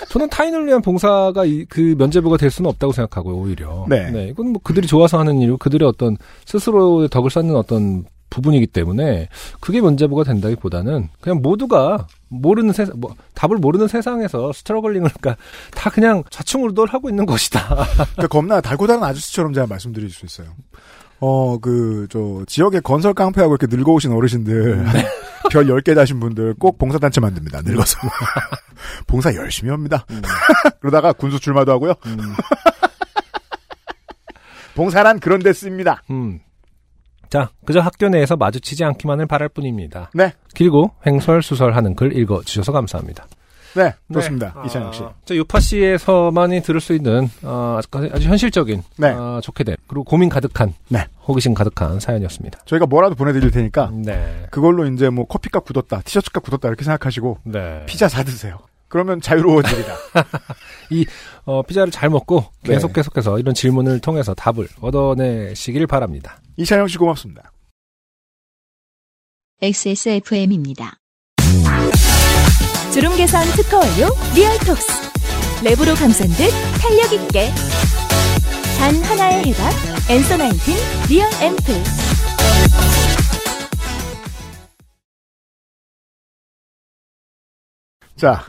[0.10, 3.86] 저는 타인을 위한 봉사가 이- 그 면제부가 될 수는 없다고 생각하고요, 오히려.
[3.90, 4.30] 네.
[4.32, 9.28] 이건 뭐 그들이 좋아서 하는 일이고 그들의 어떤 스스로의 덕을 쌓는 어떤 부분이기 때문에
[9.60, 16.24] 그게 면제부가 된다기보다는 그냥 모두가 모르는 세상, 뭐, 답을 모르는 세상에서 스트러글링을, 그러니까 다 그냥
[16.30, 17.68] 좌충우돌 하고 있는 것이다.
[18.16, 20.48] 그러니까 겁나 달고 다른 아저씨처럼 제가 말씀드릴 수 있어요.
[21.20, 24.86] 어, 그, 저, 지역의 건설 깡패하고 이렇게 늙어오신 어르신들,
[25.52, 27.62] 별 10개 다신 분들 꼭 봉사단체 만듭니다.
[27.64, 27.98] 늙어서.
[29.08, 30.06] 봉사 열심히 합니다.
[30.80, 31.94] 그러다가 군수 출마도 하고요.
[32.06, 32.18] 음,
[34.76, 36.04] 봉사란 그런 데 씁니다.
[36.10, 36.40] 음.
[37.30, 40.10] 자, 그저 학교 내에서 마주치지 않기만을 바랄 뿐입니다.
[40.14, 40.34] 네.
[40.56, 43.28] 길고 횡설수설하는 글 읽어주셔서 감사합니다.
[43.76, 44.14] 네, 네.
[44.16, 44.64] 좋습니다.
[44.66, 45.04] 이찬영 씨.
[45.04, 49.10] 아, 저 유파 씨에서만이 들을 수 있는 어, 아주- 아주 현실적인 네.
[49.12, 51.06] 어, 좋게 된 그리고 고민 가득한 네.
[51.28, 52.62] 호기심 가득한 사연이었습니다.
[52.66, 54.48] 저희가 뭐라도 보내드릴 테니까, 네.
[54.50, 57.84] 그걸로 이제 뭐 커피값 굳었다, 티셔츠값 굳었다 이렇게 생각하시고, 네.
[57.86, 58.58] 피자 사 드세요.
[58.88, 59.94] 그러면 자유로워집니다.
[61.46, 62.74] 어, 피자를 잘 먹고 네.
[62.74, 66.38] 계속 계속해서 이런 질문을 통해서 답을 얻어내시길 바랍니다.
[66.60, 67.54] 이찬영 씨 고맙습니다.
[69.62, 70.98] XSFM입니다.
[72.94, 74.88] 주름 개선 특허 완료 Realtox
[75.64, 76.50] 랩으로 감싼 듯
[76.82, 77.50] 탄력 있게
[78.78, 79.72] 단 하나의 해답
[80.10, 80.76] Answer Nineteen
[81.10, 81.84] Real 앰플
[88.18, 88.44] 자,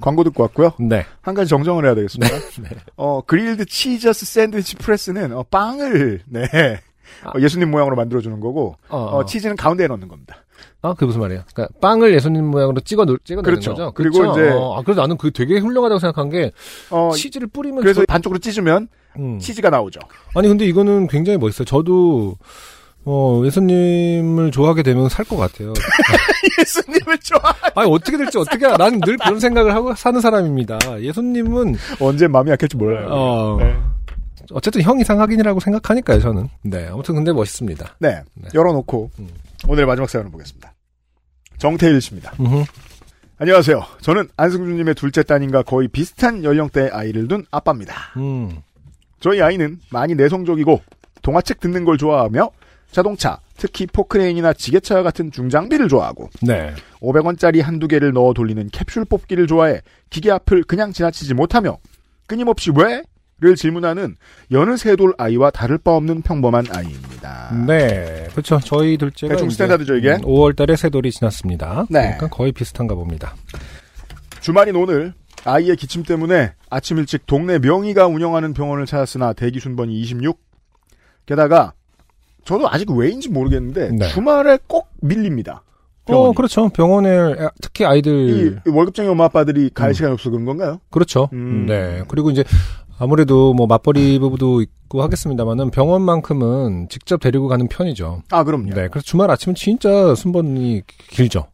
[0.00, 0.74] 광고 듣고 왔고요.
[0.78, 1.04] 네.
[1.20, 2.32] 한 가지 정정을 해야 되겠습니다.
[2.62, 2.68] 네.
[2.94, 6.46] 어, grilled Cheesus sandwich press는 어, 빵을 네
[7.24, 7.30] 아.
[7.30, 10.36] 어, 예수님 모양으로 만들어주는 거고 어, 어, 치즈는 가운데에 넣는 겁니다.
[10.82, 11.42] 아, 그게 무슨 말이에요?
[11.52, 13.70] 그러니까 빵을 예수님 모양으로 찍어 놓, 찍어 놓는 그렇죠.
[13.72, 13.92] 거죠.
[13.94, 14.40] 그리고 그렇죠?
[14.40, 16.52] 이제- 어, 아, 그래서 나는 그게 되게 훌륭하다고 생각한 게
[16.90, 18.88] 어, 치즈를 뿌리면 그래서 저- 반쪽으로 찢으면
[19.18, 19.38] 음.
[19.38, 20.00] 치즈가 나오죠.
[20.34, 21.64] 아니 근데 이거는 굉장히 멋있어요.
[21.64, 22.36] 저도
[23.08, 25.72] 어, 예수님을 좋아하게 되면 살 것 같아요.
[26.60, 27.40] 예수님을 좋아.
[27.74, 28.66] 아니 어떻게 될지 어떻게?
[28.66, 30.78] 나는 늘 그런 생각을 하고 사는 사람입니다.
[31.00, 33.08] 예수님은 언제 마음이 약할지 몰라요.
[33.10, 33.76] 어, 네.
[34.52, 36.20] 어쨌든 형 이상 확인이라고 생각하니까요.
[36.20, 36.48] 저는.
[36.62, 36.86] 네.
[36.88, 37.96] 아무튼 근데 멋있습니다.
[37.98, 38.22] 네.
[38.34, 38.48] 네.
[38.54, 39.28] 열어놓고 음.
[39.68, 40.74] 오늘의 마지막 사연을 보겠습니다.
[41.58, 42.32] 정태일 씨입니다.
[42.40, 42.64] 음흠.
[43.38, 43.84] 안녕하세요.
[44.00, 47.94] 저는 안승준님의 둘째 따님과 거의 비슷한 연령대의 아이를 둔 아빠입니다.
[48.16, 48.62] 음.
[49.20, 50.80] 저희 아이는 많이 내성적이고
[51.22, 52.50] 동화책 듣는 걸 좋아하며
[52.92, 56.72] 자동차, 특히 포크레인이나 지게차 같은 중장비를 좋아하고 네.
[57.00, 61.78] 500원짜리 한두 개를 넣어 돌리는 캡슐 뽑기를 좋아해 기계 앞을 그냥 지나치지 못하며
[62.26, 63.02] 끊임없이 왜?
[63.38, 64.16] 를 질문하는
[64.50, 67.54] 여느 세돌 아이와 다를 바 없는 평범한 아이입니다.
[67.66, 68.28] 네.
[68.30, 68.58] 그렇죠.
[68.64, 70.12] 저희 둘째가 대충 스탠다드죠, 이게?
[70.12, 71.84] 음, 5월 달에 세 돌이 지났습니다.
[71.90, 72.00] 네.
[72.00, 73.34] 그러니까 거의 비슷한가 봅니다.
[74.40, 75.12] 주말인 오늘
[75.44, 80.40] 아이의 기침 때문에 아침 일찍 동네 명의가 운영하는 병원을 찾았으나 대기 순번이 26.
[81.26, 81.74] 게다가
[82.46, 84.08] 저도 아직 왜인지 모르겠는데 네.
[84.08, 85.62] 주말에 꼭 밀립니다.
[86.06, 86.34] 어, 병원이.
[86.34, 86.68] 그렇죠.
[86.68, 89.92] 병원에 아, 특히 아이들 이 월급쟁이 엄마 아빠들이 갈 음.
[89.92, 90.80] 시간이 없어 그런 건가요?
[90.90, 91.28] 그렇죠.
[91.32, 91.66] 음.
[91.66, 92.02] 네.
[92.08, 92.44] 그리고 이제
[92.98, 98.22] 아무래도 뭐 맞벌이 부부도 있고 하겠습니다만은 병원만큼은 직접 데리고 가는 편이죠.
[98.30, 98.70] 아 그럼요.
[98.70, 98.88] 네.
[98.88, 101.46] 그래서 주말 아침은 진짜 순번이 길죠.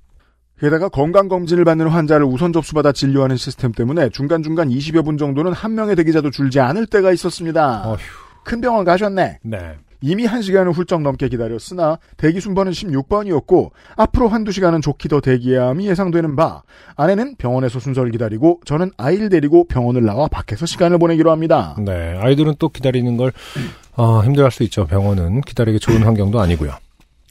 [0.61, 5.97] 게다가 건강검진을 받는 환자를 우선 접수받아 진료하는 시스템 때문에 중간중간 20여 분 정도는 한 명의
[5.97, 7.83] 대기자도 줄지 않을 때가 있었습니다.
[7.89, 7.97] 어휴.
[8.45, 9.41] 큰 병원 가셨네.
[9.43, 9.59] 네.
[10.03, 15.69] 이미 한 시간을 훌쩍 넘게 기다렸으나 대기 순번은 16번이었고 앞으로 한두 시간은 좋게 더 대기해야
[15.69, 16.63] 함이 예상되는 바
[16.97, 21.77] 아내는 병원에서 순서를 기다리고 저는 아이를 데리고 병원을 나와 밖에서 시간을 보내기로 합니다.
[21.79, 22.19] 네.
[22.19, 23.33] 아이들은 또 기다리는 걸
[23.97, 24.87] 어, 힘들어할 수 있죠.
[24.87, 26.73] 병원은 기다리기 좋은 환경도 아니고요.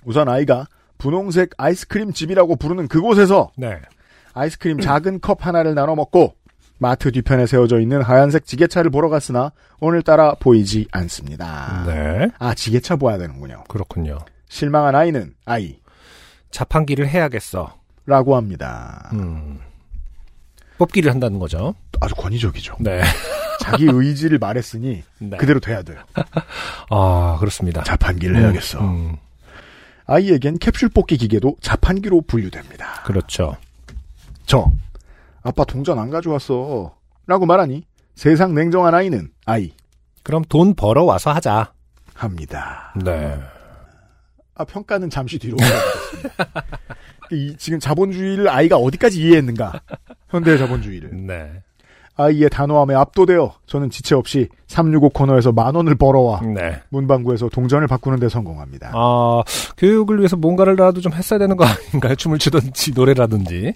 [0.06, 0.68] 우선 아이가
[0.98, 3.78] 분홍색 아이스크림 집이라고 부르는 그곳에서 네.
[4.34, 6.36] 아이스크림 작은 컵 하나를 나눠 먹고
[6.82, 11.84] 마트 뒤편에 세워져 있는 하얀색 지게차를 보러 갔으나 오늘따라 보이지 않습니다.
[11.86, 12.32] 네.
[12.40, 13.66] 아 지게차 보아야 되는군요.
[13.68, 14.18] 그렇군요.
[14.50, 15.78] 실망한 아이는 아이
[16.50, 17.78] 자판기를 해야겠어.
[18.08, 19.12] 라고 합니다.
[19.14, 19.60] 음.
[20.80, 21.76] 뽑기를 한다는 거죠.
[22.00, 22.78] 아주 권위적이죠.
[22.80, 23.04] 네.
[23.62, 25.38] 자기 의지를 말했으니 네.
[25.38, 26.00] 그대로 돼야 돼요.
[26.90, 27.84] 아, 그렇습니다.
[27.84, 28.82] 자판기를 음, 해야겠어.
[28.82, 29.18] 음,
[30.08, 33.04] 아이에겐 캡슐 뽑기 기계도 자판기로 분류됩니다.
[33.04, 33.56] 그렇죠.
[34.48, 34.72] 저
[35.44, 36.96] 아빠 동전 안 가져왔어.
[37.28, 37.84] 라고 말하니
[38.16, 39.72] 세상 냉정한 아이는 아이
[40.24, 41.74] 그럼 돈 벌어 와서 하자.
[42.14, 42.94] 합니다.
[43.04, 43.40] 네.
[44.54, 46.62] 아, 평가는 잠시 뒤로 옮겨두겠습니다.
[47.32, 49.82] 이, 지금 자본주의를 아이가 어디까지 이해했는가?
[50.30, 51.26] 현대의 자본주의를.
[51.26, 51.64] 네.
[52.18, 56.52] 아이의 단호함에 압도되어 저는 지체 없이 365 코너에서 만 원을 벌어와 네.
[56.52, 58.92] 문방구에서 문방구에서 동전을 바꾸는 데 성공합니다.
[58.94, 59.42] 아,
[59.78, 62.16] 교육을 위해서 뭔가를라도 좀 했어야 되는 거 아닌가요?
[62.16, 63.74] 춤을 추든지, 노래라든지.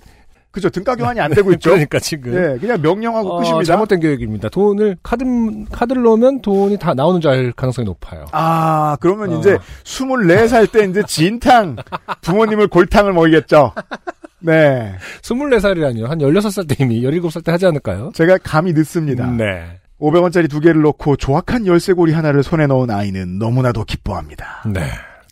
[0.55, 0.69] 그죠.
[0.69, 1.71] 등가 교환이 안 되고 있죠.
[1.71, 3.63] 그러니까 지금 예, 그냥 명령하고 어, 끝입니다.
[3.65, 4.47] 잘못된 계획입니다.
[4.49, 5.25] 돈을 카드
[5.71, 8.25] 카드를 넣으면 돈이 다 나오는 줄 알 가능성이 높아요.
[8.31, 9.39] 아, 그러면 어.
[9.39, 11.75] 이제 24살 때 이제 진탕
[12.21, 13.73] 부모님을 골탕을 먹이겠죠.
[14.39, 14.93] 네.
[15.21, 16.05] 24살이라니요.
[16.07, 18.11] 한 16살 때 이미 17살 때 하지 않을까요?
[18.13, 19.25] 제가 감이 늦습니다.
[19.29, 19.79] 네.
[19.99, 24.63] 500원짜리 두 개를 넣고 조악한 열쇠고리 하나를 손에 넣은 아이는 너무나도 기뻐합니다.
[24.67, 24.81] 네.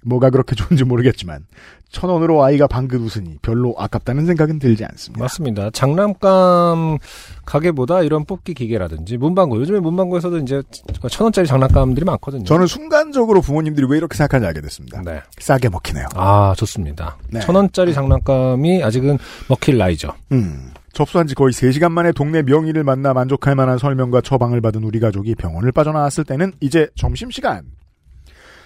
[0.03, 1.45] 뭐가 그렇게 좋은지 모르겠지만
[1.89, 5.23] 천 원으로 아이가 방긋 웃으니 별로 아깝다는 생각은 들지 않습니다.
[5.23, 5.69] 맞습니다.
[5.69, 6.97] 장난감
[7.45, 10.63] 가게보다 이런 뽑기 기계라든지 문방구 요즘에 문방구에서도 이제
[11.09, 12.45] 천 원짜리 장난감들이 많거든요.
[12.45, 15.01] 저는 순간적으로 부모님들이 왜 이렇게 생각하는지 알게 됐습니다.
[15.03, 15.21] 네.
[15.39, 16.07] 싸게 먹히네요.
[16.15, 17.17] 아 좋습니다.
[17.29, 17.39] 네.
[17.41, 20.13] 천 원짜리 장난감이 아직은 먹힐 나이죠.
[20.31, 20.71] 음.
[20.93, 25.35] 접수한 지 거의 3시간 만에 동네 명의를 만나 만족할 만한 설명과 처방을 받은 우리 가족이
[25.35, 27.63] 병원을 빠져나왔을 때는 이제 점심시간.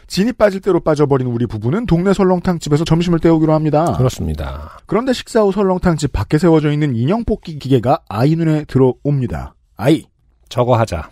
[0.08, 3.94] 진이 빠질 대로 빠져버린 우리 부부는 동네 설렁탕 집에서 점심을 때우기로 합니다.
[3.98, 4.80] 그렇습니다.
[4.86, 9.56] 그런데 식사 후 설렁탕 집 밖에 세워져 있는 인형 뽑기 기계가 아이 눈에 들어옵니다.
[9.76, 10.06] 아이,
[10.50, 11.10] 저거 하자.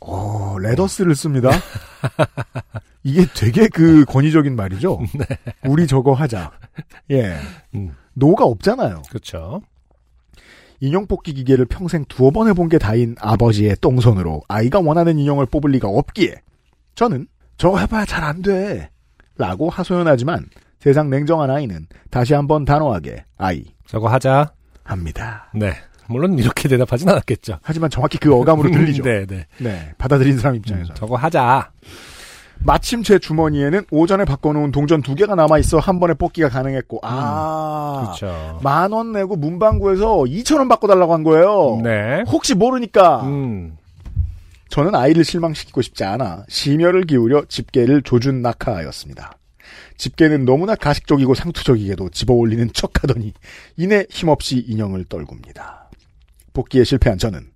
[0.00, 1.50] 어, let us를 씁니다.
[3.04, 4.98] 이게 되게 그 권위적인 말이죠.
[5.68, 6.52] 우리 저거 하자.
[7.10, 7.36] 예.
[7.74, 7.94] 음.
[8.14, 9.02] no가 없잖아요.
[9.08, 9.62] 그렇죠.
[10.80, 15.70] 인형 뽑기 기계를 평생 두어 번 해본 게 다인 아버지의 똥손으로 아이가 원하는 인형을 뽑을
[15.70, 16.34] 리가 없기에
[16.96, 18.90] 저는 저거 해봐야 잘 안 돼.
[19.38, 20.46] 라고 하소연하지만
[20.78, 24.52] 세상 냉정한 아이는 다시 한번 단호하게 아이 저거 하자.
[24.84, 25.48] 합니다.
[25.54, 25.72] 네.
[26.08, 27.58] 물론 이렇게 대답하진 않았겠죠.
[27.62, 29.02] 하지만 정확히 그 어감으로 들리죠.
[29.02, 29.46] 네, 네.
[29.58, 30.92] 네, 받아들인 사람 입장에서.
[30.94, 31.70] 저거 하자.
[32.64, 38.12] 마침 제 주머니에는 오전에 바꿔놓은 동전 두 개가 남아 있어 한 번에 뽑기가 가능했고, 아.
[38.16, 38.60] 그렇죠.
[38.62, 41.80] 만원 내고 문방구에서 2천 원 바꿔달라고 한 거예요.
[41.82, 42.22] 네.
[42.28, 43.22] 혹시 모르니까.
[43.24, 43.76] 음.
[44.72, 49.32] 저는 아이를 실망시키고 싶지 않아 심혈을 기울여 집게를 조준 낙하하였습니다.
[49.98, 53.34] 집게는 너무나 가식적이고 상투적이게도 집어올리는 척하더니
[53.76, 55.90] 이내 힘없이 인형을 떨굽니다.
[56.54, 57.50] 복기에 실패한 저는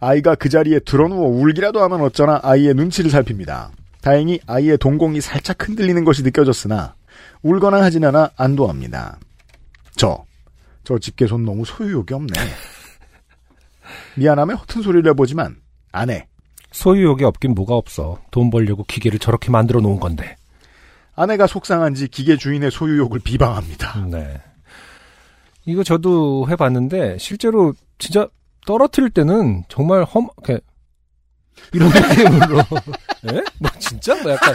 [0.00, 3.70] 아이가 그 자리에 드러누워 울기라도 하면 어쩌나 아이의 눈치를 살핍니다.
[4.00, 6.94] 다행히 아이의 동공이 살짝 흔들리는 것이 느껴졌으나
[7.42, 9.18] 울거나 하진 않아 안도합니다.
[9.96, 10.24] 저,
[10.82, 12.32] 저 집게 손 너무 소유욕이 없네.
[14.16, 15.56] 미안함에 허튼 소리를 해보지만
[15.92, 16.26] 안 해.
[16.74, 18.18] 소유욕이 없긴 뭐가 없어.
[18.32, 20.36] 돈 벌려고 기계를 저렇게 만들어 놓은 건데.
[21.14, 24.06] 아내가 속상한지 기계 주인의 소유욕을 비방합니다.
[24.10, 24.42] 네.
[25.66, 28.28] 이거 저도 해봤는데 실제로 진짜
[28.66, 30.64] 떨어뜨릴 때는 정말 험, 이렇게
[31.72, 32.58] 이런 느낌으로.
[33.32, 33.44] 예?
[33.60, 34.20] 뭐 진짜?
[34.20, 34.54] 뭐 약간.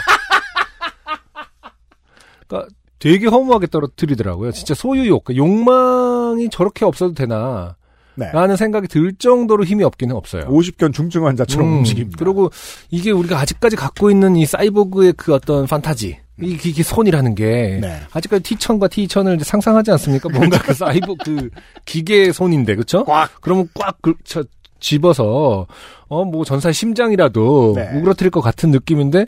[2.47, 4.51] 그러니까 되게 허무하게 떨어뜨리더라고요.
[4.51, 7.77] 진짜 소유욕, 그러니까 욕망이 저렇게 없어도 되나.
[8.19, 8.29] 네.
[8.33, 10.43] 라는 생각이 들 정도로 힘이 없기는 없어요.
[10.43, 12.17] 50견 중증 환자처럼 음, 움직입니다.
[12.19, 12.51] 그리고
[12.91, 16.19] 이게 우리가 아직까지 갖고 있는 이 사이보그의 그 어떤 판타지.
[16.41, 17.99] 이, 이게 손이라는 게 네.
[18.13, 20.29] 아직까지 T1000과 T2000을 이제 상상하지 않습니까?
[20.29, 21.49] 뭔가 그 사이보 그
[21.85, 23.03] 기계 손인데 그렇죠?
[23.05, 23.29] 꽉.
[23.41, 24.43] 그러면 꽉 그, 저,
[24.79, 25.67] 집어서
[26.07, 27.91] 어 뭐 전사의 심장이라도 네.
[27.95, 29.25] 우그러뜨릴 것 같은 느낌인데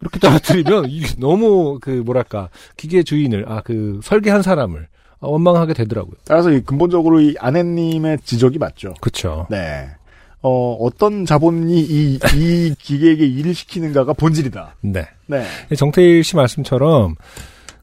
[0.00, 4.88] 이렇게 떨어뜨리면 이게 너무 그 뭐랄까 기계 주인을 아 그 설계한 사람을
[5.20, 6.14] 원망하게 되더라고요.
[6.24, 8.94] 따라서 이 근본적으로 이 아내님의 지적이 맞죠.
[9.00, 9.46] 그렇죠.
[9.50, 9.88] 네.
[10.40, 14.76] 어, 어떤 자본이 이, 이 기계에게 일을 시키는가가 본질이다.
[14.82, 15.06] 네.
[15.26, 15.44] 네.
[15.76, 17.16] 정태일 씨 말씀처럼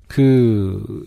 [0.08, 1.06] 그,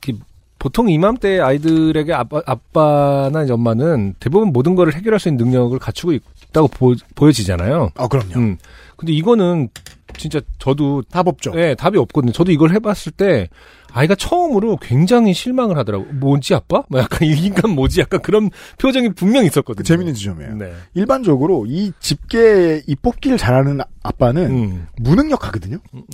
[0.00, 0.12] 그
[0.58, 6.12] 보통 이맘때 아이들에게 아빠, 아빠나 이제 엄마는 대부분 모든 거를 해결할 수 있는 능력을 갖추고
[6.12, 7.90] 있다고 보, 보여지잖아요.
[7.96, 8.32] 아, 그럼요.
[8.36, 8.56] 음.
[8.96, 9.68] 근데 이거는
[10.16, 11.52] 진짜 저도 답 없죠.
[11.56, 12.32] 예, 답이 없거든요.
[12.32, 13.48] 저도 이걸 해봤을 때
[13.92, 16.04] 아이가 처음으로 굉장히 실망을 하더라고.
[16.04, 16.82] 요 뭐지 아빠?
[16.88, 18.00] 뭐 약간 이 인간 뭐지?
[18.00, 19.76] 약간 그런 표정이 분명히 있었거든요.
[19.76, 20.54] 그 재밌는 지점이에요.
[20.56, 20.72] 네.
[20.94, 24.86] 일반적으로 이 집게 이 뽑기를 잘하는 아빠는 음.
[24.98, 25.78] 무능력하거든요.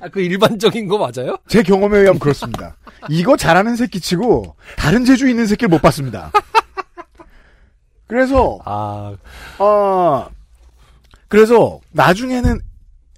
[0.00, 1.36] 아, 그 일반적인 거 맞아요?
[1.48, 2.76] 제 경험에 의하면 그렇습니다.
[3.08, 6.30] 이거 잘하는 새끼 치고 다른 재주 있는 새끼를 못 봤습니다.
[8.06, 9.14] 그래서 아,
[9.58, 10.28] 어
[11.28, 12.60] 그래서 나중에는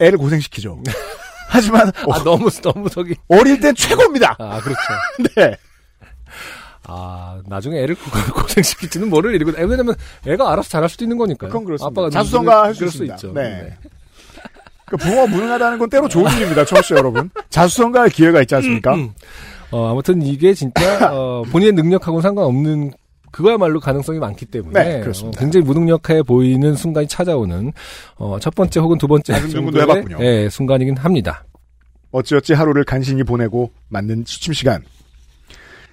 [0.00, 0.82] 애를 고생시키죠.
[1.48, 4.36] 하지만 어, 아 너무 너무 저기 어릴 땐 최고입니다.
[4.38, 4.80] 아 그렇죠.
[5.36, 5.56] 네.
[6.84, 8.10] 아 나중에 애를 고-
[8.42, 9.94] 고생시킬지는 모를 일이고 애- 왜냐면
[10.26, 11.50] 애가 알아서 잘할 수도 있는 거니까요.
[11.50, 12.00] 그건 그렇습니다.
[12.00, 13.14] 아빠가 자수성가 할수 그럴 수 있습니다.
[13.16, 13.32] 있죠.
[13.34, 13.76] 네.
[14.86, 17.28] 그 부모가 무능하다는 건 때로 좋은 일입니다, 청취자 여러분.
[17.50, 18.94] 자수성가할 기회가 있지 않습니까?
[18.94, 19.12] 음,
[19.70, 20.80] 어, 아무튼 이게 진짜
[21.12, 22.92] 어, 본인의 능력하고는 상관없는
[23.30, 25.38] 그거야말로 가능성이 많기 때문에 네, 그렇습니다.
[25.38, 27.72] 어, 굉장히 무능력해 보이는 순간이 찾아오는
[28.16, 30.04] 어, 첫 번째 혹은 두 번째 정도의.
[30.20, 31.44] 예, 순간이긴 합니다.
[32.10, 34.82] 어찌어찌 하루를 간신히 보내고 맞는 취침 시간.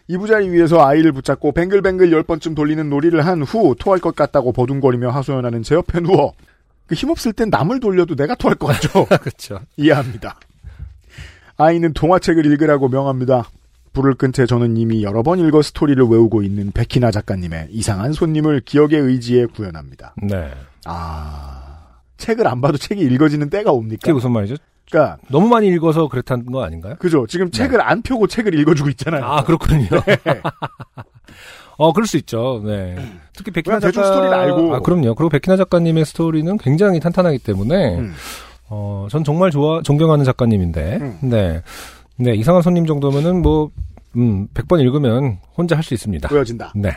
[0.07, 5.09] 이부자리 위에서 아이를 붙잡고 뱅글뱅글 열 번쯤 돌리는 놀이를 한 후 토할 것 같다고 버둥거리며
[5.09, 6.33] 하소연하는 제 옆에 누워
[6.85, 9.05] 그 힘없을 땐 남을 돌려도 내가 토할 것 같죠.
[9.19, 9.59] 그렇죠.
[9.77, 10.39] 이해합니다.
[11.57, 13.49] 아이는 동화책을 읽으라고 명합니다.
[13.95, 18.61] 불을 끈 채 저는 이미 여러 번 읽어 스토리를 외우고 있는 백희나 작가님의 이상한 손님을
[18.65, 20.13] 기억의 의지에 구현합니다.
[20.21, 20.51] 네.
[20.85, 24.01] 아, 책을 안 봐도 책이 읽어지는 때가 옵니까?
[24.01, 24.55] 그게 무슨 말이죠?
[24.89, 26.95] 그러니까 너무 많이 읽어서 그렇다는 거 아닌가요?
[26.99, 27.25] 그죠.
[27.27, 29.23] 지금 책을 안 펴고 책을 읽어주고 있잖아요.
[29.25, 29.87] 아, 그렇군요.
[30.05, 30.17] 네.
[31.77, 32.61] 어, 그럴 수 있죠.
[32.63, 32.95] 네.
[33.35, 34.03] 특히 백희나 작가.
[34.03, 34.75] 스토리를 알고.
[34.75, 35.15] 아, 그럼요.
[35.15, 38.13] 그리고 백희나 작가님의 스토리는 굉장히 탄탄하기 때문에, 음.
[38.69, 41.17] 어, 전 정말 좋아, 존경하는 작가님인데, 음.
[41.21, 41.61] 네.
[42.17, 43.71] 네, 이상한 손님 정도면은 뭐,
[44.15, 46.29] 음, 100번 읽으면 혼자 할 수 있습니다.
[46.29, 46.71] 보여진다.
[46.75, 46.91] 네.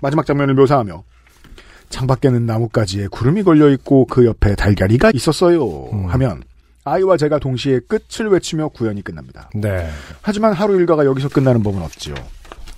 [0.00, 1.02] 마지막 장면을 묘사하며
[1.88, 5.64] 창밖에는 나뭇가지에 구름이 걸려 있고 그 옆에 달걀이가 있었어요.
[5.92, 6.06] 음.
[6.06, 6.42] 하면
[6.84, 9.50] 아이와 제가 동시에 끝을 외치며 구연이 끝납니다.
[9.54, 9.88] 네.
[10.22, 12.14] 하지만 하루 일과가 여기서 끝나는 법은 없지요.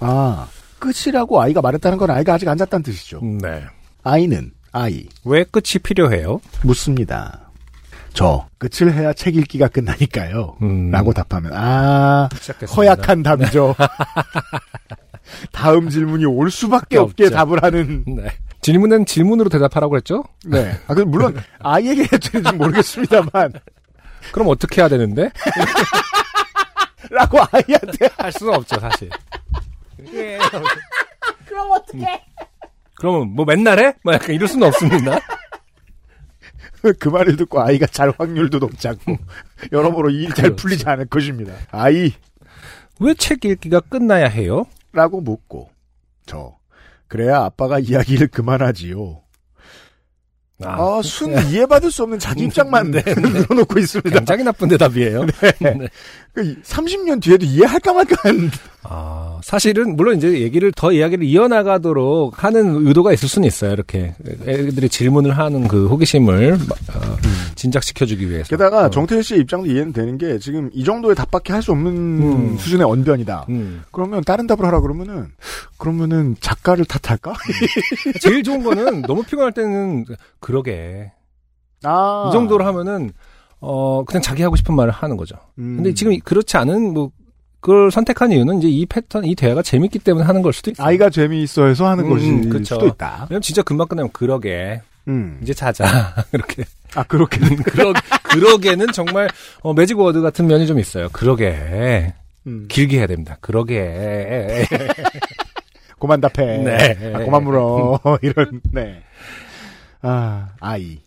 [0.01, 0.49] 아,
[0.79, 3.21] 끝이라고 아이가 말했다는 건 아이가 아직 안 잤다는 뜻이죠.
[3.23, 3.63] 네.
[4.03, 6.41] 아이는 아이 왜 끝이 필요해요?
[6.65, 7.50] 묻습니다.
[8.13, 10.57] 저 끝을 해야 책 읽기가 끝나니까요.
[10.63, 10.91] 음.
[10.91, 12.75] 라고 답하면 아 시작됐습니다.
[12.75, 13.75] 허약한 답이죠.
[15.53, 17.37] 다음 질문이 올 수밖에 없게 없죠.
[17.37, 18.31] 답을 하는 네.
[18.61, 20.25] 질문은 질문으로 대답하라고 했죠?
[20.45, 20.77] 네.
[20.87, 23.53] 아, 그 물론 아이에게 되는지 모르겠습니다만
[24.33, 25.31] 그럼 어떻게 해야 되는데?
[27.11, 29.09] 라고 아이한테 할 수는 없죠, 사실.
[31.47, 32.23] 그럼 어떡해?
[32.97, 33.95] 그러면 뭐 맨날 해?
[34.05, 35.19] 뭐 약간 이럴 수는 없습니다.
[36.99, 39.17] 그 말을 듣고 아이가 잘 확률도 높지 않고
[39.73, 40.57] 여러모로 일이 잘 그렇죠.
[40.57, 41.53] 풀리지 않을 것입니다.
[41.71, 42.13] 아이
[43.01, 44.67] 왜 책 읽기가 끝나야 해요?
[44.93, 45.71] 라고 묻고
[46.27, 46.57] 저
[47.09, 49.23] 그래야 아빠가 이야기를 그만하지요.
[50.63, 53.15] 아, 순 이해받을 수 없는 자기 입장만 네, 네.
[53.15, 54.11] 늘어놓고 있습니다.
[54.11, 55.25] 굉장히 나쁜 대답이에요.
[55.25, 55.89] 네.
[56.35, 58.51] 그 30년 뒤에도 이해할까 말까 한
[58.83, 63.73] 아, 사실은 물론 이제 얘기를 더 이야기를 이어나가도록 하는 의도가 있을 수는 있어요.
[63.73, 64.15] 이렇게
[64.47, 67.17] 애들이 질문을 하는 그 호기심을 어,
[67.57, 68.49] 진작시켜주기 위해서.
[68.49, 68.91] 게다가 어.
[68.91, 72.57] 정태일 씨의 입장도 이해는 되는 게 지금 이 정도의 답밖에 할 수 없는 음.
[72.57, 73.45] 수준의 언변이다.
[73.51, 73.83] 음.
[73.93, 75.27] 그러면 다른 답을 하라 그러면은
[75.77, 77.35] 그러면은 작가를 탓할까?
[78.23, 80.07] 제일 좋은 거는 너무 피곤할 때는
[80.39, 81.13] 그러게
[81.85, 82.29] 아.
[82.29, 83.11] 이 정도로 하면은
[83.61, 85.37] 어 그냥 자기 하고 싶은 말을 하는 거죠.
[85.59, 85.77] 음.
[85.77, 87.11] 근데 지금 그렇지 않은 뭐
[87.61, 90.87] 그걸 선택한 이유는 이제 이 패턴 이 대화가 재밌기 때문에 하는 걸 수도 있어요.
[90.87, 92.75] 아이가 재미있어 해서 하는 음, 것일 그쵸.
[92.77, 93.27] 수도 있다.
[93.29, 95.39] 왜냐면 진짜 금방 끝나면 그러게 음.
[95.43, 95.85] 이제 자자
[96.33, 96.65] 이렇게
[96.95, 97.93] 아 그렇게 그러
[98.23, 99.29] 그러게는 정말
[99.63, 101.09] 어, 매직 워드 같은 면이 좀 있어요.
[101.13, 102.15] 그러게
[102.47, 102.67] 음.
[102.69, 103.37] 길게 해야 됩니다.
[103.41, 104.65] 그러게
[105.99, 106.59] 고만 답해.
[106.59, 107.13] 네.
[107.15, 108.01] 아, 고만 물어.
[108.23, 109.03] 이런 네.
[110.01, 110.99] 아 아이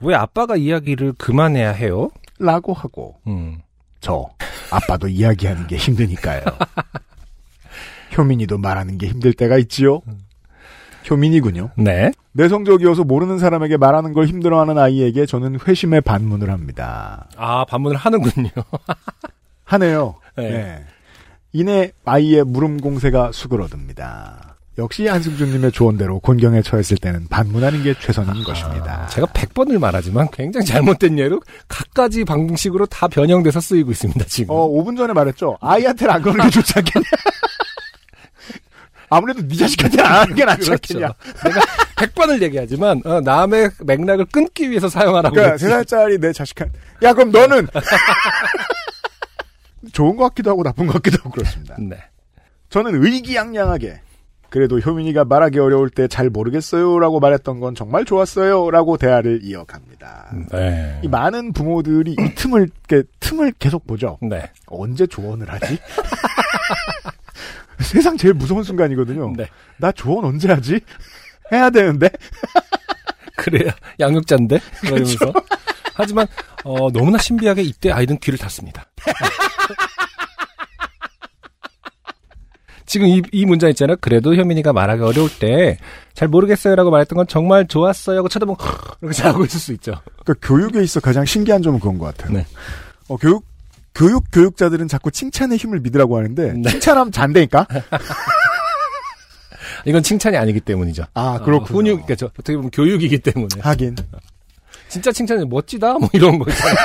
[0.00, 2.10] 왜 아빠가 이야기를 그만해야 해요?
[2.38, 3.58] 라고 하고 음.
[4.04, 4.28] 저
[4.70, 6.42] 아빠도 이야기하는 게 힘드니까요.
[8.18, 10.02] 효민이도 말하는 게 힘들 때가 있지요.
[11.08, 11.70] 효민이군요.
[11.78, 12.12] 네.
[12.32, 17.28] 내성적이어서 모르는 사람에게 말하는 걸 힘들어하는 아이에게 저는 회심의 반문을 합니다.
[17.38, 18.50] 아 반문을 하는군요.
[19.64, 20.16] 하네요.
[20.36, 20.50] 네.
[20.50, 20.84] 네.
[21.54, 24.53] 이내 아이의 물음 공세가 수그러듭니다.
[24.76, 29.04] 역시 안승준님의 조언대로 곤경에 처했을 때는 반문하는 게 최선인 것입니다.
[29.04, 34.52] 아, 제가 100번을 말하지만 굉장히 잘못된 예로 각가지 방식으로 다 변형돼서 쓰이고 있습니다, 지금.
[34.54, 35.56] 어, 5분 전에 말했죠.
[35.60, 37.04] 아이한테는 안 그러는 게 좋지 않겠냐?
[39.10, 41.12] 아무래도 네 자식한테는 안 하는 게 낫지 않겠냐?
[41.44, 41.60] 내가
[41.96, 45.64] 100번을 얘기하지만 어, 남의 맥락을 끊기 위해서 사용하라고 그러니까 그랬지.
[45.66, 46.72] 세 살짜리 내 자식한
[47.02, 47.68] 야 그럼 너는
[49.92, 51.76] 좋은 것 같기도 하고 나쁜 것 같기도 하고 그렇습니다.
[51.78, 51.96] 네.
[52.70, 54.00] 저는 의기양양하게
[54.54, 60.32] 그래도 효민이가 말하기 어려울 때 잘 모르겠어요라고 말했던 건 정말 좋았어요라고 대화를 이어갑니다.
[60.52, 61.00] 네.
[61.02, 62.68] 이 많은 부모들이 이 틈을
[63.18, 64.16] 틈을 계속 보죠.
[64.22, 64.48] 네.
[64.66, 65.76] 언제 조언을 하지?
[67.82, 69.32] 세상 제일 무서운 순간이거든요.
[69.36, 69.48] 네.
[69.76, 70.78] 나 조언 언제 하지?
[71.50, 72.08] 해야 되는데
[73.36, 75.32] 그래야 양육자인데 그러면서
[75.94, 76.28] 하지만
[76.62, 78.86] 어, 너무나 신비하게 이때 아이는 귀를 닫습니다.
[82.86, 83.96] 지금 이, 이 문장 있잖아요.
[84.00, 85.78] 그래도 현민이가 말하기 어려울 때
[86.14, 88.64] 잘 모르겠어요라고 말했던 건 정말 좋았어요 하고 쳐다보고
[89.02, 90.00] 이렇게 잘하고 있을 수 있죠.
[90.24, 92.38] 그러니까 교육에 있어 가장 신기한 점은 그런 것 같아요.
[92.38, 92.46] 네.
[93.08, 93.44] 어, 교육
[93.94, 96.70] 교육 교육자들은 자꾸 칭찬의 힘을 믿으라고 하는데 네.
[96.70, 97.66] 칭찬하면 잔대니까.
[99.86, 101.04] 이건 칭찬이 아니기 때문이죠.
[101.14, 101.78] 아 어, 그렇군요.
[101.78, 103.60] 훈육, 그러니까 어떻게 보면 교육이기 때문에.
[103.60, 103.96] 하긴
[104.88, 106.76] 진짜 칭찬이 멋지다 뭐 이런 거 있잖아요.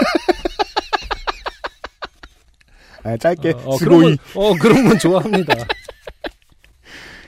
[3.03, 5.53] 아, 짧게 어, 어, 그런 건, 어 그런 건 좋아합니다.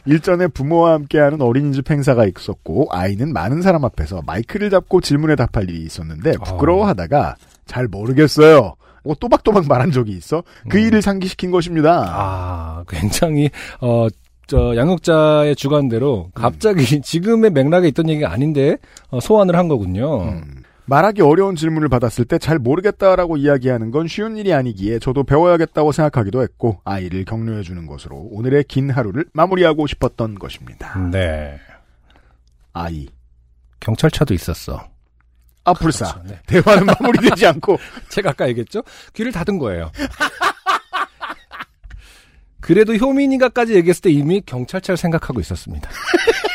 [0.06, 5.84] 일전에 부모와 함께하는 어린이집 행사가 있었고 아이는 많은 사람 앞에서 마이크를 잡고 질문에 답할 일이
[5.84, 8.76] 있었는데 부끄러워하다가 잘 모르겠어요.
[9.03, 10.84] 뭐 또박또박 말한 적이 있어 그 음.
[10.84, 12.06] 일을 상기시킨 것입니다.
[12.07, 13.49] 아 굉장히
[13.82, 14.07] 어.
[14.48, 18.76] 저 양육자의 주관대로 갑자기 지금의 맥락에 있던 얘기가 아닌데
[19.10, 20.23] 어, 소환을 한 거군요.
[20.23, 20.60] 음.
[20.86, 26.41] 말하기 어려운 질문을 받았을 때 잘 모르겠다라고 이야기하는 건 쉬운 일이 아니기에 저도 배워야겠다고 생각하기도
[26.41, 30.98] 했고 아이를 격려해 주는 것으로 오늘의 긴 하루를 마무리하고 싶었던 것입니다.
[31.12, 31.60] 네.
[32.74, 33.08] 아이.
[33.80, 34.88] 경찰차도 있었어.
[35.64, 36.14] 아플싸.
[36.14, 36.28] 그렇죠.
[36.28, 36.40] 네.
[36.48, 37.78] 대화는 마무리되지 않고
[38.10, 38.84] 제가 아까 얘기했죠?
[39.14, 39.91] 귀를 닫은 거예요.
[42.60, 45.90] 그래도 효민이가까지 얘기했을 때 이미 경찰차를 생각하고 있었습니다.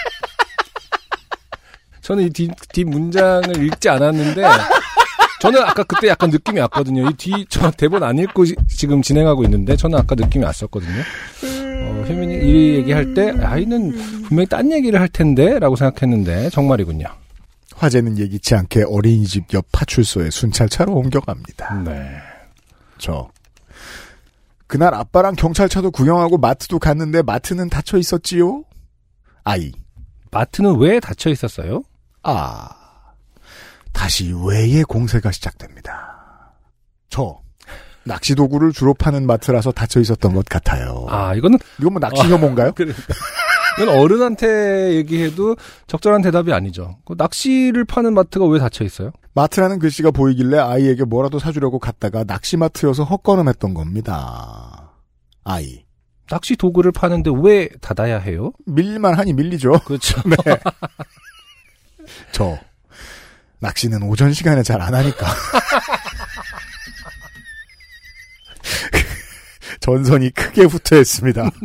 [2.06, 4.42] 저는 이 뒤, 뒤 문장을 읽지 않았는데,
[5.40, 7.08] 저는 아까 그때 약간 느낌이 왔거든요.
[7.10, 11.00] 이 뒤, 저 대본 안 읽고 지- 지금 진행하고 있는데, 저는 아까 느낌이 왔었거든요.
[11.00, 13.90] 어, 효민이 이 얘기할 때, 아이는
[14.28, 17.06] 분명히 딴 얘기를 할 텐데, 라고 생각했는데, 정말이군요.
[17.74, 21.74] 화제는 예기치 않게 어린이집 옆 파출소에 순찰차로 옮겨갑니다.
[21.84, 22.08] 네.
[22.98, 23.28] 저
[24.66, 28.64] 그날 아빠랑 경찰차도 구경하고 마트도 갔는데 마트는 닫혀 있었지요?
[29.44, 29.72] 아이.
[30.30, 31.82] 마트는 왜 닫혀 있었어요?
[32.26, 32.68] 아.
[33.92, 36.52] 다시 외의 공세가 시작됩니다.
[37.08, 37.38] 저
[38.04, 41.06] 낚시 도구를 주로 파는 마트라서 닫혀 있었던 것 같아요.
[41.08, 42.72] 아, 이거는 이건 뭐 낚시 혐오인가요?
[42.72, 43.02] 그러니까.
[43.78, 46.98] 이건 어른한테 얘기해도 적절한 대답이 아니죠.
[47.04, 49.12] 그 낚시를 파는 마트가 왜 닫혀 있어요?
[49.34, 54.92] 마트라는 글씨가 보이길래 아이에게 뭐라도 사주려고 갔다가 낚시 마트여서 헛걸음했던 겁니다.
[55.44, 55.84] 아이.
[56.28, 58.52] 낚시 도구를 파는데 왜 닫아야 해요?
[58.66, 59.72] 밀릴만 하니 밀리죠.
[59.84, 60.20] 그렇죠.
[60.28, 60.36] 네.
[62.32, 62.58] 저
[63.60, 65.26] 낚시는 오전 시간에 잘 안 하니까
[69.80, 71.50] 전선이 크게 후퇴했습니다.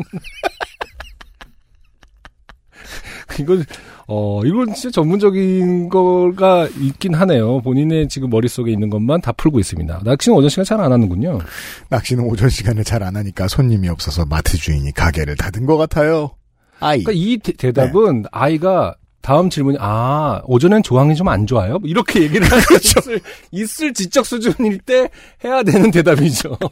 [3.40, 3.64] 이건
[4.08, 7.62] 어 이건 진짜 전문적인 거가 있긴 하네요.
[7.62, 10.02] 본인의 지금 머릿속에 있는 것만 다 풀고 있습니다.
[10.04, 11.40] 낚시는 오전 시간 잘 안 하는군요.
[11.90, 16.32] 낚시는 오전 시간에 잘 안 하니까 손님이 없어서 마트 주인이 가게를 닫은 것 같아요.
[16.80, 17.04] 아이.
[17.04, 21.78] 그러니까 이 대, 대답은 아이가 다음 질문이 아 오전엔 조항이 좀 안 좋아요?
[21.80, 23.22] 뭐 이렇게 얘기를 할 수 있을,
[23.52, 25.10] 있을 지적 수준일 때
[25.44, 26.58] 해야 되는 대답이죠.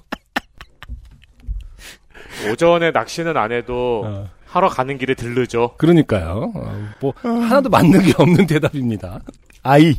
[2.51, 4.29] 오전에 낚시는 안 해도 어.
[4.45, 5.75] 하러 가는 길에 들르죠.
[5.77, 6.51] 그러니까요.
[6.55, 9.19] 어, 뭐 하나도 맞는 게 없는 대답입니다.
[9.63, 9.95] 아이.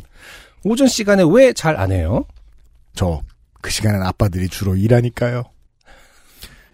[0.63, 2.25] 오전 시간에 왜 잘 안 해요?
[2.95, 3.21] 저
[3.61, 5.43] 그 시간엔 아빠들이 주로 일하니까요.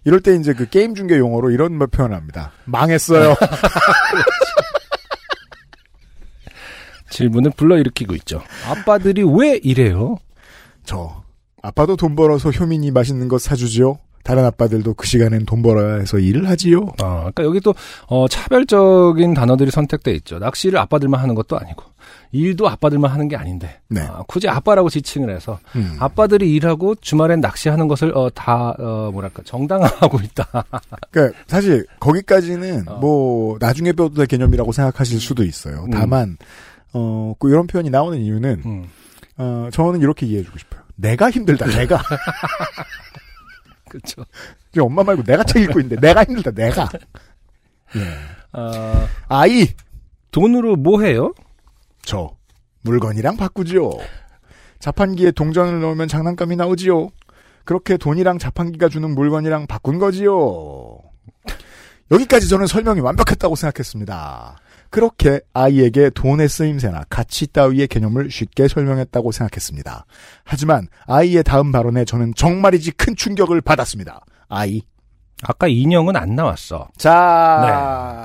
[0.06, 2.54] 이럴 때 이제 그 게임 중계 용어로 이런 말 표현합니다.
[2.64, 3.36] 망했어요.
[7.10, 8.42] 질문을 불러일으키고 있죠.
[8.68, 10.18] 아빠들이 왜 이래요?
[10.84, 11.24] 저
[11.62, 13.98] 아빠도 돈 벌어서 효민이 맛있는 것 사주지요.
[14.28, 16.88] 다른 아빠들도 그 시간엔 돈 벌어야 해서 일을 하지요.
[17.02, 17.74] 아, 그러니까 여기 또
[18.08, 20.38] 어, 차별적인 단어들이 선택돼 있죠.
[20.38, 21.84] 낚시를 아빠들만 하는 것도 아니고
[22.34, 24.02] 일도 아빠들만 하는 게 아닌데 네.
[24.02, 25.96] 아, 굳이 아빠라고 지칭을 해서 음.
[26.00, 30.66] 아빠들이 일하고 주말엔 낚시하는 것을 어, 다 어, 뭐랄까 정당화하고 있다.
[31.10, 32.98] 그러니까 사실 거기까지는 어.
[33.00, 35.86] 뭐 나중에 배워도 될 개념이라고 생각하실 수도 있어요.
[35.86, 35.92] 음.
[35.92, 36.38] 다만
[36.94, 38.90] 어, 그 이런 표현이 나오는 이유는 음,
[39.38, 40.82] 어, 저는 이렇게 이해해주고 싶어요.
[40.96, 41.66] 내가 힘들다.
[41.68, 42.02] 내가
[43.90, 44.24] 그렇죠.
[44.72, 46.52] 지금 엄마 말고 내가 책 읽고 있는데 내가 힘들다.
[46.52, 46.90] 내가
[47.96, 48.02] 예.
[48.52, 49.68] 아, 아이
[50.32, 51.34] 돈으로 뭐 해요?
[52.04, 52.32] 저
[52.82, 53.92] 물건이랑 바꾸지요.
[54.80, 57.10] 자판기에 동전을 넣으면 장난감이 나오지요.
[57.66, 61.00] 그렇게 돈이랑 자판기가 주는 물건이랑 바꾼 거지요.
[62.12, 64.58] 여기까지 저는 설명이 완벽했다고 생각했습니다.
[64.90, 70.06] 그렇게 아이에게 돈의 쓰임새나 가치 따위의 개념을 쉽게 설명했다고 생각했습니다.
[70.44, 74.22] 하지만 아이의 다음 발언에 저는 정말이지 큰 충격을 받았습니다.
[74.50, 74.82] 아이.
[75.44, 76.88] 아까 인형은 안 나왔어.
[76.98, 77.60] 자.
[77.62, 77.68] 네,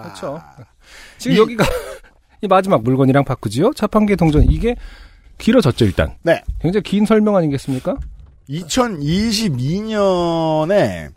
[0.02, 0.40] 그렇죠.
[1.18, 1.64] 지금 이- 여기가
[2.42, 3.72] 이 마지막 물건이랑 바꾸지요.
[3.74, 4.74] 자판기 동전 이게
[5.38, 6.14] 길어졌죠 일단.
[6.22, 6.42] 네.
[6.60, 7.96] 굉장히 긴 설명 아니겠습니까?
[8.48, 11.10] 2022년에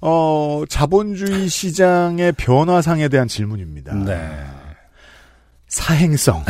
[0.00, 3.94] 어, 자본주의 시장의 변화상에 대한 질문입니다.
[3.94, 4.44] 네.
[5.72, 6.44] 사행성.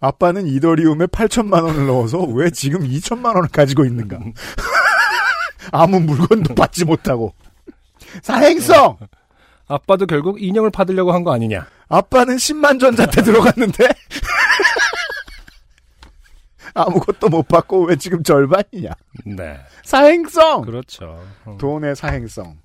[0.00, 4.18] 아빠는 이더리움에 8천만 원을 넣어서 왜 지금 2천만 원을 가지고 있는가?
[5.70, 7.34] 아무 물건도 받지 못하고.
[8.22, 8.96] 사행성!
[9.68, 11.66] 아빠도 결국 인형을 받으려고 한 거 아니냐?
[11.90, 13.88] 아빠는 10만 전자태 들어갔는데
[16.74, 18.90] 아무것도 못 받고 왜 지금 절반이냐?
[19.26, 19.60] 네.
[19.84, 20.62] 사행성!
[20.62, 21.22] 그렇죠.
[21.46, 21.58] 음.
[21.58, 22.61] 돈의 사행성.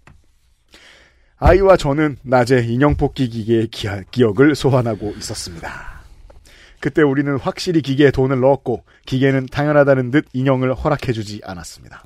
[1.39, 5.97] 아이와 저는 낮에 인형 뽑기 기계의 기, 기억을 소환하고 있었습니다.
[6.79, 12.03] 그때 우리는 확실히 기계에 돈을 넣었고 기계는 당연하다는 듯 인형을 허락해주지 않았습니다.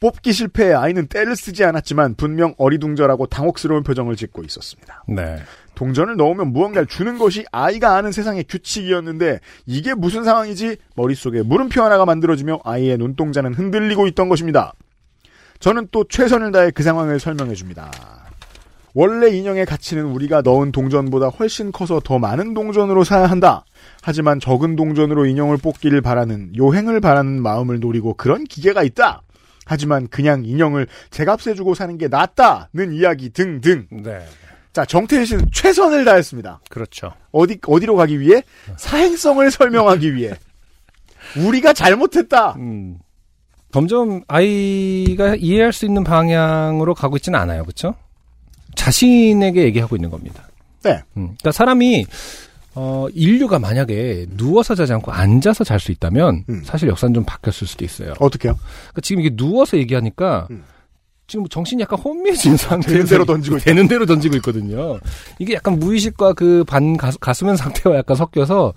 [0.00, 5.04] 뽑기 실패에 아이는 떼를 쓰지 않았지만 분명 어리둥절하고 당혹스러운 표정을 짓고 있었습니다.
[5.06, 5.36] 네.
[5.76, 12.04] 동전을 넣으면 무언가를 주는 것이 아이가 아는 세상의 규칙이었는데 이게 무슨 상황이지 머릿속에 물음표 하나가
[12.04, 14.72] 만들어지며 아이의 눈동자는 흔들리고 있던 것입니다.
[15.60, 17.90] 저는 또 최선을 다해 그 상황을 설명해 줍니다.
[18.94, 23.64] 원래 인형의 가치는 우리가 넣은 동전보다 훨씬 커서 더 많은 동전으로 사야 한다.
[24.02, 29.22] 하지만 적은 동전으로 인형을 뽑기를 바라는 요행을 바라는 마음을 노리고 그런 기계가 있다.
[29.64, 33.86] 하지만 그냥 인형을 제값에 주고 사는 게 낫다는 이야기 등등.
[33.90, 34.20] 네.
[34.72, 36.60] 자, 정태일 씨는 최선을 다했습니다.
[36.70, 37.12] 그렇죠.
[37.30, 38.42] 어디 어디로 가기 위해
[38.76, 40.34] 사행성을 설명하기 위해
[41.36, 42.54] 우리가 잘못했다.
[42.56, 42.98] 음.
[43.70, 47.62] 점점 아이가 이해할 수 있는 방향으로 가고 있지는 않아요.
[47.62, 47.94] 그렇죠?
[48.74, 50.48] 자신에게 얘기하고 있는 겁니다.
[50.82, 50.94] 네.
[51.16, 52.06] 음, 그러니까 사람이
[52.74, 56.62] 어, 인류가 만약에 누워서 자지 않고 앉아서 잘 수 있다면 음.
[56.64, 58.14] 사실 역사는 좀 바뀌었을 수도 있어요.
[58.18, 58.54] 어떻게요?
[58.54, 60.64] 그러니까 지금 이게 누워서 얘기하니까 음.
[61.26, 63.58] 지금 정신이 약간 혼미해진 상태에서 되는 대로 던지고.
[63.58, 64.98] 되는 대로 던지고 있거든요.
[65.38, 68.72] 이게 약간 무의식과 그 반 가수면 상태와 약간 섞여서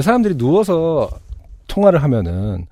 [0.00, 1.10] 사람들이 누워서
[1.68, 2.66] 통화를 하면은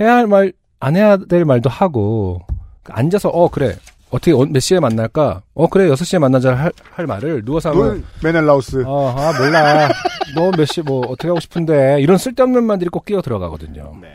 [0.00, 2.40] 해야 할 말 안 해야 될 말도 하고
[2.84, 3.74] 앉아서 어 그래
[4.14, 5.42] 어떻게 어- 몇 시에 만날까?
[5.54, 8.82] 어 그래 6시에 만나자 할, 할 말을 누워서 하면 넌 메넬라우스.
[8.86, 9.88] 어, 아 몰라
[10.34, 13.96] 너 몇 시 뭐 어떻게 하고 싶은데 이런 쓸데없는 말들이 꼭 끼어 들어가거든요.
[14.00, 14.08] 네.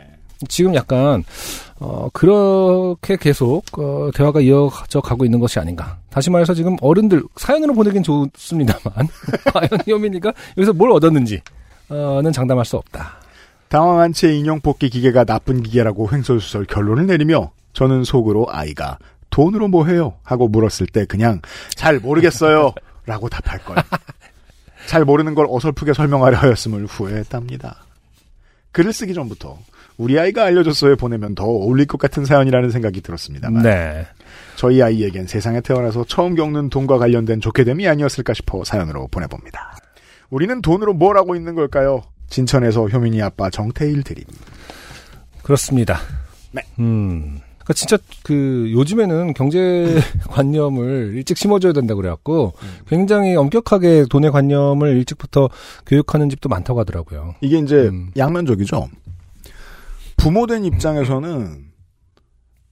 [0.48, 1.22] 지금 약간
[1.80, 5.98] 어 그렇게 계속 어 대화가 이어져 가고 있는 것이 아닌가.
[6.10, 8.80] 다시 말해서 지금 어른들 사연으로 보내긴 좋습니다만
[9.52, 11.40] 과연 효민이가 여기서 뭘 얻었는지
[11.90, 13.18] 어는 장담할 수 없다.
[13.68, 18.98] 당황한 채 인형 뽑기 기계가 나쁜 기계라고 횡설수설 결론을 내리며 저는 속으로 아이가
[19.30, 20.14] 돈으로 뭐 해요?
[20.22, 21.40] 하고 물었을 때 그냥
[21.74, 22.72] 잘 모르겠어요.
[23.06, 23.76] 라고 답할 걸.
[24.86, 27.84] 잘 모르는 걸 어설프게 설명하려 하였음을 후회했답니다.
[28.72, 29.58] 글을 쓰기 전부터
[29.96, 34.06] 우리 아이가 알려줬어요 보내면 더 어울릴 것 같은 사연이라는 생각이 들었습니다만 네.
[34.56, 39.76] 저희 아이에겐 세상에 태어나서 처음 겪는 돈과 관련된 좋게 됨이 아니었을까 싶어 사연으로 보내봅니다.
[40.30, 42.02] 우리는 돈으로 뭘 하고 있는 걸까요?
[42.28, 44.24] 진천에서 효민이 아빠 정태일 드림.
[45.42, 45.98] 그렇습니다.
[46.52, 46.62] 네.
[46.78, 47.40] 음.
[47.70, 52.52] 그러니까 진짜 그 요즘에는 경제 관념을 일찍 심어줘야 된다 고 그래갖고
[52.88, 55.48] 굉장히 엄격하게 돈의 관념을 일찍부터
[55.86, 57.36] 교육하는 집도 많다고 하더라고요.
[57.40, 58.10] 이게 이제 음.
[58.16, 58.88] 양면적이죠.
[60.16, 61.70] 부모된 입장에서는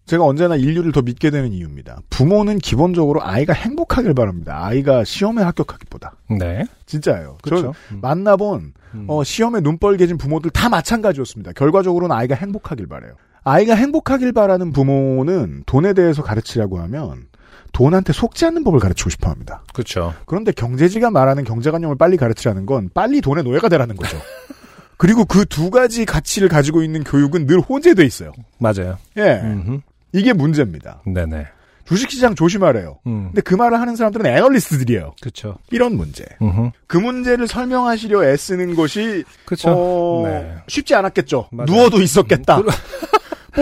[0.06, 2.00] 제가 언제나 인류를 더 믿게 되는 이유입니다.
[2.10, 4.64] 부모는 기본적으로 아이가 행복하길 바랍니다.
[4.64, 6.14] 아이가 시험에 합격하기보다.
[6.38, 6.64] 네.
[6.86, 7.38] 진짜예요.
[7.42, 7.74] 그렇죠.
[7.90, 9.04] 저 만나본 음.
[9.06, 11.52] 어, 시험에 눈 뻘개진 부모들 다 마찬가지였습니다.
[11.52, 13.12] 결과적으로는 아이가 행복하길 바래요.
[13.48, 17.26] 아이가 행복하길 바라는 부모는 돈에 대해서 가르치라고 하면
[17.72, 19.62] 돈한테 속지 않는 법을 가르치고 싶어 합니다.
[19.72, 20.14] 그렇죠.
[20.26, 24.16] 그런데 경제지가 말하는 경제관념을 빨리 가르치라는 건 빨리 돈의 노예가 되라는 거죠.
[24.96, 28.32] 그리고 그 두 가지 가치를 가지고 있는 교육은 늘 혼재돼 있어요.
[28.58, 28.98] 맞아요.
[29.16, 29.40] 예.
[29.44, 29.80] 음흠.
[30.12, 31.02] 이게 문제입니다.
[31.06, 31.46] 네네.
[31.84, 32.98] 주식시장 조심하래요.
[33.06, 33.28] 음.
[33.28, 35.14] 근데 그 말을 하는 사람들은 애널리스트들이에요.
[35.22, 35.56] 그렇죠.
[35.70, 36.24] 이런 문제.
[36.42, 36.70] 음흠.
[36.86, 39.70] 그 문제를 설명하시려 애쓰는 것이 그렇죠.
[39.70, 40.54] 어, 네.
[40.66, 41.48] 쉽지 않았겠죠.
[41.52, 41.66] 맞아요.
[41.66, 42.60] 누워도 있었겠다.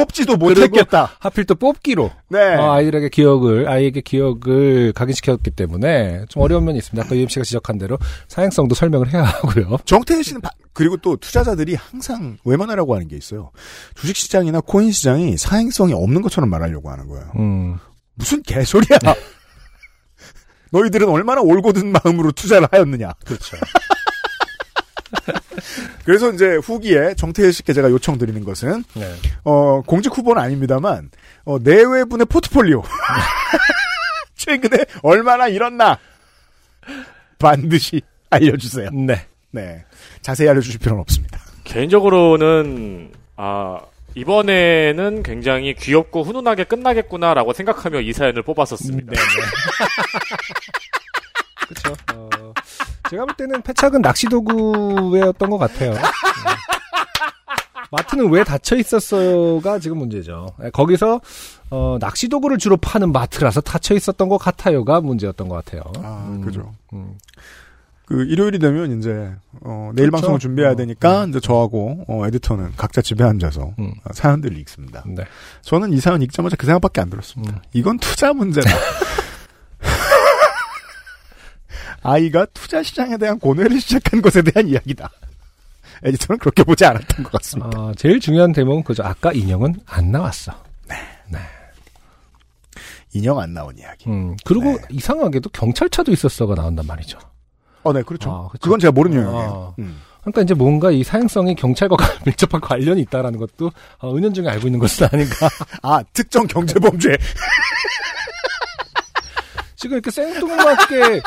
[0.00, 1.10] 뽑지도 못했겠다.
[1.18, 2.54] 하필 또 뽑기로 네.
[2.56, 7.06] 어, 아이들에게 기억을 아이에게 기억을 각인시켰기 때문에 좀 어려운 면이 있습니다.
[7.06, 7.98] 아까 유임 씨가 지적한 대로
[8.28, 9.78] 사행성도 설명을 해야 하고요.
[9.86, 13.50] 정태일 씨는 바- 그리고 또 투자자들이 항상 외면하라고 하는 게 있어요.
[13.94, 17.32] 주식 시장이나 코인 시장이 사행성이 없는 것처럼 말하려고 하는 거예요.
[17.36, 17.78] 음.
[18.14, 18.98] 무슨 개소리야.
[20.72, 23.12] 너희들은 얼마나 올곧은 마음으로 투자를 하였느냐.
[23.24, 23.56] 그렇죠.
[26.04, 29.14] 그래서 이제 후기에 정태일 씨께 제가 요청드리는 것은 네.
[29.44, 31.10] 어, 공직 후보는 아닙니다만
[31.44, 32.82] 어, 내외분의 포트폴리오
[34.36, 35.98] 최근에 얼마나 일었나
[37.38, 38.90] 반드시 알려주세요.
[38.92, 39.26] 네.
[39.50, 39.84] 네,
[40.20, 41.40] 자세히 알려주실 필요는 없습니다.
[41.64, 43.80] 개인적으로는 아
[44.14, 49.12] 이번에는 굉장히 귀엽고 훈훈하게 끝나겠구나라고 생각하며 이 사연을 뽑았었습니다.
[49.12, 49.16] 네.
[51.68, 51.94] 그렇죠.
[52.14, 52.52] 어,
[53.10, 55.92] 제가 볼 때는 패착은 낚시 도구였던 것 같아요.
[55.94, 56.00] 네.
[57.90, 60.48] 마트는 왜 닫혀 있었어요가 지금 문제죠.
[60.58, 61.20] 네, 거기서
[61.70, 65.82] 어, 낚시 도구를 주로 파는 마트라서 닫혀 있었던 것 같아요가 문제였던 것 같아요.
[66.02, 66.72] 아, 음, 그죠.
[66.92, 67.14] 음.
[68.06, 69.32] 그 일요일이 되면 이제
[69.62, 70.22] 어, 내일 그렇죠.
[70.22, 73.92] 방송을 준비해야 어, 되니까 이제 저하고 어, 에디터는 각자 집에 앉아서 음.
[74.04, 75.02] 어, 사연들을 읽습니다.
[75.06, 75.24] 네.
[75.62, 77.56] 저는 이 사연 읽자마자 그 생각밖에 안 들었습니다.
[77.56, 77.60] 음.
[77.72, 78.70] 이건 투자 문제다.
[82.06, 85.10] 아이가 투자 시장에 대한 고뇌를 시작한 것에 대한 이야기다.
[86.04, 87.80] 에디터는 그렇게 보지 않았던 것 같습니다.
[87.80, 89.02] 어, 제일 중요한 대목은 그죠.
[89.02, 90.66] 아까 인형은 안 나왔어.
[93.16, 94.08] 인형 안 나온 이야기.
[94.10, 94.78] 음, 그리고 네.
[94.90, 97.18] 이상하게도 경찰차도 있었어가 나온단 말이죠.
[97.82, 98.30] 어, 네, 그렇죠.
[98.30, 98.60] 아, 그쵸.
[98.62, 99.22] 그건 제가 모르는 아.
[99.22, 99.74] 영역이에요.
[99.78, 100.00] 음.
[100.20, 101.96] 그러니까 이제 뭔가 이 사행성이 경찰과
[102.26, 105.48] 밀접한 관련이 있다라는 것도 어, 은연중에 알고 있는 것은 아닌가.
[105.82, 107.16] 아, 특정 경제범죄.
[109.76, 111.20] 지금 이렇게 생뚱맞게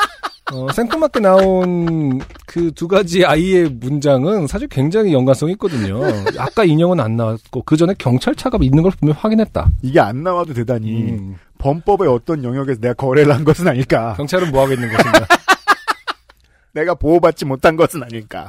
[0.52, 6.00] 어, 생뚱맞게 나온 그 두 가지 아이의 문장은 사실 굉장히 연관성이 있거든요.
[6.38, 9.70] 아까 인형은 안 나왔고 그 전에 경찰차가 있는 걸 분명 히 확인했다.
[9.82, 14.14] 이게 안 나와도 대단히 음, 범법의 어떤 영역에서 내가 거래를 한 것은 아닐까.
[14.16, 15.26] 경찰은 뭐 하고 있는 것인가?
[16.72, 18.48] 내가 보호받지 못한 것은 아닐까.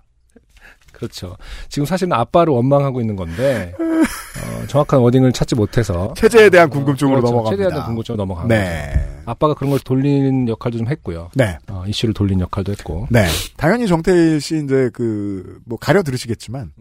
[0.94, 1.36] 그렇죠.
[1.68, 3.74] 지금 사실은 아빠를 원망하고 있는 건데
[4.62, 7.32] 어, 정확한 워딩을 찾지 못해서 체제에 대한 궁금증으로 그렇죠.
[7.36, 7.64] 넘어갑니다.
[7.64, 8.60] 최대한 궁금증으로 넘어간 거죠.
[8.60, 9.22] 네.
[9.26, 11.30] 아빠가 그런 걸 돌리는 역할도 좀 했고요.
[11.36, 11.58] 네.
[11.70, 13.08] 어, 이슈를 돌린 역할도 했고.
[13.10, 13.28] 네.
[13.58, 16.72] 당연히 정태일 씨 이제 그, 뭐 가려 들으시겠지만,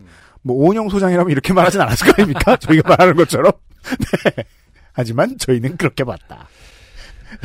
[0.43, 2.57] 뭐 오은영 소장이라면 이렇게 말하진 않았을 거 아닙니까?
[2.61, 3.52] 저희가 말하는 것처럼.
[4.24, 4.44] 네.
[4.93, 6.48] 하지만 저희는 그렇게 봤다.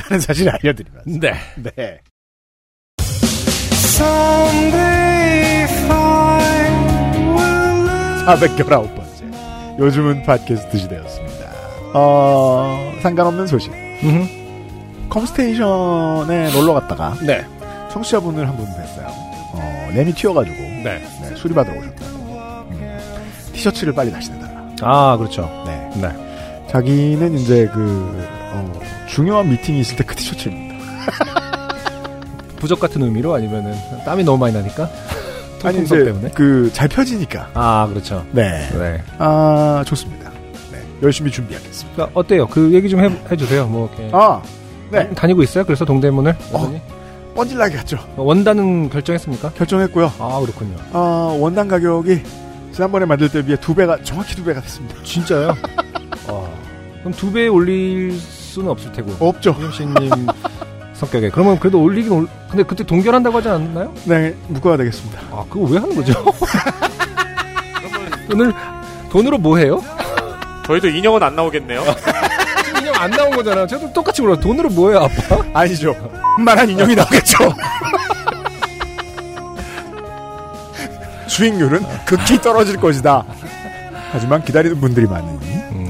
[0.04, 1.20] 라는 사실을 알려드리면서.
[1.20, 1.34] 네.
[1.76, 2.00] 네.
[8.26, 9.05] 419번째.
[9.80, 11.46] 요즘은 팟캐스트 시대였습니다.
[11.94, 13.72] 어, 상관없는 소식.
[14.04, 15.10] 음흠.
[15.10, 17.46] 컴스테이션에 놀러 갔다가 네.
[17.92, 19.08] 청취자분을 한 분 뵀어요.
[19.54, 21.02] 어, 램이 튀어가지고 네.
[21.22, 22.06] 네, 수리받으러 오셨다.
[22.06, 24.66] 음, 티셔츠를 빨리 다시 내달라.
[24.82, 25.50] 아, 그렇죠.
[25.66, 25.90] 네.
[26.02, 26.66] 네.
[26.70, 30.76] 자기는 이제 그 어, 중요한 미팅이 있을 때 그 티셔츠입니다.
[32.60, 33.76] 부적 같은 의미로 아니면은
[34.06, 34.90] 땀이 너무 많이 나니까?
[35.66, 36.30] 아니 통풍성 이제 때문에?
[36.32, 37.50] 그 잘 펴지니까.
[37.54, 38.26] 아, 그렇죠.
[38.32, 38.70] 네.
[38.74, 39.04] 네.
[39.18, 40.30] 아 좋습니다.
[40.72, 40.82] 네.
[41.04, 41.96] 열심히 준비하겠습니다.
[41.96, 42.48] 그러니까 어때요?
[42.48, 43.68] 그 얘기 좀 해, 해주세요.
[43.68, 44.10] 뭐, 이렇게.
[44.14, 44.42] 아
[44.92, 45.10] 네.
[45.14, 45.64] 다 니고 있어요?
[45.66, 46.36] 그래서 동대문을?
[46.52, 46.82] 어.
[47.36, 47.98] 뻔질나게 갔죠.
[48.16, 49.52] 원단은 결정했습니까?
[49.58, 50.12] 결정했고요.
[50.20, 50.76] 아, 그렇군요.
[50.94, 52.22] 어, 원단 가격이
[52.72, 54.96] 지난번에 만들 때 비해 두 배가 정확히 두 배가 됐습니다.
[55.04, 55.50] 진짜요?
[56.28, 56.48] 아,
[57.00, 59.12] 그럼 두 배 올릴 수는 없을 테고.
[59.20, 59.54] 없죠.
[59.60, 60.28] 유엠씨님
[60.96, 61.30] 성격에.
[61.30, 63.94] 그러면 그래도 올리긴 올, 근데 그때 동결한다고 하지 않았나요?
[64.06, 65.20] 네, 묶어야 되겠습니다.
[65.32, 66.14] 아, 그거 왜 하는 거죠?
[68.30, 68.54] 돈을,
[69.12, 69.84] 돈으로 뭐 해요?
[70.66, 71.84] 저희도 인형은 안 나오겠네요.
[72.80, 73.68] 인형 안 나온 거잖아.
[73.68, 74.38] 저도 똑같이 물어.
[74.40, 75.44] 돈으로 뭐 해요, 아빠?
[75.54, 75.94] 아니죠.
[76.40, 77.38] 만한 인형이 나오겠죠.
[81.28, 83.26] 수익률은 극히 떨어질 것이다.
[84.12, 85.40] 하지만 기다리는 분들이 많으니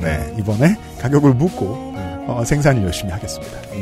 [0.02, 1.94] 네, 이번에 가격을 묻고
[2.28, 3.62] 어, 생산을 열심히 하겠습니다.
[3.72, 3.82] 네.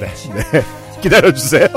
[0.52, 0.64] 네,
[1.04, 1.68] 기다려주세요.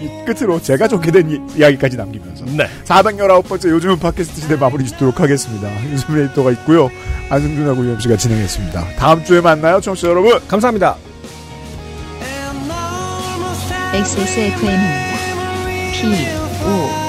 [0.00, 2.68] 이 끝으로 제가 좋게 된 이, 이야기까지 남기면서 네.
[2.84, 5.68] 419번째 요즘은 팟캐스트 시대 마무리 짓도록 하겠습니다.
[5.90, 6.90] 윤수민 에디터가 있고요.
[7.30, 8.96] 안승준하고 유엠씨가 진행했습니다.
[8.96, 10.38] 다음 주에 만나요, 청취자 여러분.
[10.46, 10.96] 감사합니다.
[13.94, 15.14] XSFM입니다.
[15.92, 16.06] P,
[16.66, 17.03] O.